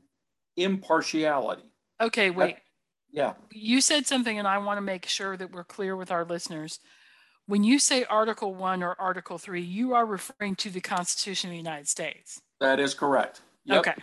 impartiality. 0.57 1.63
Okay 2.01 2.29
wait. 2.29 2.55
That, 2.55 2.61
yeah. 3.11 3.33
You 3.51 3.81
said 3.81 4.07
something 4.07 4.39
and 4.39 4.47
i 4.47 4.57
want 4.57 4.77
to 4.77 4.81
make 4.81 5.05
sure 5.05 5.37
that 5.37 5.51
we're 5.51 5.63
clear 5.63 5.95
with 5.95 6.11
our 6.11 6.25
listeners. 6.25 6.79
When 7.45 7.63
you 7.63 7.79
say 7.79 8.05
article 8.05 8.55
1 8.55 8.83
or 8.83 8.95
article 8.99 9.37
3 9.37 9.61
you 9.61 9.93
are 9.93 10.05
referring 10.05 10.55
to 10.57 10.69
the 10.69 10.81
constitution 10.81 11.49
of 11.49 11.51
the 11.51 11.57
united 11.57 11.87
states. 11.87 12.41
That 12.59 12.79
is 12.79 12.93
correct. 12.93 13.41
Yep. 13.65 13.79
okay 13.79 13.93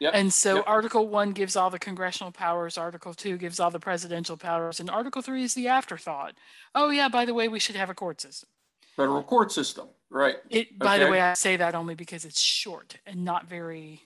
Yep. 0.00 0.12
And 0.14 0.32
so 0.32 0.56
yep. 0.56 0.64
Article 0.66 1.08
1 1.08 1.32
gives 1.32 1.56
all 1.56 1.70
the 1.70 1.78
congressional 1.78 2.30
powers, 2.30 2.78
Article 2.78 3.14
2 3.14 3.36
gives 3.36 3.58
all 3.58 3.70
the 3.70 3.80
presidential 3.80 4.36
powers, 4.36 4.80
and 4.80 4.88
Article 4.88 5.22
3 5.22 5.42
is 5.42 5.54
the 5.54 5.68
afterthought. 5.68 6.34
Oh, 6.74 6.90
yeah, 6.90 7.08
by 7.08 7.24
the 7.24 7.34
way, 7.34 7.48
we 7.48 7.58
should 7.58 7.76
have 7.76 7.90
a 7.90 7.94
court 7.94 8.20
system. 8.20 8.48
Federal 8.96 9.22
court 9.22 9.52
system, 9.52 9.88
right. 10.10 10.36
It, 10.50 10.78
by 10.78 10.96
okay. 10.96 11.04
the 11.04 11.10
way, 11.10 11.20
I 11.20 11.34
say 11.34 11.56
that 11.56 11.74
only 11.74 11.94
because 11.94 12.24
it's 12.24 12.40
short 12.40 12.96
and 13.06 13.24
not 13.24 13.48
very. 13.48 14.02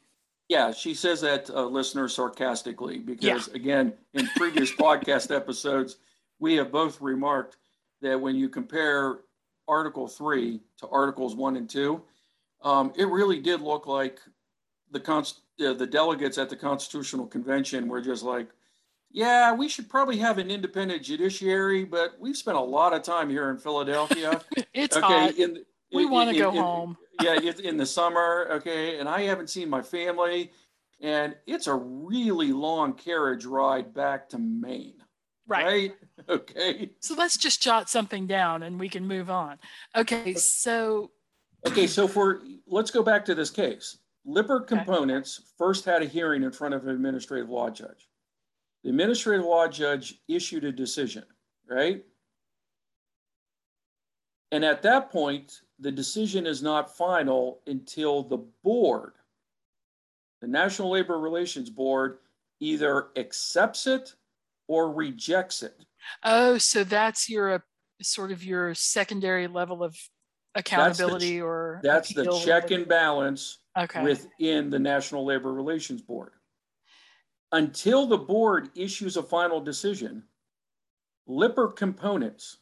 Yeah, 0.48 0.72
she 0.72 0.94
says 0.94 1.20
that, 1.22 1.48
uh, 1.50 1.64
listener, 1.64 2.08
sarcastically, 2.08 2.98
because 2.98 3.48
yeah. 3.48 3.54
again, 3.54 3.94
in 4.14 4.26
previous 4.36 4.72
podcast 4.72 5.34
episodes, 5.34 5.96
we 6.38 6.54
have 6.56 6.72
both 6.72 7.00
remarked 7.00 7.56
that 8.00 8.20
when 8.20 8.34
you 8.34 8.48
compare 8.48 9.20
Article 9.68 10.08
3 10.08 10.60
to 10.78 10.88
Articles 10.88 11.36
1 11.36 11.56
and 11.56 11.68
2, 11.68 12.02
um, 12.62 12.92
it 12.96 13.08
really 13.08 13.40
did 13.40 13.60
look 13.60 13.86
like 13.86 14.18
the 14.90 15.00
const- 15.00 15.41
uh, 15.60 15.72
the 15.72 15.86
delegates 15.86 16.38
at 16.38 16.48
the 16.48 16.56
Constitutional 16.56 17.26
Convention 17.26 17.88
were 17.88 18.00
just 18.00 18.22
like, 18.22 18.48
yeah, 19.10 19.52
we 19.52 19.68
should 19.68 19.88
probably 19.90 20.16
have 20.18 20.38
an 20.38 20.50
independent 20.50 21.02
judiciary, 21.02 21.84
but 21.84 22.16
we've 22.18 22.36
spent 22.36 22.56
a 22.56 22.60
lot 22.60 22.94
of 22.94 23.02
time 23.02 23.28
here 23.28 23.50
in 23.50 23.58
Philadelphia. 23.58 24.40
it's 24.74 24.96
okay, 24.96 25.06
hot. 25.06 25.36
In, 25.36 25.64
we 25.92 26.06
want 26.06 26.30
to 26.30 26.38
go 26.38 26.50
in, 26.50 26.56
home. 26.56 26.96
yeah, 27.22 27.38
in 27.38 27.76
the 27.76 27.86
summer, 27.86 28.48
okay, 28.52 28.98
and 28.98 29.08
I 29.08 29.22
haven't 29.22 29.50
seen 29.50 29.68
my 29.68 29.82
family, 29.82 30.50
and 31.00 31.36
it's 31.46 31.66
a 31.66 31.74
really 31.74 32.52
long 32.52 32.94
carriage 32.94 33.44
ride 33.44 33.92
back 33.92 34.30
to 34.30 34.38
Maine. 34.38 35.02
Right. 35.46 35.64
right. 35.66 35.92
Okay. 36.28 36.90
So 37.00 37.16
let's 37.16 37.36
just 37.36 37.60
jot 37.60 37.90
something 37.90 38.28
down 38.28 38.62
and 38.62 38.78
we 38.78 38.88
can 38.88 39.08
move 39.08 39.28
on. 39.28 39.58
Okay. 39.96 40.34
So. 40.34 41.10
Okay. 41.66 41.88
So 41.88 42.06
for 42.06 42.42
let's 42.68 42.92
go 42.92 43.02
back 43.02 43.24
to 43.24 43.34
this 43.34 43.50
case. 43.50 43.98
Lippert 44.24 44.62
okay. 44.62 44.76
Components 44.76 45.40
first 45.58 45.84
had 45.84 46.02
a 46.02 46.06
hearing 46.06 46.42
in 46.42 46.52
front 46.52 46.74
of 46.74 46.84
an 46.84 46.90
administrative 46.90 47.50
law 47.50 47.70
judge. 47.70 48.08
The 48.84 48.90
administrative 48.90 49.44
law 49.44 49.68
judge 49.68 50.20
issued 50.28 50.64
a 50.64 50.72
decision, 50.72 51.24
right? 51.68 52.04
And 54.50 54.64
at 54.64 54.82
that 54.82 55.10
point, 55.10 55.60
the 55.78 55.90
decision 55.90 56.46
is 56.46 56.62
not 56.62 56.96
final 56.96 57.60
until 57.66 58.22
the 58.22 58.38
board, 58.62 59.14
the 60.40 60.46
National 60.46 60.90
Labor 60.90 61.18
Relations 61.18 61.70
Board, 61.70 62.18
either 62.60 63.08
accepts 63.16 63.86
it 63.86 64.14
or 64.68 64.92
rejects 64.92 65.62
it. 65.62 65.84
Oh, 66.22 66.58
so 66.58 66.84
that's 66.84 67.28
your 67.28 67.52
uh, 67.54 67.58
sort 68.02 68.30
of 68.30 68.44
your 68.44 68.74
secondary 68.74 69.46
level 69.46 69.82
of 69.82 69.96
accountability 70.54 71.38
that's 71.38 71.38
the, 71.38 71.40
or 71.40 71.80
that's 71.82 72.14
the 72.14 72.42
check 72.44 72.70
and 72.72 72.86
balance 72.86 73.58
okay. 73.78 74.02
within 74.02 74.70
the 74.70 74.78
National 74.78 75.24
Labor 75.24 75.52
Relations 75.52 76.02
Board. 76.02 76.32
Until 77.52 78.06
the 78.06 78.18
board 78.18 78.70
issues 78.74 79.16
a 79.16 79.22
final 79.22 79.60
decision, 79.60 80.24
Lippert 81.26 81.76
Components 81.76 82.58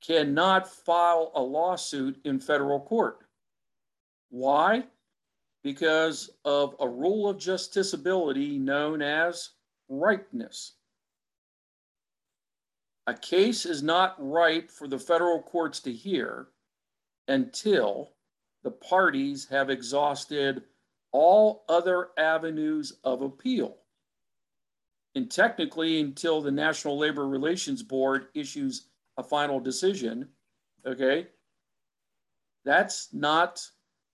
cannot 0.00 0.68
file 0.68 1.30
a 1.34 1.42
lawsuit 1.42 2.18
in 2.24 2.40
federal 2.40 2.80
court. 2.80 3.18
Why? 4.30 4.84
Because 5.62 6.30
of 6.44 6.74
a 6.80 6.88
rule 6.88 7.28
of 7.28 7.36
justiciability 7.36 8.58
known 8.58 9.02
as 9.02 9.50
ripeness. 9.88 10.74
A 13.06 13.14
case 13.14 13.66
is 13.66 13.82
not 13.82 14.14
ripe 14.18 14.70
for 14.70 14.88
the 14.88 14.98
federal 14.98 15.42
courts 15.42 15.80
to 15.80 15.92
hear 15.92 16.48
until 17.28 18.12
the 18.62 18.70
parties 18.70 19.46
have 19.48 19.70
exhausted 19.70 20.62
all 21.12 21.64
other 21.68 22.08
avenues 22.18 22.92
of 23.04 23.22
appeal. 23.22 23.76
And 25.14 25.30
technically, 25.30 26.00
until 26.00 26.40
the 26.40 26.52
National 26.52 26.96
Labor 26.96 27.26
Relations 27.26 27.82
Board 27.82 28.26
issues 28.34 28.86
a 29.16 29.22
final 29.22 29.58
decision, 29.58 30.28
okay, 30.86 31.26
that's 32.64 33.12
not, 33.12 33.60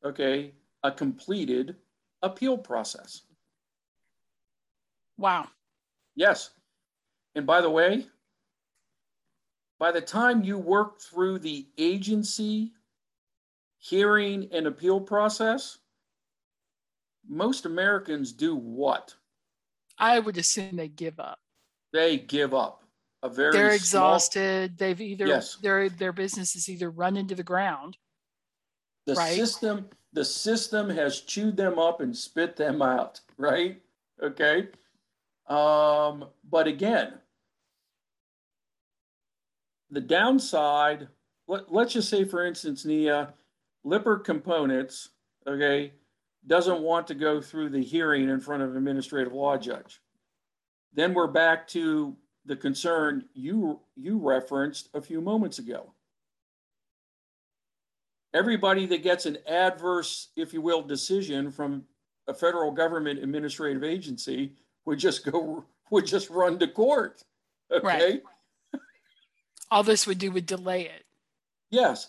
okay, 0.05 0.53
a 0.83 0.91
completed 0.91 1.77
appeal 2.23 2.57
process. 2.57 3.23
Wow. 5.19 5.49
Yes. 6.15 6.51
And 7.35 7.47
by 7.47 7.61
the 7.61 7.71
way, 7.71 8.07
by 9.79 9.93
the 9.93 10.01
time 10.01 10.43
you 10.43 10.57
work 10.57 11.01
through 11.01 11.41
the 11.41 11.67
agency 11.77 12.73
hearing 13.89 14.49
and 14.53 14.67
appeal 14.67 15.01
process, 15.01 15.79
most 17.29 17.67
Americans 17.67 18.33
do 18.33 18.57
what? 18.57 19.15
I 19.99 20.19
would 20.19 20.37
assume 20.37 20.77
they 20.77 20.89
give 20.89 21.19
up. 21.21 21.39
They 21.93 22.19
give 22.19 22.55
up. 22.55 22.83
A 23.23 23.29
very 23.29 23.53
they're 23.53 23.71
exhausted. 23.73 24.77
Small, 24.77 24.89
They've 24.89 25.01
either 25.01 25.27
yes. 25.27 25.57
their 25.57 25.89
their 25.89 26.13
business 26.13 26.55
is 26.55 26.69
either 26.69 26.91
run 26.91 27.17
into 27.17 27.35
the 27.35 27.43
ground. 27.43 27.97
The 29.07 29.15
right? 29.15 29.35
system 29.35 29.89
the 30.13 30.25
system 30.25 30.91
has 30.91 31.23
chewed 31.23 31.57
them 31.57 31.79
up 31.79 32.01
and 32.01 32.17
spit 32.17 32.57
them 32.57 32.83
out, 32.83 33.21
right? 33.39 33.81
Okay. 34.23 34.69
Um, 35.49 36.27
but 36.49 36.67
again, 36.67 37.15
the 39.91 40.01
downside, 40.01 41.09
let, 41.47 41.73
let's 41.73 41.93
just 41.93 42.09
say, 42.09 42.25
for 42.25 42.45
instance, 42.45 42.85
Nia, 42.85 43.33
Lippert 43.87 44.25
Components, 44.25 45.11
okay, 45.47 45.93
doesn't 46.45 46.81
want 46.81 47.07
to 47.07 47.15
go 47.15 47.41
through 47.41 47.69
the 47.69 47.83
hearing 47.83 48.29
in 48.29 48.41
front 48.41 48.65
of 48.65 48.73
an 48.73 48.77
administrative 48.77 49.33
law 49.33 49.57
judge. 49.57 50.01
Then 50.93 51.15
we're 51.15 51.29
back 51.29 51.69
to 51.69 52.17
the 52.47 52.57
concern 52.57 53.27
you 53.33 53.81
you 53.95 54.19
referenced 54.19 54.89
a 54.93 55.01
few 55.01 55.21
moments 55.21 55.61
ago. 55.61 55.93
Everybody 58.35 58.87
that 58.87 59.05
gets 59.05 59.25
an 59.25 59.39
adverse, 59.47 60.29
if 60.37 60.53
you 60.53 60.61
will, 60.61 60.83
decision 60.83 61.53
from 61.53 61.85
a 62.27 62.35
federal 62.35 62.73
government 62.73 63.21
administrative 63.23 63.85
agency 63.85 64.53
would 64.85 64.99
just 64.99 65.25
go 65.25 65.65
would 65.91 66.07
just 66.07 66.29
run 66.29 66.59
to 66.59 66.67
court. 66.67 67.23
Okay. 67.71 67.87
Right. 67.87 68.23
All 69.71 69.85
this 69.85 70.09
would 70.09 70.19
do 70.19 70.33
would 70.33 70.47
delay 70.47 70.83
it. 70.87 71.05
Yes. 71.71 72.09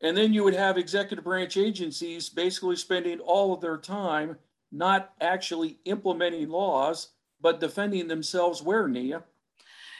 And 0.00 0.16
then 0.16 0.32
you 0.32 0.44
would 0.44 0.54
have 0.54 0.78
executive 0.78 1.24
branch 1.24 1.56
agencies 1.56 2.28
basically 2.28 2.76
spending 2.76 3.18
all 3.20 3.52
of 3.52 3.60
their 3.60 3.76
time 3.76 4.36
not 4.70 5.12
actually 5.20 5.78
implementing 5.84 6.48
laws, 6.48 7.08
but 7.40 7.60
defending 7.60 8.06
themselves 8.06 8.62
where, 8.62 8.86
Nia? 8.86 9.22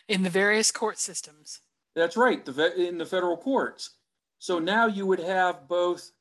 In 0.09 0.23
the 0.23 0.31
various 0.31 0.71
court 0.71 0.99
systems. 0.99 1.61
That's 1.95 2.17
right, 2.17 2.45
the, 2.45 2.89
in 2.89 2.99
the 2.99 3.07
federal 3.07 3.37
courts. 3.37 3.91
So 4.39 4.59
now 4.59 4.87
you 4.87 5.05
would 5.07 5.19
have 5.19 5.67
both, 5.69 6.13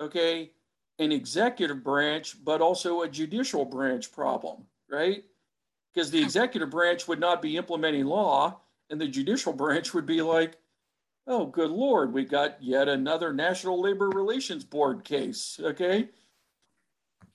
okay, 0.00 0.52
an 0.98 1.12
executive 1.12 1.84
branch, 1.84 2.42
but 2.44 2.60
also 2.60 3.02
a 3.02 3.08
judicial 3.08 3.64
branch 3.64 4.10
problem, 4.10 4.64
right? 4.90 5.24
Because 5.92 6.10
the 6.10 6.22
executive 6.22 6.70
branch 6.70 7.06
would 7.08 7.20
not 7.20 7.42
be 7.42 7.56
implementing 7.56 8.06
law, 8.06 8.60
and 8.90 9.00
the 9.00 9.06
judicial 9.06 9.52
branch 9.64 9.92
would 9.92 10.06
be 10.06 10.22
like, 10.22 10.56
oh, 11.28 11.46
good 11.46 11.70
Lord, 11.70 12.12
we 12.12 12.24
got 12.24 12.60
yet 12.60 12.88
another 12.88 13.32
National 13.32 13.80
Labor 13.80 14.08
Relations 14.08 14.64
Board 14.64 15.04
case. 15.04 15.60
Okay. 15.62 16.08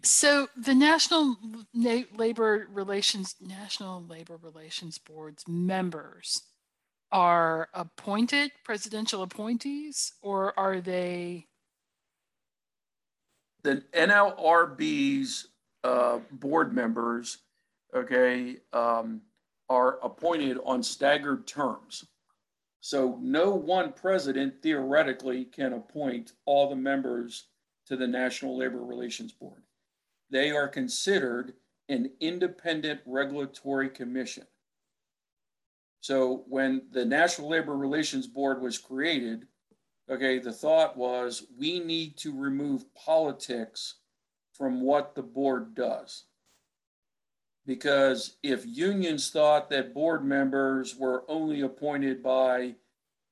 So 0.02 0.48
the 0.58 0.76
National 0.76 1.38
Labor 1.74 2.68
Relations 2.74 3.36
National 3.40 4.04
Labor 4.04 4.38
Relations 4.42 4.98
Board's 4.98 5.48
members 5.48 6.42
are 7.12 7.70
appointed 7.74 8.52
presidential 8.66 9.22
appointees, 9.22 10.14
or 10.22 10.58
are 10.60 10.82
they? 10.82 11.46
The 13.64 13.84
NLRB's 13.94 15.48
uh, 15.86 16.20
board 16.32 16.74
members, 16.74 17.38
okay, 17.96 18.58
um, 18.74 19.22
are 19.70 20.00
appointed 20.04 20.58
on 20.66 20.84
staggered 20.84 21.48
terms. 21.48 22.04
So 22.84 23.18
no 23.22 23.52
one 23.52 23.94
president 23.94 24.62
theoretically 24.62 25.46
can 25.46 25.72
appoint 25.72 26.34
all 26.44 26.70
the 26.70 26.76
members 26.76 27.46
to 27.86 27.96
the 27.96 28.06
National 28.06 28.58
Labor 28.58 28.84
Relations 28.84 29.32
Board. 29.32 29.62
They 30.30 30.52
are 30.52 30.68
considered 30.68 31.54
an 31.88 32.12
independent 32.20 33.00
regulatory 33.06 33.88
commission. 33.90 34.46
So 36.02 36.44
when 36.50 36.82
the 36.92 37.06
National 37.06 37.48
Labor 37.48 37.78
Relations 37.78 38.28
Board 38.28 38.62
was 38.62 38.78
created, 38.78 39.48
okay, 40.10 40.40
the 40.40 40.52
thought 40.52 40.98
was 40.98 41.48
we 41.58 41.80
need 41.80 42.18
to 42.18 42.38
remove 42.38 42.94
politics 42.96 43.96
from 44.52 44.82
what 44.82 45.16
the 45.16 45.24
board 45.24 45.74
does. 45.74 46.26
Because 47.66 48.36
if 48.44 48.66
unions 48.66 49.30
thought 49.30 49.70
that 49.70 49.94
board 49.94 50.26
members 50.26 50.96
were 50.96 51.24
only 51.30 51.62
appointed 51.62 52.22
by, 52.22 52.76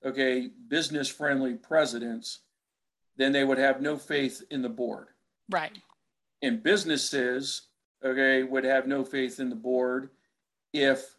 okay, 0.05 0.49
business 0.67 1.09
friendly 1.09 1.55
presidents, 1.55 2.39
then 3.17 3.33
they 3.33 3.43
would 3.43 3.57
have 3.57 3.81
no 3.81 3.97
faith 3.97 4.41
in 4.49 4.61
the 4.61 4.69
board. 4.69 5.07
Right. 5.49 5.77
And 6.41 6.63
businesses, 6.63 7.63
okay, 8.03 8.43
would 8.43 8.63
have 8.63 8.87
no 8.87 9.03
faith 9.03 9.39
in 9.39 9.49
the 9.49 9.55
board 9.55 10.09
if, 10.73 11.17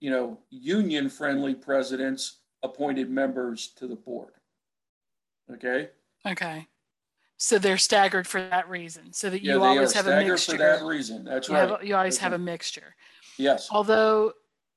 you 0.00 0.10
know, 0.10 0.38
union 0.48 1.10
friendly 1.10 1.54
presidents 1.54 2.38
appointed 2.62 3.10
members 3.10 3.68
to 3.76 3.86
the 3.86 3.96
board. 3.96 4.32
Okay. 5.52 5.90
Okay. 6.26 6.66
So 7.42 7.58
they're 7.58 7.78
staggered 7.78 8.26
for 8.26 8.38
that 8.38 8.68
reason, 8.68 9.14
so 9.14 9.30
that 9.30 9.42
Yeah, 9.42 9.54
you 9.54 9.64
always 9.64 9.94
have 9.94 10.06
a 10.06 10.22
mixture. 10.22 10.52
for 10.52 10.58
that 10.58 10.84
reason. 10.84 11.24
That's 11.24 11.48
you, 11.48 11.54
right. 11.54 11.70
have, 11.70 11.82
you 11.82 11.96
always 11.96 12.18
have 12.18 12.34
a 12.34 12.38
mixture. 12.38 12.94
Yes. 13.38 13.68
Although 13.70 14.34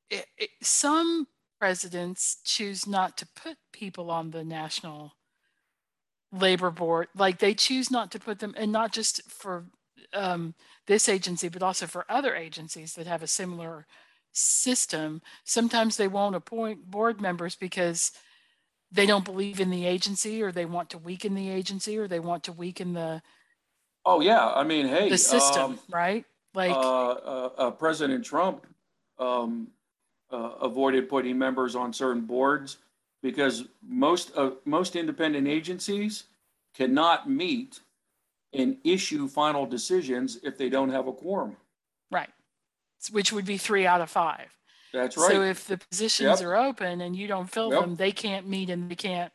it, 0.09 0.26
it, 0.38 0.49
some 0.61 1.28
presidents 1.59 2.38
choose 2.45 2.88
not 2.88 3.18
to 3.18 3.28
put 3.36 3.57
people 3.74 4.09
on 4.09 4.32
the 4.32 4.45
national 4.45 5.11
labor 6.32 6.72
board, 6.72 7.09
like 7.18 7.39
they 7.39 7.53
choose 7.53 7.91
not 7.91 8.11
to 8.11 8.20
put 8.20 8.39
them, 8.39 8.53
and 8.55 8.72
not 8.72 8.93
just 8.93 9.30
for 9.30 9.66
um, 10.14 10.55
this 10.88 11.09
agency, 11.09 11.49
but 11.49 11.64
also 11.64 11.86
for 11.86 12.05
other 12.07 12.34
agencies 12.34 12.93
that 12.93 13.07
have 13.07 13.24
a 13.24 13.28
similar 13.28 13.88
system. 14.32 15.22
Sometimes 15.43 15.97
they 15.97 16.07
won't 16.07 16.38
appoint 16.38 16.89
board 16.89 17.20
members 17.20 17.57
because 17.57 18.14
they 18.94 19.06
don't 19.06 19.26
believe 19.26 19.60
in 19.60 19.70
the 19.70 19.86
agency, 19.86 20.41
or 20.41 20.52
they 20.52 20.66
want 20.66 20.89
to 20.91 20.98
weaken 20.98 21.34
the 21.36 21.50
agency, 21.50 21.98
or 21.98 22.08
they 22.08 22.20
want 22.20 22.44
to 22.44 22.52
weaken 22.52 22.94
the 22.94 23.22
Oh, 24.06 24.20
yeah. 24.20 24.50
I 24.50 24.64
mean, 24.64 24.88
hey, 24.88 25.10
the 25.10 25.18
system, 25.18 25.64
um, 25.64 25.80
right? 25.89 26.26
Like, 26.54 26.72
uh, 26.72 27.12
uh, 27.12 27.50
uh, 27.58 27.72
President 27.72 28.24
Trump 28.24 28.66
um, 29.18 29.70
uh, 30.32 30.52
avoided 30.62 31.10
putting 31.10 31.38
members 31.38 31.76
on 31.76 31.94
certain 31.94 32.26
boards 32.26 32.78
because 33.22 33.66
most 33.82 34.32
of 34.34 34.58
most 34.66 34.96
independent 34.96 35.48
agencies 35.48 36.26
cannot 36.76 37.30
meet 37.30 37.80
and 38.54 38.78
issue 38.84 39.28
final 39.28 39.66
decisions 39.66 40.38
if 40.44 40.58
they 40.58 40.70
don't 40.70 40.89
have 40.89 41.08
a 41.08 41.14
quorum. 41.14 41.56
right, 42.12 42.30
which 43.12 43.32
would 43.32 43.46
be 43.46 43.58
three 43.58 43.88
out 43.88 44.02
of 44.02 44.10
five. 44.10 44.50
That's 44.94 45.18
right. 45.18 45.30
So 45.30 45.44
if 45.44 45.66
the 45.68 45.78
positions 45.78 46.41
Yep. 46.41 46.41
are 46.41 46.56
open 46.56 47.02
and 47.02 47.16
you 47.16 47.28
don't 47.28 47.50
fill 47.50 47.72
Yep. 47.72 47.82
them, 47.82 47.96
they 47.96 48.12
can't 48.12 48.48
meet 48.48 48.70
and 48.70 48.89
they 48.89 48.96
can't 48.96 49.34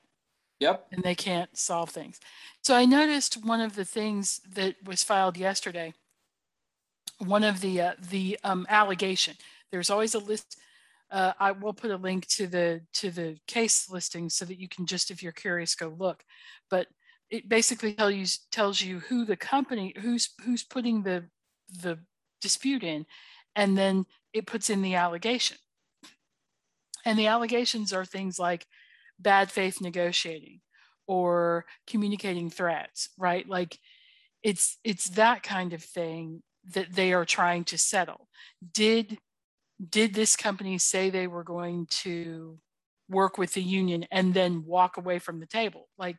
Yep. 0.61 0.89
and 0.91 1.03
they 1.03 1.15
can't 1.15 1.57
solve 1.57 1.91
things. 1.91 2.21
So 2.63 2.75
I 2.75 2.85
noticed 2.87 3.45
one 3.45 3.61
of 3.61 3.75
the 3.75 3.85
things 3.85 4.41
that 4.49 4.77
was 4.85 5.05
filed 5.05 5.37
yesterday. 5.37 5.95
One 7.19 7.45
of 7.45 7.61
the 7.61 7.81
uh, 7.81 7.95
the 8.11 8.39
um, 8.45 8.67
allegation. 8.69 9.37
There's 9.73 9.91
always 9.91 10.15
a 10.15 10.19
list. 10.21 10.61
Uh, 11.11 11.33
I 11.41 11.53
will 11.53 11.73
put 11.75 11.91
a 11.91 11.97
link 11.97 12.27
to 12.29 12.47
the 12.47 12.83
to 12.95 13.11
the 13.11 13.39
case 13.47 13.91
listing 13.91 14.31
so 14.31 14.45
that 14.45 14.59
you 14.59 14.69
can 14.69 14.87
just, 14.87 15.11
if 15.11 15.23
you're 15.23 15.33
curious, 15.33 15.75
go 15.75 15.89
look. 15.89 16.25
But 16.71 16.89
it 17.31 17.49
basically 17.49 17.95
tell 17.95 18.11
you 18.11 18.27
tells 18.53 18.81
you 18.81 19.01
who 19.01 19.25
the 19.25 19.37
company 19.37 19.95
who's 20.01 20.31
who's 20.45 20.63
putting 20.63 21.03
the 21.03 21.29
the 21.83 21.99
dispute 22.41 22.85
in, 22.85 23.05
and 23.57 23.77
then 23.77 24.07
it 24.33 24.47
puts 24.47 24.71
in 24.71 24.83
the 24.83 24.95
allegation. 24.95 25.57
And 27.05 27.19
the 27.19 27.27
allegations 27.29 27.93
are 27.93 28.05
things 28.05 28.39
like 28.39 28.67
bad 29.19 29.51
faith 29.51 29.81
negotiating 29.81 30.61
or 31.07 31.65
communicating 31.87 32.51
threats, 32.51 33.09
right? 33.17 33.49
Like 33.49 33.79
it's 34.43 34.79
it's 34.85 35.11
that 35.11 35.43
kind 35.43 35.73
of 35.73 35.83
thing 35.83 36.43
that 36.75 36.93
they 36.95 37.13
are 37.13 37.25
trying 37.25 37.65
to 37.65 37.79
settle. 37.79 38.29
Did 38.75 39.19
did 39.91 40.13
this 40.15 40.37
company 40.37 40.77
say 40.79 41.09
they 41.09 41.27
were 41.27 41.45
going 41.45 41.87
to 41.87 42.59
work 43.09 43.39
with 43.39 43.55
the 43.55 43.63
union 43.63 44.07
and 44.11 44.35
then 44.35 44.65
walk 44.67 44.97
away 44.99 45.19
from 45.19 45.41
the 45.41 45.47
table? 45.47 45.89
Like 45.97 46.17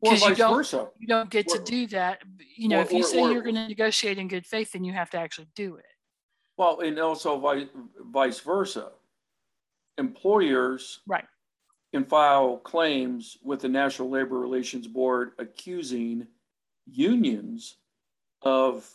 Or 0.00 0.10
'Cause 0.12 0.20
you 0.22 0.28
vice 0.28 0.38
don't- 0.38 0.54
versa. 0.56 0.90
you 0.98 1.06
don't 1.08 1.30
get 1.30 1.48
to 1.48 1.58
do 1.64 1.86
that. 1.88 2.22
You 2.56 2.68
know, 2.68 2.78
or- 2.80 2.82
if 2.82 2.92
you 2.92 3.00
or- 3.00 3.02
say 3.04 3.20
or- 3.20 3.32
you're 3.32 3.42
going 3.42 3.54
to 3.56 3.66
negotiate 3.66 4.18
in 4.18 4.28
good 4.28 4.46
faith, 4.46 4.72
then 4.72 4.84
you 4.84 4.92
have 4.92 5.10
to 5.10 5.18
actually 5.18 5.48
do 5.56 5.76
it. 5.76 5.86
Well, 6.56 6.80
and 6.80 6.98
also 6.98 7.38
vice, 7.38 7.66
vice 7.98 8.40
versa. 8.40 8.92
Employers 9.98 11.00
Right. 11.06 11.26
can 11.92 12.04
file 12.04 12.58
claims 12.58 13.38
with 13.42 13.60
the 13.60 13.68
National 13.68 14.10
Labor 14.10 14.38
Relations 14.38 14.86
Board 14.86 15.32
accusing 15.38 16.26
unions 16.86 17.76
of 18.42 18.88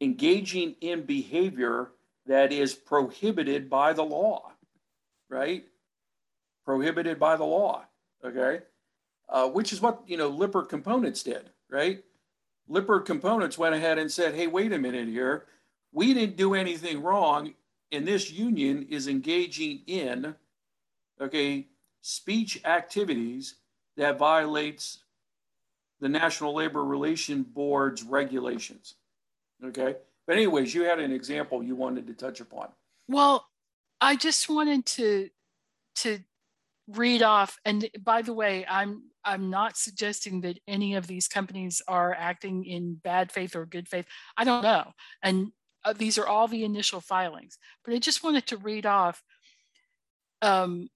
engaging 0.00 0.74
in 0.80 1.04
behavior 1.04 1.92
that 2.26 2.52
is 2.52 2.74
prohibited 2.74 3.68
by 3.68 3.92
the 3.92 4.02
law, 4.02 4.52
right? 5.28 5.64
Prohibited 6.64 7.18
by 7.18 7.36
the 7.36 7.44
law, 7.44 7.84
okay? 8.24 8.62
Uh, 9.28 9.48
which 9.48 9.72
is 9.72 9.80
what, 9.80 10.02
you 10.06 10.16
know, 10.16 10.28
Lippert 10.28 10.68
Components 10.68 11.22
did, 11.22 11.50
right? 11.68 12.02
Lippert 12.68 13.06
Components 13.06 13.58
went 13.58 13.74
ahead 13.74 13.98
and 13.98 14.10
said, 14.10 14.34
hey, 14.34 14.46
wait 14.46 14.72
a 14.72 14.78
minute 14.78 15.08
here. 15.08 15.46
We 15.92 16.14
didn't 16.14 16.36
do 16.36 16.54
anything 16.54 17.02
wrong, 17.02 17.54
and 17.90 18.06
this 18.06 18.32
union 18.32 18.86
is 18.88 19.08
engaging 19.08 19.82
in, 19.86 20.34
okay, 21.20 21.68
speech 22.00 22.60
activities 22.64 23.56
that 23.96 24.18
violates 24.18 24.98
the 26.00 26.08
National 26.08 26.54
Labor 26.54 26.84
Relation 26.84 27.42
Board's 27.42 28.02
regulations. 28.02 28.96
Okay. 29.64 29.96
But 30.26 30.36
anyways, 30.36 30.74
you 30.74 30.82
had 30.82 30.98
an 30.98 31.12
example 31.12 31.62
you 31.62 31.76
wanted 31.76 32.06
to 32.08 32.14
touch 32.14 32.40
upon. 32.40 32.68
Well, 33.08 33.48
I 34.00 34.16
just 34.16 34.48
wanted 34.48 34.84
to 34.86 35.30
to 35.96 36.18
read 36.88 37.22
off 37.22 37.58
and 37.64 37.88
by 38.00 38.22
the 38.22 38.32
way, 38.32 38.66
I'm 38.68 39.04
I'm 39.24 39.50
not 39.50 39.76
suggesting 39.76 40.40
that 40.40 40.58
any 40.66 40.96
of 40.96 41.06
these 41.06 41.28
companies 41.28 41.80
are 41.86 42.12
acting 42.12 42.64
in 42.64 42.94
bad 42.94 43.30
faith 43.30 43.54
or 43.54 43.66
good 43.66 43.88
faith. 43.88 44.06
I 44.36 44.42
don't 44.44 44.62
know. 44.62 44.92
And 45.22 45.52
uh, 45.84 45.92
these 45.92 46.18
are 46.18 46.26
all 46.26 46.48
the 46.48 46.64
initial 46.64 47.00
filings. 47.00 47.58
But 47.84 47.94
I 47.94 47.98
just 47.98 48.22
wanted 48.22 48.46
to 48.48 48.56
read 48.56 48.86
off 48.86 49.22
um 50.40 50.88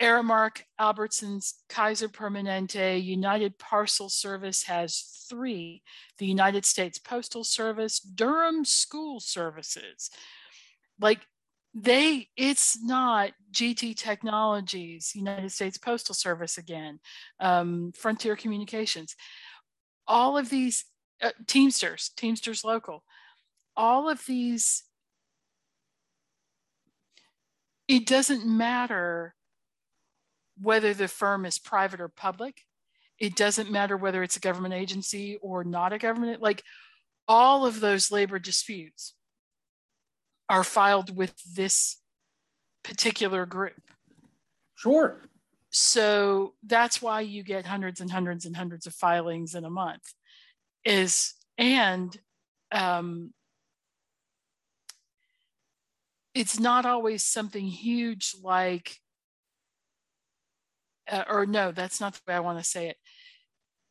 Aramark, 0.00 0.62
Albertsons, 0.80 1.54
Kaiser 1.68 2.08
Permanente, 2.08 3.02
United 3.02 3.58
Parcel 3.58 4.08
Service 4.08 4.62
has 4.64 5.26
three. 5.28 5.82
The 6.18 6.26
United 6.26 6.64
States 6.64 6.98
Postal 6.98 7.42
Service, 7.42 7.98
Durham 7.98 8.64
School 8.64 9.18
Services. 9.18 10.10
Like 11.00 11.20
they, 11.74 12.28
it's 12.36 12.80
not 12.82 13.32
GT 13.52 13.96
Technologies, 13.96 15.12
United 15.14 15.50
States 15.50 15.78
Postal 15.78 16.14
Service 16.14 16.58
again, 16.58 17.00
um, 17.40 17.92
Frontier 17.96 18.36
Communications. 18.36 19.16
All 20.06 20.38
of 20.38 20.48
these, 20.48 20.84
uh, 21.22 21.30
Teamsters, 21.46 22.10
Teamsters 22.16 22.64
Local, 22.64 23.04
all 23.76 24.08
of 24.08 24.24
these, 24.26 24.84
it 27.86 28.06
doesn't 28.06 28.46
matter 28.46 29.34
whether 30.60 30.92
the 30.92 31.08
firm 31.08 31.46
is 31.46 31.58
private 31.58 32.00
or 32.00 32.08
public. 32.08 32.62
It 33.18 33.36
doesn't 33.36 33.70
matter 33.70 33.96
whether 33.96 34.22
it's 34.22 34.36
a 34.36 34.40
government 34.40 34.74
agency 34.74 35.38
or 35.40 35.64
not 35.64 35.92
a 35.92 35.98
government. 35.98 36.42
Like 36.42 36.62
all 37.26 37.66
of 37.66 37.80
those 37.80 38.10
labor 38.10 38.38
disputes 38.38 39.14
are 40.48 40.64
filed 40.64 41.16
with 41.16 41.34
this 41.54 41.98
particular 42.82 43.44
group. 43.44 43.80
Sure. 44.76 45.22
So 45.70 46.54
that's 46.64 47.02
why 47.02 47.20
you 47.20 47.42
get 47.42 47.66
hundreds 47.66 48.00
and 48.00 48.10
hundreds 48.10 48.46
and 48.46 48.56
hundreds 48.56 48.86
of 48.86 48.94
filings 48.94 49.54
in 49.54 49.64
a 49.64 49.70
month. 49.70 50.14
Is 50.88 51.34
and 51.58 52.16
um, 52.72 53.34
it's 56.34 56.58
not 56.58 56.86
always 56.86 57.22
something 57.22 57.66
huge 57.66 58.34
like 58.42 58.96
uh, 61.10 61.24
or 61.28 61.46
no, 61.46 61.72
that's 61.72 62.00
not 62.00 62.14
the 62.14 62.20
way 62.26 62.34
I 62.34 62.40
want 62.40 62.58
to 62.58 62.64
say 62.64 62.88
it. 62.88 62.96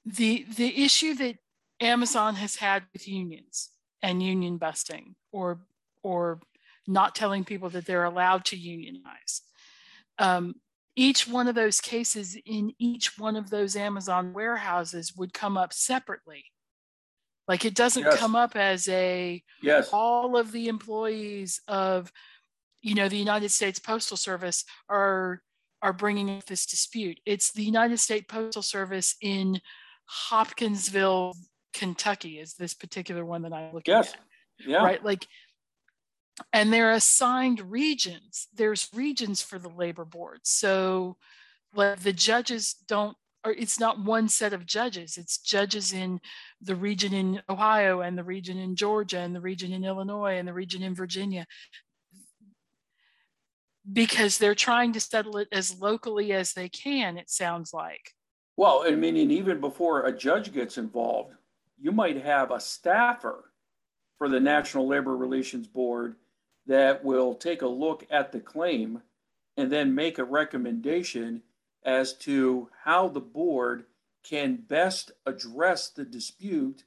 The 0.05 0.45
the 0.55 0.83
issue 0.83 1.13
that 1.15 1.35
Amazon 1.79 2.35
has 2.35 2.55
had 2.55 2.83
with 2.93 3.07
unions 3.07 3.69
and 4.01 4.23
union 4.23 4.57
busting 4.57 5.15
or 5.31 5.59
or 6.03 6.39
not 6.87 7.15
telling 7.15 7.43
people 7.43 7.69
that 7.69 7.85
they're 7.85 8.05
allowed 8.05 8.45
to 8.45 8.55
unionize. 8.55 9.41
Um, 10.17 10.55
each 10.95 11.27
one 11.27 11.47
of 11.47 11.55
those 11.55 11.79
cases 11.79 12.37
in 12.45 12.73
each 12.79 13.19
one 13.19 13.35
of 13.35 13.49
those 13.49 13.75
Amazon 13.75 14.33
warehouses 14.33 15.13
would 15.15 15.33
come 15.33 15.57
up 15.57 15.73
separately. 15.73 16.45
Like 17.47 17.65
it 17.65 17.75
doesn't 17.75 18.03
yes. 18.03 18.17
come 18.17 18.35
up 18.35 18.55
as 18.55 18.87
a 18.89 19.41
yes. 19.61 19.89
all 19.93 20.37
of 20.37 20.51
the 20.51 20.67
employees 20.67 21.61
of 21.67 22.11
you 22.81 22.93
know 22.95 23.07
the 23.09 23.17
United 23.17 23.49
States 23.49 23.79
Postal 23.79 24.17
Service 24.17 24.65
are 24.89 25.41
are 25.81 25.93
bringing 25.93 26.29
up 26.29 26.45
this 26.45 26.65
dispute. 26.65 27.19
It's 27.25 27.51
the 27.51 27.63
United 27.63 27.99
States 27.99 28.25
Postal 28.27 28.61
Service 28.61 29.15
in 29.21 29.61
Hopkinsville, 30.05 31.35
Kentucky, 31.73 32.39
is 32.39 32.55
this 32.55 32.73
particular 32.73 33.23
one 33.23 33.43
that 33.43 33.53
I'm 33.53 33.73
looking 33.73 33.93
yes. 33.93 34.13
at. 34.13 34.19
Yeah. 34.67 34.83
Right. 34.83 35.03
Like, 35.03 35.27
and 36.51 36.73
they're 36.73 36.93
assigned 36.93 37.71
regions. 37.71 38.47
There's 38.53 38.89
regions 38.93 39.41
for 39.41 39.59
the 39.59 39.69
labor 39.69 40.05
board. 40.05 40.39
So 40.43 41.17
like 41.73 41.99
the 41.99 42.13
judges 42.13 42.75
don't 42.87 43.17
or 43.47 43.51
it's 43.51 43.79
not 43.79 44.03
one 44.03 44.27
set 44.27 44.53
of 44.53 44.65
judges 44.65 45.17
it's 45.17 45.37
judges 45.37 45.93
in 45.93 46.19
the 46.61 46.75
region 46.75 47.13
in 47.13 47.41
ohio 47.49 48.01
and 48.01 48.17
the 48.17 48.23
region 48.23 48.57
in 48.57 48.75
georgia 48.75 49.19
and 49.19 49.35
the 49.35 49.41
region 49.41 49.71
in 49.71 49.83
illinois 49.83 50.37
and 50.37 50.47
the 50.47 50.53
region 50.53 50.83
in 50.83 50.93
virginia 50.93 51.45
because 53.91 54.37
they're 54.37 54.55
trying 54.55 54.93
to 54.93 54.99
settle 54.99 55.37
it 55.37 55.47
as 55.51 55.79
locally 55.79 56.33
as 56.33 56.53
they 56.53 56.69
can, 56.69 57.17
it 57.17 57.29
sounds 57.29 57.73
like. 57.73 58.13
Well, 58.55 58.83
I 58.85 58.91
mean, 58.91 59.15
even 59.31 59.61
before 59.61 60.05
a 60.05 60.17
judge 60.17 60.53
gets 60.53 60.77
involved, 60.77 61.33
you 61.79 61.91
might 61.91 62.21
have 62.23 62.51
a 62.51 62.59
staffer 62.59 63.51
for 64.17 64.29
the 64.29 64.39
National 64.39 64.87
Labor 64.87 65.15
Relations 65.15 65.67
Board 65.67 66.15
that 66.65 67.03
will 67.03 67.35
take 67.35 67.61
a 67.61 67.67
look 67.67 68.05
at 68.09 68.31
the 68.31 68.39
claim 68.39 69.01
and 69.55 69.71
then 69.71 69.95
make 69.95 70.17
a 70.17 70.23
recommendation 70.23 71.41
as 71.84 72.13
to 72.17 72.69
how 72.84 73.07
the 73.07 73.21
board 73.21 73.86
can 74.23 74.55
best 74.55 75.11
address 75.25 75.89
the 75.89 76.03
dispute 76.03 76.84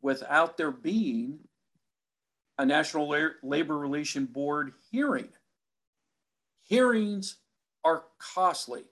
without 0.00 0.56
there 0.56 0.70
being 0.70 1.40
a 2.58 2.64
National 2.64 3.08
Labor 3.42 3.76
Relation 3.76 4.26
Board 4.26 4.72
hearing 4.90 5.28
hearings 6.70 7.38
are 7.84 8.04
costly. 8.18 8.84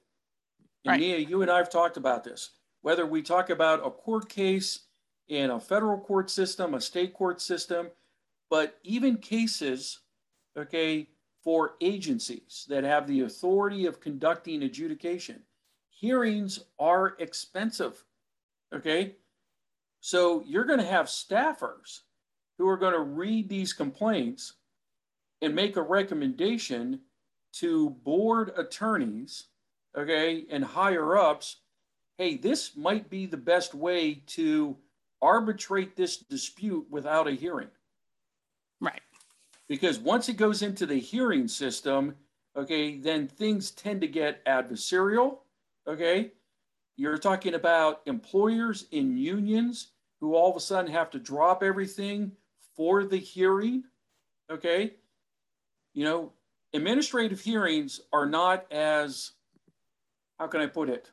And 0.84 0.92
right. 0.92 1.00
Nia, 1.00 1.18
you 1.18 1.42
and 1.42 1.50
I 1.50 1.58
have 1.58 1.70
talked 1.70 1.96
about 1.96 2.24
this. 2.24 2.50
Whether 2.82 3.06
we 3.06 3.22
talk 3.22 3.50
about 3.50 3.86
a 3.86 3.90
court 3.90 4.28
case 4.28 4.80
in 5.28 5.50
a 5.50 5.60
federal 5.60 5.98
court 5.98 6.28
system, 6.28 6.74
a 6.74 6.80
state 6.80 7.14
court 7.14 7.40
system, 7.40 7.88
but 8.50 8.78
even 8.82 9.16
cases, 9.16 10.00
okay, 10.56 11.08
for 11.48 11.76
agencies 11.80 12.66
that 12.68 12.84
have 12.84 13.06
the 13.06 13.22
authority 13.22 13.86
of 13.86 14.00
conducting 14.00 14.64
adjudication, 14.64 15.40
hearings 15.88 16.60
are 16.78 17.16
expensive. 17.20 18.04
Okay. 18.74 19.14
So 20.00 20.42
you're 20.46 20.66
going 20.66 20.80
to 20.80 20.84
have 20.84 21.06
staffers 21.06 22.00
who 22.58 22.68
are 22.68 22.76
going 22.76 22.92
to 22.92 23.00
read 23.00 23.48
these 23.48 23.72
complaints 23.72 24.56
and 25.40 25.54
make 25.54 25.78
a 25.78 25.80
recommendation 25.82 27.00
to 27.54 27.96
board 28.04 28.52
attorneys, 28.58 29.44
okay, 29.96 30.44
and 30.50 30.62
higher 30.62 31.16
ups, 31.16 31.60
hey, 32.18 32.36
this 32.36 32.76
might 32.76 33.08
be 33.08 33.24
the 33.24 33.38
best 33.38 33.72
way 33.74 34.22
to 34.26 34.76
arbitrate 35.22 35.96
this 35.96 36.18
dispute 36.18 36.86
without 36.90 37.26
a 37.26 37.32
hearing. 37.32 37.70
Because 39.68 39.98
once 39.98 40.28
it 40.28 40.36
goes 40.36 40.62
into 40.62 40.86
the 40.86 40.98
hearing 40.98 41.46
system, 41.46 42.14
okay, 42.56 42.96
then 42.96 43.28
things 43.28 43.70
tend 43.70 44.00
to 44.00 44.08
get 44.08 44.44
adversarial, 44.46 45.38
okay? 45.86 46.32
You're 46.96 47.18
talking 47.18 47.54
about 47.54 48.00
employers 48.06 48.86
in 48.90 49.16
unions 49.16 49.88
who 50.20 50.34
all 50.34 50.50
of 50.50 50.56
a 50.56 50.60
sudden 50.60 50.90
have 50.90 51.10
to 51.10 51.18
drop 51.18 51.62
everything 51.62 52.32
for 52.74 53.04
the 53.04 53.18
hearing, 53.18 53.84
okay? 54.50 54.94
You 55.94 56.04
know, 56.04 56.32
administrative 56.72 57.40
hearings 57.40 58.00
are 58.12 58.26
not 58.26 58.70
as, 58.72 59.32
how 60.38 60.46
can 60.46 60.60
I 60.60 60.66
put 60.66 60.88
it, 60.88 61.10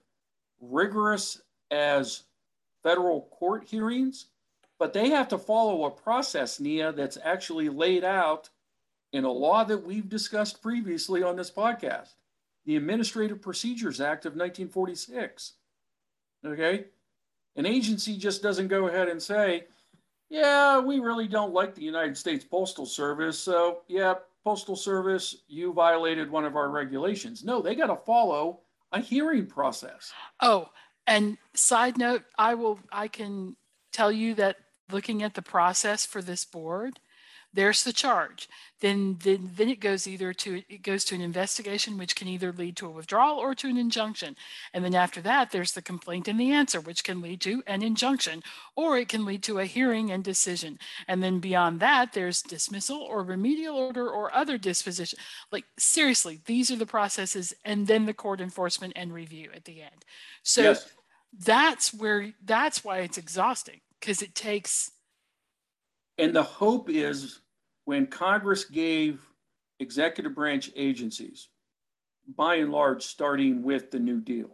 rigorous 0.61 1.41
as 1.71 2.23
federal 2.83 3.21
court 3.31 3.65
hearings, 3.65 4.27
but 4.79 4.93
they 4.93 5.09
have 5.09 5.27
to 5.29 5.37
follow 5.37 5.85
a 5.85 5.91
process, 5.91 6.59
Nia, 6.59 6.91
that's 6.91 7.17
actually 7.23 7.69
laid 7.69 8.03
out 8.03 8.49
in 9.13 9.23
a 9.23 9.31
law 9.31 9.63
that 9.63 9.85
we've 9.85 10.09
discussed 10.09 10.61
previously 10.61 11.23
on 11.23 11.35
this 11.35 11.49
podcast, 11.49 12.15
the 12.65 12.75
Administrative 12.75 13.41
Procedures 13.41 14.01
Act 14.01 14.25
of 14.25 14.33
1946. 14.33 15.53
Okay? 16.45 16.85
An 17.55 17.65
agency 17.65 18.17
just 18.17 18.43
doesn't 18.43 18.67
go 18.67 18.87
ahead 18.87 19.07
and 19.07 19.21
say, 19.21 19.65
yeah, 20.29 20.79
we 20.79 20.99
really 20.99 21.27
don't 21.27 21.53
like 21.53 21.75
the 21.75 21.83
United 21.83 22.17
States 22.17 22.43
Postal 22.43 22.85
Service, 22.85 23.39
so 23.39 23.81
yeah, 23.87 24.15
Postal 24.43 24.75
Service, 24.75 25.37
you 25.47 25.71
violated 25.73 26.29
one 26.29 26.45
of 26.45 26.55
our 26.55 26.69
regulations. 26.69 27.43
No, 27.43 27.61
they 27.61 27.75
got 27.75 27.87
to 27.87 27.95
follow 27.95 28.59
a 28.91 28.99
hearing 28.99 29.45
process. 29.45 30.11
Oh, 30.41 30.69
and 31.07 31.37
side 31.53 31.97
note, 31.97 32.23
I 32.37 32.55
will 32.55 32.79
I 32.91 33.07
can 33.07 33.55
tell 33.91 34.11
you 34.11 34.35
that 34.35 34.57
looking 34.91 35.23
at 35.23 35.33
the 35.33 35.41
process 35.41 36.05
for 36.05 36.21
this 36.21 36.45
board, 36.45 36.99
there's 37.55 37.83
the 37.83 37.93
charge. 37.93 38.49
Then, 38.81 39.17
then, 39.23 39.51
then 39.55 39.69
it 39.69 39.79
goes 39.79 40.05
either 40.05 40.33
to 40.33 40.61
it 40.67 40.83
goes 40.83 41.05
to 41.05 41.15
an 41.15 41.21
investigation, 41.21 41.97
which 41.97 42.15
can 42.15 42.27
either 42.27 42.51
lead 42.51 42.75
to 42.77 42.87
a 42.87 42.91
withdrawal 42.91 43.39
or 43.39 43.55
to 43.55 43.69
an 43.69 43.77
injunction. 43.77 44.35
And 44.73 44.83
then 44.83 44.93
after 44.93 45.21
that, 45.21 45.51
there's 45.51 45.71
the 45.71 45.81
complaint 45.81 46.27
and 46.27 46.37
the 46.37 46.51
answer, 46.51 46.81
which 46.81 47.03
can 47.03 47.21
lead 47.21 47.39
to 47.41 47.63
an 47.65 47.81
injunction, 47.81 48.43
or 48.75 48.97
it 48.97 49.07
can 49.07 49.25
lead 49.25 49.41
to 49.43 49.59
a 49.59 49.65
hearing 49.65 50.11
and 50.11 50.23
decision. 50.23 50.77
And 51.07 51.23
then 51.23 51.39
beyond 51.39 51.79
that, 51.79 52.11
there's 52.11 52.41
dismissal 52.41 53.01
or 53.01 53.23
remedial 53.23 53.77
order 53.77 54.09
or 54.09 54.35
other 54.35 54.57
disposition. 54.57 55.17
Like 55.51 55.65
seriously, 55.79 56.41
these 56.45 56.69
are 56.71 56.75
the 56.75 56.85
processes, 56.85 57.53
and 57.63 57.87
then 57.87 58.05
the 58.05 58.13
court 58.13 58.41
enforcement 58.41 58.93
and 58.97 59.13
review 59.13 59.49
at 59.55 59.63
the 59.63 59.81
end. 59.81 60.03
So 60.43 60.61
yes. 60.61 60.89
that's 61.39 61.93
where 61.93 62.33
that's 62.43 62.83
why 62.83 62.99
it's 62.99 63.17
exhausting 63.17 63.79
because 64.05 64.21
it 64.21 64.35
takes 64.35 64.91
and 66.19 66.35
the 66.35 66.43
hope 66.43 66.89
is 66.89 67.41
when 67.85 68.05
Congress 68.05 68.63
gave 68.63 69.19
executive 69.79 70.35
branch 70.35 70.71
agencies, 70.75 71.49
by 72.37 72.55
and 72.55 72.71
large, 72.71 73.03
starting 73.03 73.63
with 73.63 73.91
the 73.91 73.99
New 73.99 74.21
Deal, 74.21 74.49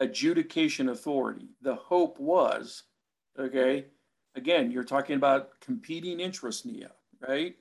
adjudication 0.00 0.88
authority, 0.88 1.50
the 1.62 1.74
hope 1.74 2.18
was, 2.18 2.84
okay, 3.38 3.86
again, 4.34 4.70
you're 4.70 4.82
talking 4.82 5.16
about 5.16 5.60
competing 5.60 6.18
interests, 6.18 6.64
Nia, 6.64 6.90
right? 7.26 7.54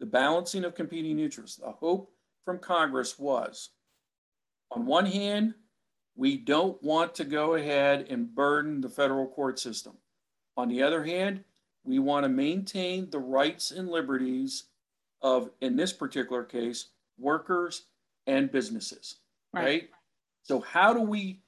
The 0.00 0.06
balancing 0.06 0.64
of 0.64 0.74
competing 0.74 1.18
interests. 1.18 1.56
The 1.56 1.70
hope 1.70 2.12
from 2.44 2.58
Congress 2.58 3.18
was, 3.18 3.70
on 4.70 4.84
one 4.84 5.06
hand, 5.06 5.54
we 6.14 6.36
don't 6.36 6.80
want 6.82 7.14
to 7.14 7.24
go 7.24 7.54
ahead 7.54 8.06
and 8.10 8.34
burden 8.34 8.80
the 8.80 8.90
federal 8.90 9.26
court 9.26 9.58
system. 9.58 9.96
On 10.56 10.68
the 10.68 10.82
other 10.82 11.04
hand, 11.04 11.44
we 11.84 11.98
want 11.98 12.24
to 12.24 12.28
maintain 12.28 13.10
the 13.10 13.18
rights 13.18 13.70
and 13.70 13.88
liberties 13.88 14.64
of, 15.22 15.50
in 15.60 15.76
this 15.76 15.92
particular 15.92 16.42
case, 16.42 16.86
workers 17.18 17.86
and 18.26 18.50
businesses, 18.50 19.16
right? 19.52 19.64
right? 19.64 19.90
So, 20.42 20.60
how 20.60 20.92
do 20.92 21.00
we, 21.00 21.40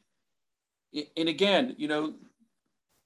and 1.16 1.28
again, 1.28 1.74
you 1.78 1.88
know, 1.88 2.14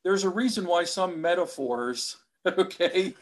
there's 0.05 0.25
a 0.25 0.31
reason 0.31 0.67
why 0.67 0.85
some 0.85 1.21
metaphors, 1.21 2.17
okay, 2.47 3.15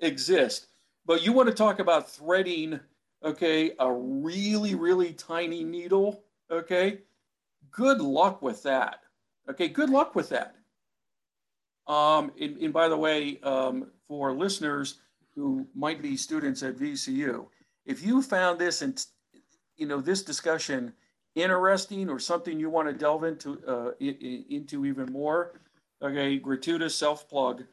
exist. 0.00 0.66
But 1.06 1.24
you 1.24 1.32
want 1.32 1.48
to 1.48 1.54
talk 1.54 1.78
about 1.78 2.10
threading, 2.10 2.80
okay, 3.22 3.72
a 3.78 3.92
really, 3.92 4.74
really 4.74 5.12
tiny 5.12 5.62
needle, 5.62 6.22
okay? 6.50 7.00
Good 7.70 8.00
luck 8.00 8.40
with 8.40 8.62
that. 8.62 9.00
Okay, 9.50 9.68
good 9.68 9.90
luck 9.90 10.14
with 10.14 10.30
that. 10.30 10.56
Um, 11.86 12.32
and, 12.40 12.56
and, 12.58 12.72
by 12.72 12.88
the 12.88 12.96
way, 12.96 13.38
um, 13.42 13.90
for 14.08 14.32
listeners 14.32 14.98
who 15.34 15.66
might 15.74 16.00
be 16.00 16.16
students 16.16 16.62
at 16.62 16.76
VCU, 16.76 17.46
if 17.84 18.04
you 18.04 18.22
found 18.22 18.58
this 18.58 18.80
and 18.80 19.04
you 19.76 19.86
know 19.86 20.00
this 20.00 20.22
discussion 20.22 20.94
interesting 21.34 22.08
or 22.08 22.18
something 22.18 22.58
you 22.58 22.70
want 22.70 22.88
to 22.88 22.94
delve 22.94 23.24
into 23.24 23.60
uh, 23.66 23.90
into 24.00 24.86
even 24.86 25.12
more, 25.12 25.60
okay, 26.02 26.38
gratuitous 26.38 26.94
self 26.94 27.28
plug. 27.28 27.64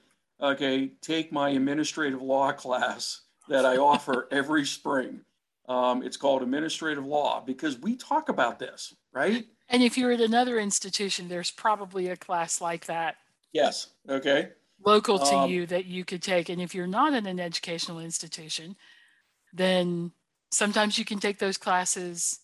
Okay, 0.41 0.91
take 1.01 1.31
my 1.31 1.49
administrative 1.49 2.21
law 2.21 2.51
class 2.51 3.21
that 3.47 3.65
I 3.65 3.77
offer 3.77 4.27
every 4.31 4.65
spring. 4.65 5.21
Um, 5.69 6.03
it's 6.03 6.17
called 6.17 6.41
administrative 6.41 7.05
law 7.05 7.41
because 7.45 7.79
we 7.79 7.95
talk 7.95 8.27
about 8.29 8.59
this, 8.59 8.93
right? 9.13 9.45
And 9.69 9.83
if 9.83 9.97
you're 9.97 10.11
at 10.11 10.19
another 10.19 10.59
institution, 10.59 11.29
there's 11.29 11.51
probably 11.51 12.09
a 12.09 12.17
class 12.17 12.59
like 12.59 12.87
that 12.87 13.17
Yes. 13.53 13.87
Okay. 14.09 14.49
Local 14.85 15.19
to 15.19 15.35
um, 15.35 15.49
you 15.51 15.65
that 15.67 15.85
you 15.85 16.03
could 16.05 16.23
take. 16.23 16.49
And 16.49 16.61
if 16.61 16.73
you're 16.73 16.87
not 16.87 17.13
in 17.13 17.25
an 17.27 17.39
educational 17.39 17.99
institution, 17.99 18.75
then 19.53 20.11
sometimes 20.51 20.97
you 20.97 21.05
can 21.05 21.19
take 21.19 21.37
those 21.39 21.57
classes 21.57 22.39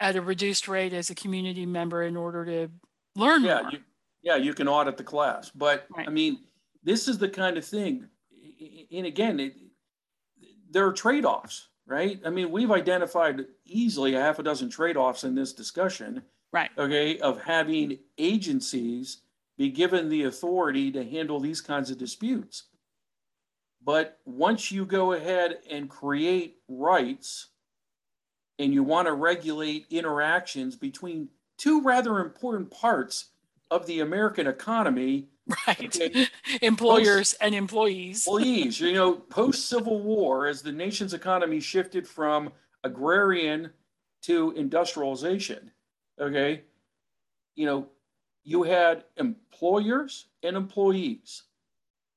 at 0.00 0.16
a 0.16 0.20
reduced 0.20 0.66
rate 0.66 0.92
as 0.92 1.10
a 1.10 1.14
community 1.14 1.64
member 1.64 2.02
in 2.02 2.16
order 2.16 2.44
to 2.44 2.68
learn 3.14 3.44
Yeah, 3.44 3.62
more. 3.62 3.70
you, 3.70 3.78
yeah, 4.22 4.36
you 4.36 4.52
can 4.52 4.66
audit 4.66 4.96
the 4.96 5.04
class, 5.04 5.50
but 5.50 5.86
Right. 5.96 6.08
I 6.08 6.10
mean, 6.10 6.40
this 6.82 7.06
is 7.06 7.18
the 7.18 7.28
kind 7.28 7.56
of 7.56 7.64
thing. 7.64 8.08
And 8.92 9.06
again, 9.06 9.38
it, 9.38 9.54
there 10.70 10.86
are 10.86 10.92
trade-offs, 10.92 11.68
right? 11.86 12.20
I 12.26 12.30
mean, 12.30 12.50
we've 12.50 12.72
identified 12.72 13.46
easily 13.64 14.14
a 14.14 14.20
half 14.20 14.38
a 14.38 14.42
dozen 14.42 14.68
trade-offs 14.68 15.22
in 15.24 15.34
this 15.34 15.52
discussion. 15.52 16.22
Right. 16.52 16.70
Okay, 16.76 17.18
of 17.18 17.40
having 17.42 17.98
agencies 18.18 19.18
be 19.56 19.70
given 19.70 20.08
the 20.08 20.24
authority 20.24 20.90
to 20.92 21.04
handle 21.04 21.40
these 21.40 21.60
kinds 21.60 21.90
of 21.90 21.98
disputes. 21.98 22.64
But 23.82 24.18
once 24.24 24.72
you 24.72 24.86
go 24.86 25.12
ahead 25.12 25.58
and 25.70 25.88
create 25.88 26.56
rights 26.68 27.48
and 28.58 28.72
you 28.72 28.82
want 28.82 29.06
to 29.06 29.12
regulate 29.12 29.86
interactions 29.90 30.74
between 30.76 31.28
two 31.58 31.82
rather 31.82 32.20
important 32.20 32.70
parts 32.70 33.26
of 33.70 33.86
the 33.86 34.00
American 34.00 34.46
economy, 34.46 35.28
Right. 35.66 35.94
Okay. 35.96 36.26
Employers 36.62 37.34
and 37.34 37.54
employees. 37.54 38.26
employees, 38.26 38.80
you 38.80 38.94
know, 38.94 39.14
post 39.14 39.68
Civil 39.68 40.00
War, 40.00 40.46
as 40.46 40.62
the 40.62 40.72
nation's 40.72 41.12
economy 41.12 41.60
shifted 41.60 42.08
from 42.08 42.50
agrarian 42.82 43.70
to 44.22 44.52
industrialization, 44.52 45.70
okay, 46.18 46.62
you 47.56 47.66
know, 47.66 47.86
you 48.44 48.62
had 48.62 49.04
employers 49.16 50.26
and 50.42 50.56
employees, 50.56 51.44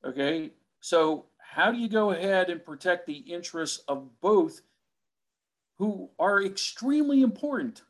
okay? 0.05 0.51
So, 0.81 1.25
how 1.39 1.71
do 1.71 1.77
you 1.77 1.89
go 1.89 2.11
ahead 2.11 2.49
and 2.49 2.63
protect 2.63 3.07
the 3.07 3.17
interests 3.17 3.83
of 3.87 4.07
both 4.21 4.61
who 5.77 6.09
are 6.19 6.43
extremely 6.43 7.21
important 7.21 7.81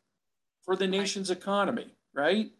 for 0.61 0.75
the 0.75 0.87
nation's 0.87 1.31
economy, 1.31 1.87
right? 2.13 2.51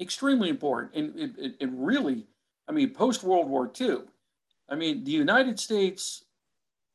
Extremely 0.00 0.48
important. 0.48 0.94
And 0.94 1.18
it, 1.18 1.30
it, 1.38 1.54
it 1.60 1.70
really, 1.72 2.26
I 2.68 2.72
mean, 2.72 2.90
post 2.90 3.22
World 3.22 3.48
War 3.48 3.70
II, 3.80 3.98
I 4.68 4.74
mean, 4.74 5.04
the 5.04 5.12
United 5.12 5.60
States 5.60 6.24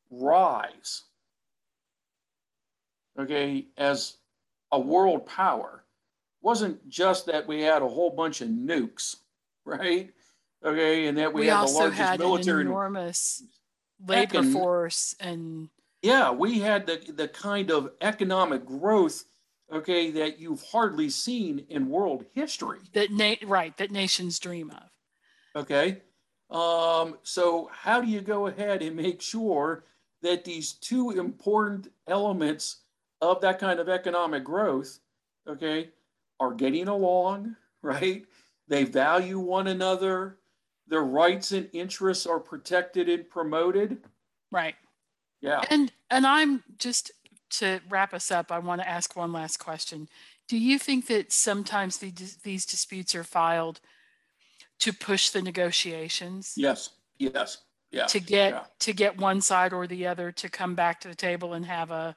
rise, 0.09 1.03
okay, 3.17 3.67
as 3.77 4.17
a 4.71 4.79
world 4.79 5.25
power 5.25 5.80
wasn't 6.41 6.87
just 6.89 7.25
that 7.27 7.47
we 7.47 7.61
had 7.61 7.81
a 7.81 7.87
whole 7.87 8.09
bunch 8.11 8.41
of 8.41 8.49
nukes, 8.49 9.15
right? 9.65 10.11
Okay, 10.63 11.07
and 11.07 11.17
that 11.17 11.33
we, 11.33 11.41
We, 11.41 11.47
had 11.47 11.67
the 11.67 11.71
largest 11.71 11.97
had 12.01 12.19
an 12.21 12.25
military. 12.27 12.61
enormous 12.61 13.43
labor 14.05 14.39
Heckin- 14.41 14.53
force 14.53 15.15
and 15.19 15.69
Yeah, 16.03 16.31
we 16.31 16.59
had 16.59 16.85
the, 16.85 16.97
the 17.15 17.27
kind 17.27 17.71
of 17.71 17.91
economic 18.01 18.65
growth, 18.65 19.23
okay, 19.71 20.11
that 20.11 20.39
you've 20.39 20.61
hardly 20.71 21.09
seen 21.09 21.65
in 21.69 21.89
world 21.89 22.25
history. 22.33 22.79
that 22.93 23.09
na- 23.11 23.35
right 23.43 23.75
that 23.77 23.89
nations 23.91 24.37
dream 24.39 24.69
of. 24.71 24.89
Okay. 25.63 26.01
Um, 26.51 27.17
so 27.23 27.69
how 27.71 28.01
do 28.01 28.07
you 28.07 28.21
go 28.21 28.47
ahead 28.47 28.81
and 28.83 28.95
make 28.95 29.21
sure 29.21 29.85
that 30.21 30.43
these 30.43 30.73
two 30.73 31.11
important 31.11 31.87
elements 32.07 32.81
of 33.21 33.41
that 33.41 33.57
kind 33.57 33.79
of 33.79 33.87
economic 33.89 34.43
growth, 34.43 34.99
okay, 35.47 35.89
are 36.41 36.51
getting 36.51 36.89
along, 36.89 37.55
right? 37.81 38.25
They 38.67 38.83
value 38.83 39.39
one 39.39 39.67
another, 39.67 40.39
their 40.87 41.03
rights 41.03 41.51
and 41.51 41.69
interests 41.71 42.25
are 42.25 42.39
protected 42.39 43.07
and 43.07 43.29
promoted. 43.29 43.99
Right. 44.51 44.75
Yeah. 45.39 45.61
And 45.69 45.91
and 46.09 46.25
I'm 46.25 46.63
just 46.77 47.11
to 47.51 47.79
wrap 47.89 48.13
us 48.13 48.31
up, 48.31 48.51
I 48.51 48.59
want 48.59 48.81
to 48.81 48.89
ask 48.89 49.15
one 49.15 49.31
last 49.31 49.57
question. 49.57 50.09
Do 50.47 50.57
you 50.57 50.79
think 50.79 51.07
that 51.07 51.31
sometimes 51.31 51.97
the, 51.97 52.11
these 52.43 52.65
disputes 52.65 53.13
are 53.13 53.23
filed 53.23 53.79
to 54.79 54.91
push 54.91 55.29
the 55.29 55.41
negotiations 55.41 56.53
Yes. 56.57 56.89
Yes. 57.19 57.59
Yeah. 57.91 58.05
to 58.05 58.19
get 58.19 58.53
yeah. 58.53 58.63
to 58.79 58.93
get 58.93 59.17
one 59.17 59.41
side 59.41 59.73
or 59.73 59.85
the 59.85 60.07
other 60.07 60.31
to 60.31 60.49
come 60.49 60.75
back 60.75 61.01
to 61.01 61.07
the 61.07 61.15
table 61.15 61.53
and 61.53 61.65
have 61.65 61.91
a, 61.91 62.15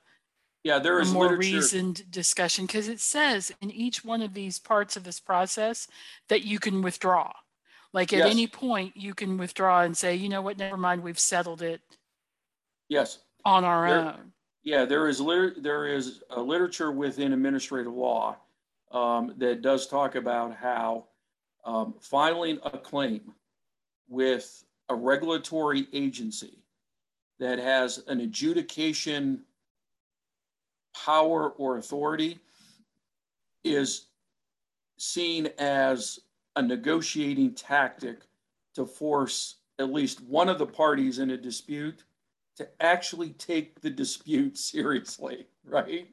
Yeah. 0.64 0.78
There 0.78 0.98
a 0.98 1.04
more 1.06 1.24
literature. 1.28 1.38
reasoned 1.56 2.10
discussion? 2.10 2.66
Because 2.66 2.88
it 2.88 2.98
says 3.00 3.52
in 3.60 3.70
each 3.70 4.04
one 4.04 4.22
of 4.22 4.34
these 4.34 4.58
parts 4.58 4.96
of 4.96 5.04
this 5.04 5.20
process 5.20 5.86
that 6.28 6.42
you 6.44 6.58
can 6.58 6.82
withdraw. 6.82 7.30
Like 7.92 8.12
at 8.12 8.20
Yes. 8.20 8.30
any 8.30 8.46
point, 8.48 8.96
you 8.96 9.14
can 9.14 9.36
withdraw 9.38 9.82
and 9.82 9.96
say, 9.96 10.16
you 10.16 10.28
know 10.28 10.42
what, 10.42 10.58
never 10.58 10.76
mind, 10.78 11.02
we've 11.04 11.18
settled 11.18 11.62
it 11.62 11.80
Yes. 12.88 13.20
on 13.44 13.62
our 13.64 13.88
There- 13.88 14.00
own. 14.00 14.32
Yeah, 14.62 14.86
there 14.86 15.06
is 15.08 15.20
liter- 15.20 15.54
there 15.60 15.86
is 15.86 16.22
a 16.30 16.40
literature 16.40 16.90
within 16.90 17.34
administrative 17.34 17.92
law 17.92 18.38
um, 18.90 19.34
that 19.38 19.60
does 19.60 19.86
talk 19.86 20.14
about 20.14 20.54
how 20.56 21.08
um, 21.64 21.94
filing 22.00 22.58
a 22.62 22.78
claim 22.78 23.34
with 24.08 24.64
a 24.88 24.94
regulatory 24.94 25.88
agency 25.92 26.62
that 27.38 27.58
has 27.58 27.98
an 28.06 28.20
adjudication 28.20 29.44
power 30.94 31.50
or 31.50 31.78
authority 31.78 32.38
is 33.64 34.06
seen 34.98 35.48
as 35.58 36.20
a 36.56 36.62
negotiating 36.62 37.54
tactic 37.54 38.20
to 38.74 38.86
force 38.86 39.56
at 39.78 39.92
least 39.92 40.20
one 40.22 40.48
of 40.48 40.58
the 40.58 40.66
parties 40.66 41.18
in 41.18 41.30
a 41.30 41.36
dispute 41.36 42.04
to 42.56 42.68
actually 42.80 43.30
take 43.30 43.80
the 43.80 43.90
dispute 43.90 44.56
seriously, 44.72 45.46
right? 45.64 46.08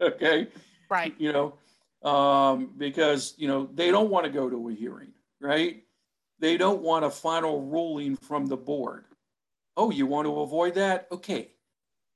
Okay, 0.00 0.48
Right. 0.90 1.14
you 1.18 1.32
know, 1.32 1.54
um, 2.08 2.72
because 2.76 3.34
you 3.36 3.46
know 3.48 3.68
they 3.74 3.90
don't 3.90 4.10
want 4.10 4.24
to 4.26 4.32
go 4.32 4.50
to 4.50 4.68
a 4.68 4.72
hearing, 4.74 5.12
right? 5.40 5.84
They 6.38 6.56
don't 6.56 6.82
want 6.82 7.04
a 7.04 7.10
final 7.10 7.62
ruling 7.62 8.16
from 8.16 8.46
the 8.46 8.56
board. 8.56 9.04
Oh, 9.76 9.90
you 9.90 10.06
want 10.06 10.26
to 10.26 10.40
avoid 10.40 10.74
that? 10.74 11.06
Okay, 11.12 11.52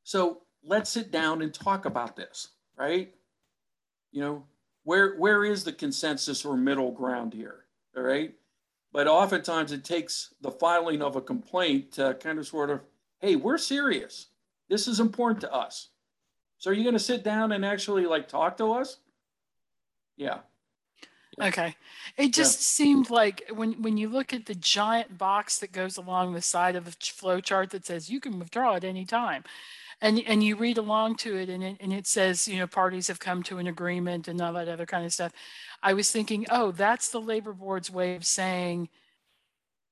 so 0.03 0.43
let's 0.67 0.91
sit 0.91 1.11
down 1.11 1.41
and 1.43 1.55
talk 1.55 1.85
about 1.85 2.17
this, 2.17 2.49
right? 2.77 3.15
You 4.13 4.21
know, 4.21 4.45
where 4.85 5.17
where 5.17 5.45
is 5.45 5.65
the 5.65 5.73
consensus 5.73 6.45
or 6.45 6.57
middle 6.57 6.91
ground 6.91 7.33
here? 7.33 7.65
All 7.97 8.03
right. 8.03 8.35
But 8.93 9.09
oftentimes 9.09 9.73
it 9.73 9.85
takes 9.85 10.35
the 10.41 10.51
filing 10.51 11.03
of 11.03 11.17
a 11.17 11.21
complaint 11.21 11.93
to 11.93 12.15
kind 12.21 12.39
of 12.39 12.47
sort 12.47 12.71
of 12.71 12.81
hey, 13.21 13.37
we're 13.37 13.59
serious. 13.59 14.27
This 14.69 14.89
is 14.89 15.01
important 15.01 15.41
to 15.43 15.53
us. 15.53 15.89
So 16.59 16.71
are 16.71 16.75
you 16.75 16.83
going 16.83 16.95
to 16.95 16.99
sit 16.99 17.23
down 17.23 17.53
and 17.53 17.65
actually 17.65 18.07
like 18.07 18.29
talk 18.29 18.57
to 18.59 18.73
us? 18.73 18.99
Yeah. 20.17 20.39
Okay. 21.41 21.77
It 22.17 22.33
just 22.33 22.63
seemed 22.63 23.11
like 23.11 23.45
when 23.51 23.83
when 23.83 23.97
you 23.99 24.09
look 24.09 24.33
at 24.33 24.47
the 24.47 24.55
giant 24.55 25.19
box 25.19 25.59
that 25.59 25.73
goes 25.73 25.97
along 25.97 26.33
the 26.33 26.43
side 26.43 26.77
of 26.77 26.87
the 26.87 26.93
flow 26.93 27.41
chart 27.41 27.71
that 27.71 27.85
says 27.85 28.09
you 28.09 28.21
can 28.21 28.39
withdraw 28.39 28.77
at 28.77 28.85
any 28.85 29.05
time. 29.05 29.45
And 30.01 30.23
and 30.27 30.45
you 30.45 30.57
read 30.57 30.77
along 30.77 31.17
to 31.17 31.37
it 31.37 31.49
and 31.49 31.65
it, 31.65 31.77
and 31.81 31.93
it 31.93 32.07
says, 32.07 32.47
you 32.47 32.59
know, 32.59 32.67
parties 32.67 33.09
have 33.09 33.19
come 33.19 33.43
to 33.45 33.59
an 33.59 33.67
agreement 33.67 34.29
and 34.29 34.41
all 34.41 34.53
that 34.53 34.69
other 34.69 34.85
kind 34.87 35.07
of 35.07 35.13
stuff. 35.13 35.33
I 35.83 35.95
was 35.95 36.11
thinking, 36.11 36.47
"Oh, 36.51 36.71
that's 36.71 37.09
the 37.09 37.21
labor 37.21 37.53
board's 37.55 37.91
way 37.91 38.15
of 38.15 38.27
saying 38.27 38.91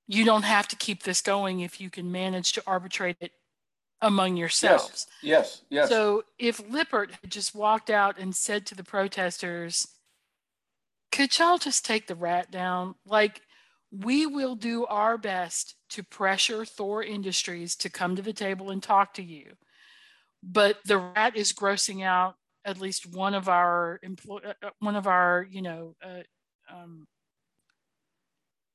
you 0.07 0.25
don't 0.27 0.43
have 0.43 0.69
to 0.69 0.77
keep 0.77 1.05
this 1.05 1.23
going 1.23 1.61
if 1.61 1.81
you 1.81 1.89
can 1.89 2.13
manage 2.13 2.53
to 2.53 2.63
arbitrate 2.67 3.17
it 3.21 3.33
among 4.03 4.37
yourselves." 4.37 5.07
Yes. 5.23 5.63
Yes. 5.71 5.89
So 5.89 6.25
if 6.39 6.61
Lippert 6.69 7.13
had 7.23 7.31
just 7.31 7.55
walked 7.55 7.89
out 7.89 8.19
and 8.19 8.37
said 8.37 8.67
to 8.67 8.75
the 8.75 8.85
protesters, 8.85 9.89
could 11.11 11.39
y'all 11.39 11.59
just 11.59 11.85
take 11.87 12.09
the 12.09 12.15
rat 12.15 12.51
down? 12.51 12.97
Like, 13.07 13.41
we 13.91 14.27
will 14.27 14.57
do 14.57 14.85
our 14.87 15.17
best 15.17 15.77
to 15.91 16.03
pressure 16.03 16.65
Thor 16.65 17.03
Industries 17.03 17.77
to 17.77 17.89
come 17.89 18.17
to 18.17 18.23
the 18.23 18.33
table 18.33 18.71
and 18.71 18.83
talk 18.83 19.15
to 19.15 19.23
you. 19.23 19.57
But 20.47 20.79
the 20.85 20.99
rat 20.99 21.37
is 21.37 21.53
grossing 21.53 22.05
out 22.05 22.35
at 22.65 22.81
least 22.81 23.07
one 23.07 23.35
of 23.35 23.49
our 23.49 23.99
employ, 24.03 24.41
uh, 24.45 24.53
uh, 24.63 24.71
one 24.81 24.97
of 24.97 25.07
our, 25.07 25.47
you 25.51 25.63
know, 25.63 25.95
uh, 26.03 26.23
um, 26.73 27.07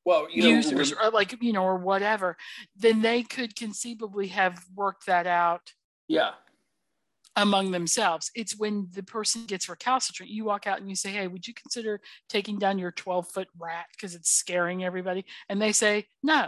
well, 0.05 0.27
you 0.31 0.47
users, 0.47 0.95
when- 0.95 1.05
or 1.05 1.11
like, 1.11 1.41
you 1.41 1.53
know, 1.53 1.63
or 1.63 1.77
whatever. 1.77 2.37
Then 2.75 3.01
they 3.01 3.23
could 3.23 3.55
conceivably 3.55 4.27
have 4.27 4.65
worked 4.75 5.05
that 5.05 5.27
out 5.27 5.73
yeah. 6.07 6.31
among 7.35 7.71
themselves. 7.71 8.31
It's 8.35 8.57
when 8.57 8.87
the 8.91 9.03
person 9.03 9.45
gets 9.45 9.69
recalcitrant, 9.69 10.31
you 10.31 10.45
walk 10.45 10.65
out 10.65 10.79
and 10.79 10.89
you 10.89 10.95
say, 10.95 11.11
Hey, 11.11 11.27
would 11.27 11.47
you 11.47 11.53
consider 11.53 12.01
taking 12.27 12.57
down 12.57 12.79
your 12.79 12.91
12 12.91 13.27
foot 13.27 13.49
rat 13.57 13.85
because 13.91 14.15
it's 14.15 14.31
scaring 14.31 14.83
everybody? 14.83 15.25
And 15.47 15.61
they 15.61 15.71
say, 15.71 16.07
No. 16.23 16.47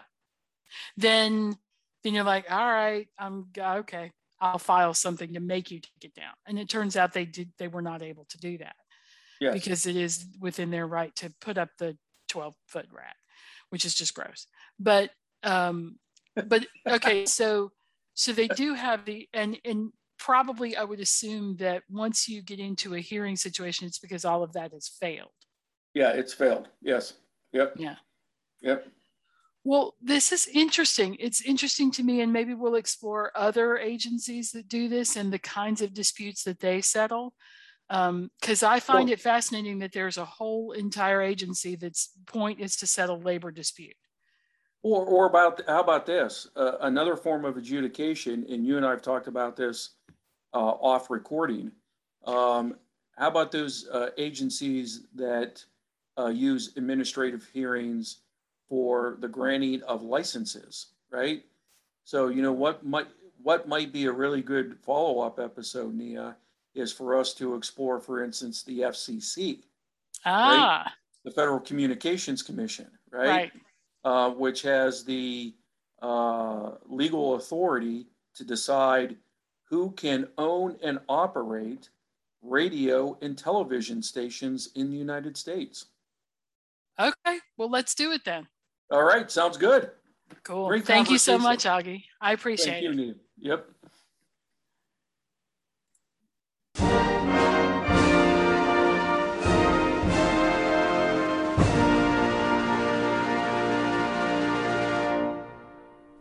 Then 0.98 1.56
then 2.04 2.16
you're 2.16 2.24
like, 2.24 2.52
All 2.52 2.58
right, 2.58 3.08
I'm 3.20 3.48
okay. 3.58 4.12
I'll 4.42 4.58
file 4.58 4.94
something 4.94 5.34
to 5.34 5.40
make 5.40 5.70
you 5.72 5.80
take 5.80 6.04
it 6.12 6.16
down. 6.16 6.34
And 6.48 6.58
it 6.60 6.68
turns 6.68 6.98
out 6.98 7.14
they 7.14 7.26
did 7.26 7.52
they 7.60 7.68
were 7.68 7.82
not 7.82 8.02
able 8.02 8.26
to 8.26 8.38
do 8.40 8.58
that 8.58 8.76
Yes. 9.40 9.54
because 9.54 9.86
it 9.86 9.96
is 9.96 10.26
within 10.40 10.72
their 10.72 10.88
right 10.88 11.16
to 11.18 11.32
put 11.40 11.58
up 11.58 11.70
the 11.78 11.98
12 12.30 12.54
foot 12.68 12.88
rat, 12.92 13.16
which 13.70 13.86
is 13.86 13.94
just 13.94 14.14
gross. 14.14 14.48
But 14.80 15.12
um 15.44 16.00
but 16.36 16.66
okay, 16.88 17.26
so 17.40 17.72
So 18.14 18.34
they 18.34 18.48
do 18.48 18.74
have 18.74 19.06
the 19.06 19.30
and 19.34 19.58
and 19.64 19.92
probably 20.18 20.76
I 20.76 20.84
would 20.84 21.00
assume 21.00 21.56
that 21.58 21.84
once 21.90 22.28
you 22.28 22.42
get 22.42 22.60
into 22.60 22.94
a 22.96 23.00
hearing 23.00 23.36
situation, 23.36 23.88
it's 23.88 24.00
because 24.00 24.26
all 24.26 24.44
of 24.44 24.54
that 24.54 24.74
has 24.74 24.88
failed. 24.88 25.30
Yeah, 25.94 26.12
it's 26.12 26.34
failed. 26.34 26.68
Yes. 26.82 27.14
Yep. 27.54 27.74
Yeah. 27.78 27.96
Yep. 28.62 28.88
Well, 29.64 29.96
this 30.02 30.32
is 30.32 30.48
interesting. 30.48 31.16
It's 31.20 31.42
interesting 31.42 31.92
to 31.92 32.04
me, 32.04 32.22
and 32.22 32.34
maybe 32.34 32.54
we'll 32.54 32.76
explore 32.76 33.32
other 33.36 33.78
agencies 33.78 34.52
that 34.52 34.68
do 34.68 34.90
this 34.90 35.16
and 35.16 35.32
the 35.32 35.40
kinds 35.40 35.82
of 35.82 35.94
disputes 35.94 36.44
that 36.46 36.60
they 36.60 36.82
settle. 36.82 37.34
Because 37.88 38.64
um, 38.64 38.72
I 38.72 38.80
find 38.80 39.06
well, 39.06 39.14
it 39.14 39.20
fascinating 39.20 39.80
that 39.80 39.92
there's 39.92 40.18
a 40.18 40.26
whole 40.26 40.72
entire 40.72 41.22
agency 41.22 41.76
that's 41.76 42.12
point 42.26 42.60
is 42.60 42.76
to 42.78 42.88
settle 42.88 43.20
labor 43.20 43.52
dispute. 43.52 43.96
Or, 44.82 45.06
or 45.06 45.26
about 45.28 45.62
how 45.68 45.82
about 45.82 46.08
this? 46.08 46.48
Uh, 46.56 46.78
another 46.82 47.16
form 47.16 47.46
of 47.46 47.58
adjudication, 47.58 48.46
and 48.50 48.66
you 48.66 48.78
and 48.78 48.86
I 48.86 48.92
have 48.92 49.02
talked 49.04 49.28
about 49.28 49.56
this 49.56 49.92
uh, 50.54 50.58
off 50.58 51.12
recording. 51.12 51.72
Um, 52.26 52.76
how 53.18 53.28
about 53.28 53.52
those 53.52 53.88
uh, 53.90 54.10
agencies 54.18 55.06
that 55.14 55.64
uh, 56.18 56.28
use 56.28 56.74
administrative 56.78 57.48
hearings 57.54 58.22
for 58.72 59.18
the 59.20 59.28
granting 59.28 59.84
of 59.84 60.02
licenses, 60.02 60.94
right? 61.10 61.44
So, 62.06 62.30
you 62.30 62.42
know, 62.42 62.54
what 62.54 62.86
might 62.86 63.08
what 63.44 63.68
might 63.68 63.92
be 63.92 64.06
a 64.06 64.12
really 64.12 64.42
good 64.42 64.78
follow-up 64.80 65.42
episode, 65.42 65.94
Nia, 65.94 66.38
is 66.74 66.94
for 66.94 67.20
us 67.20 67.34
to 67.34 67.56
explore, 67.56 68.00
for 68.00 68.24
instance, 68.24 68.64
the 68.64 68.80
FCC, 68.80 69.64
ah, 70.26 70.84
right? 70.86 70.92
the 71.26 71.32
Federal 71.32 71.60
Communications 71.60 72.42
Commission, 72.42 72.88
right? 73.12 73.28
Right. 73.28 73.52
Uh, 74.06 74.30
which 74.30 74.62
has 74.62 75.04
the 75.04 75.54
uh, 76.02 76.72
legal 76.88 77.36
authority 77.36 78.08
to 78.36 78.46
decide 78.46 79.18
who 79.66 79.92
can 79.92 80.30
own 80.38 80.78
and 80.82 81.00
operate 81.10 81.90
radio 82.42 83.18
and 83.22 83.38
television 83.38 84.02
stations 84.02 84.70
in 84.76 84.90
the 84.90 84.98
United 84.98 85.36
States. 85.36 85.88
Okay, 86.98 87.40
well, 87.58 87.70
let's 87.70 87.94
do 87.94 88.14
it 88.14 88.24
then. 88.24 88.48
All 88.92 89.04
right, 89.04 89.32
sounds 89.32 89.58
good. 89.58 89.92
Cool. 90.44 90.68
Great 90.68 90.86
Thank 90.86 91.10
you 91.10 91.18
so 91.18 91.38
much, 91.38 91.64
Augie. 91.64 92.04
I 92.20 92.34
appreciate 92.34 92.84
it. 92.84 92.88
Thank 92.88 93.00
you, 93.00 93.10
it. 93.12 93.18
Yep. 93.40 93.68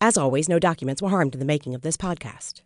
As 0.00 0.16
always, 0.16 0.48
no 0.48 0.58
documents 0.58 1.02
were 1.02 1.10
harmed 1.10 1.34
in 1.34 1.40
the 1.40 1.44
making 1.44 1.74
of 1.74 1.82
this 1.82 1.98
podcast. 1.98 2.62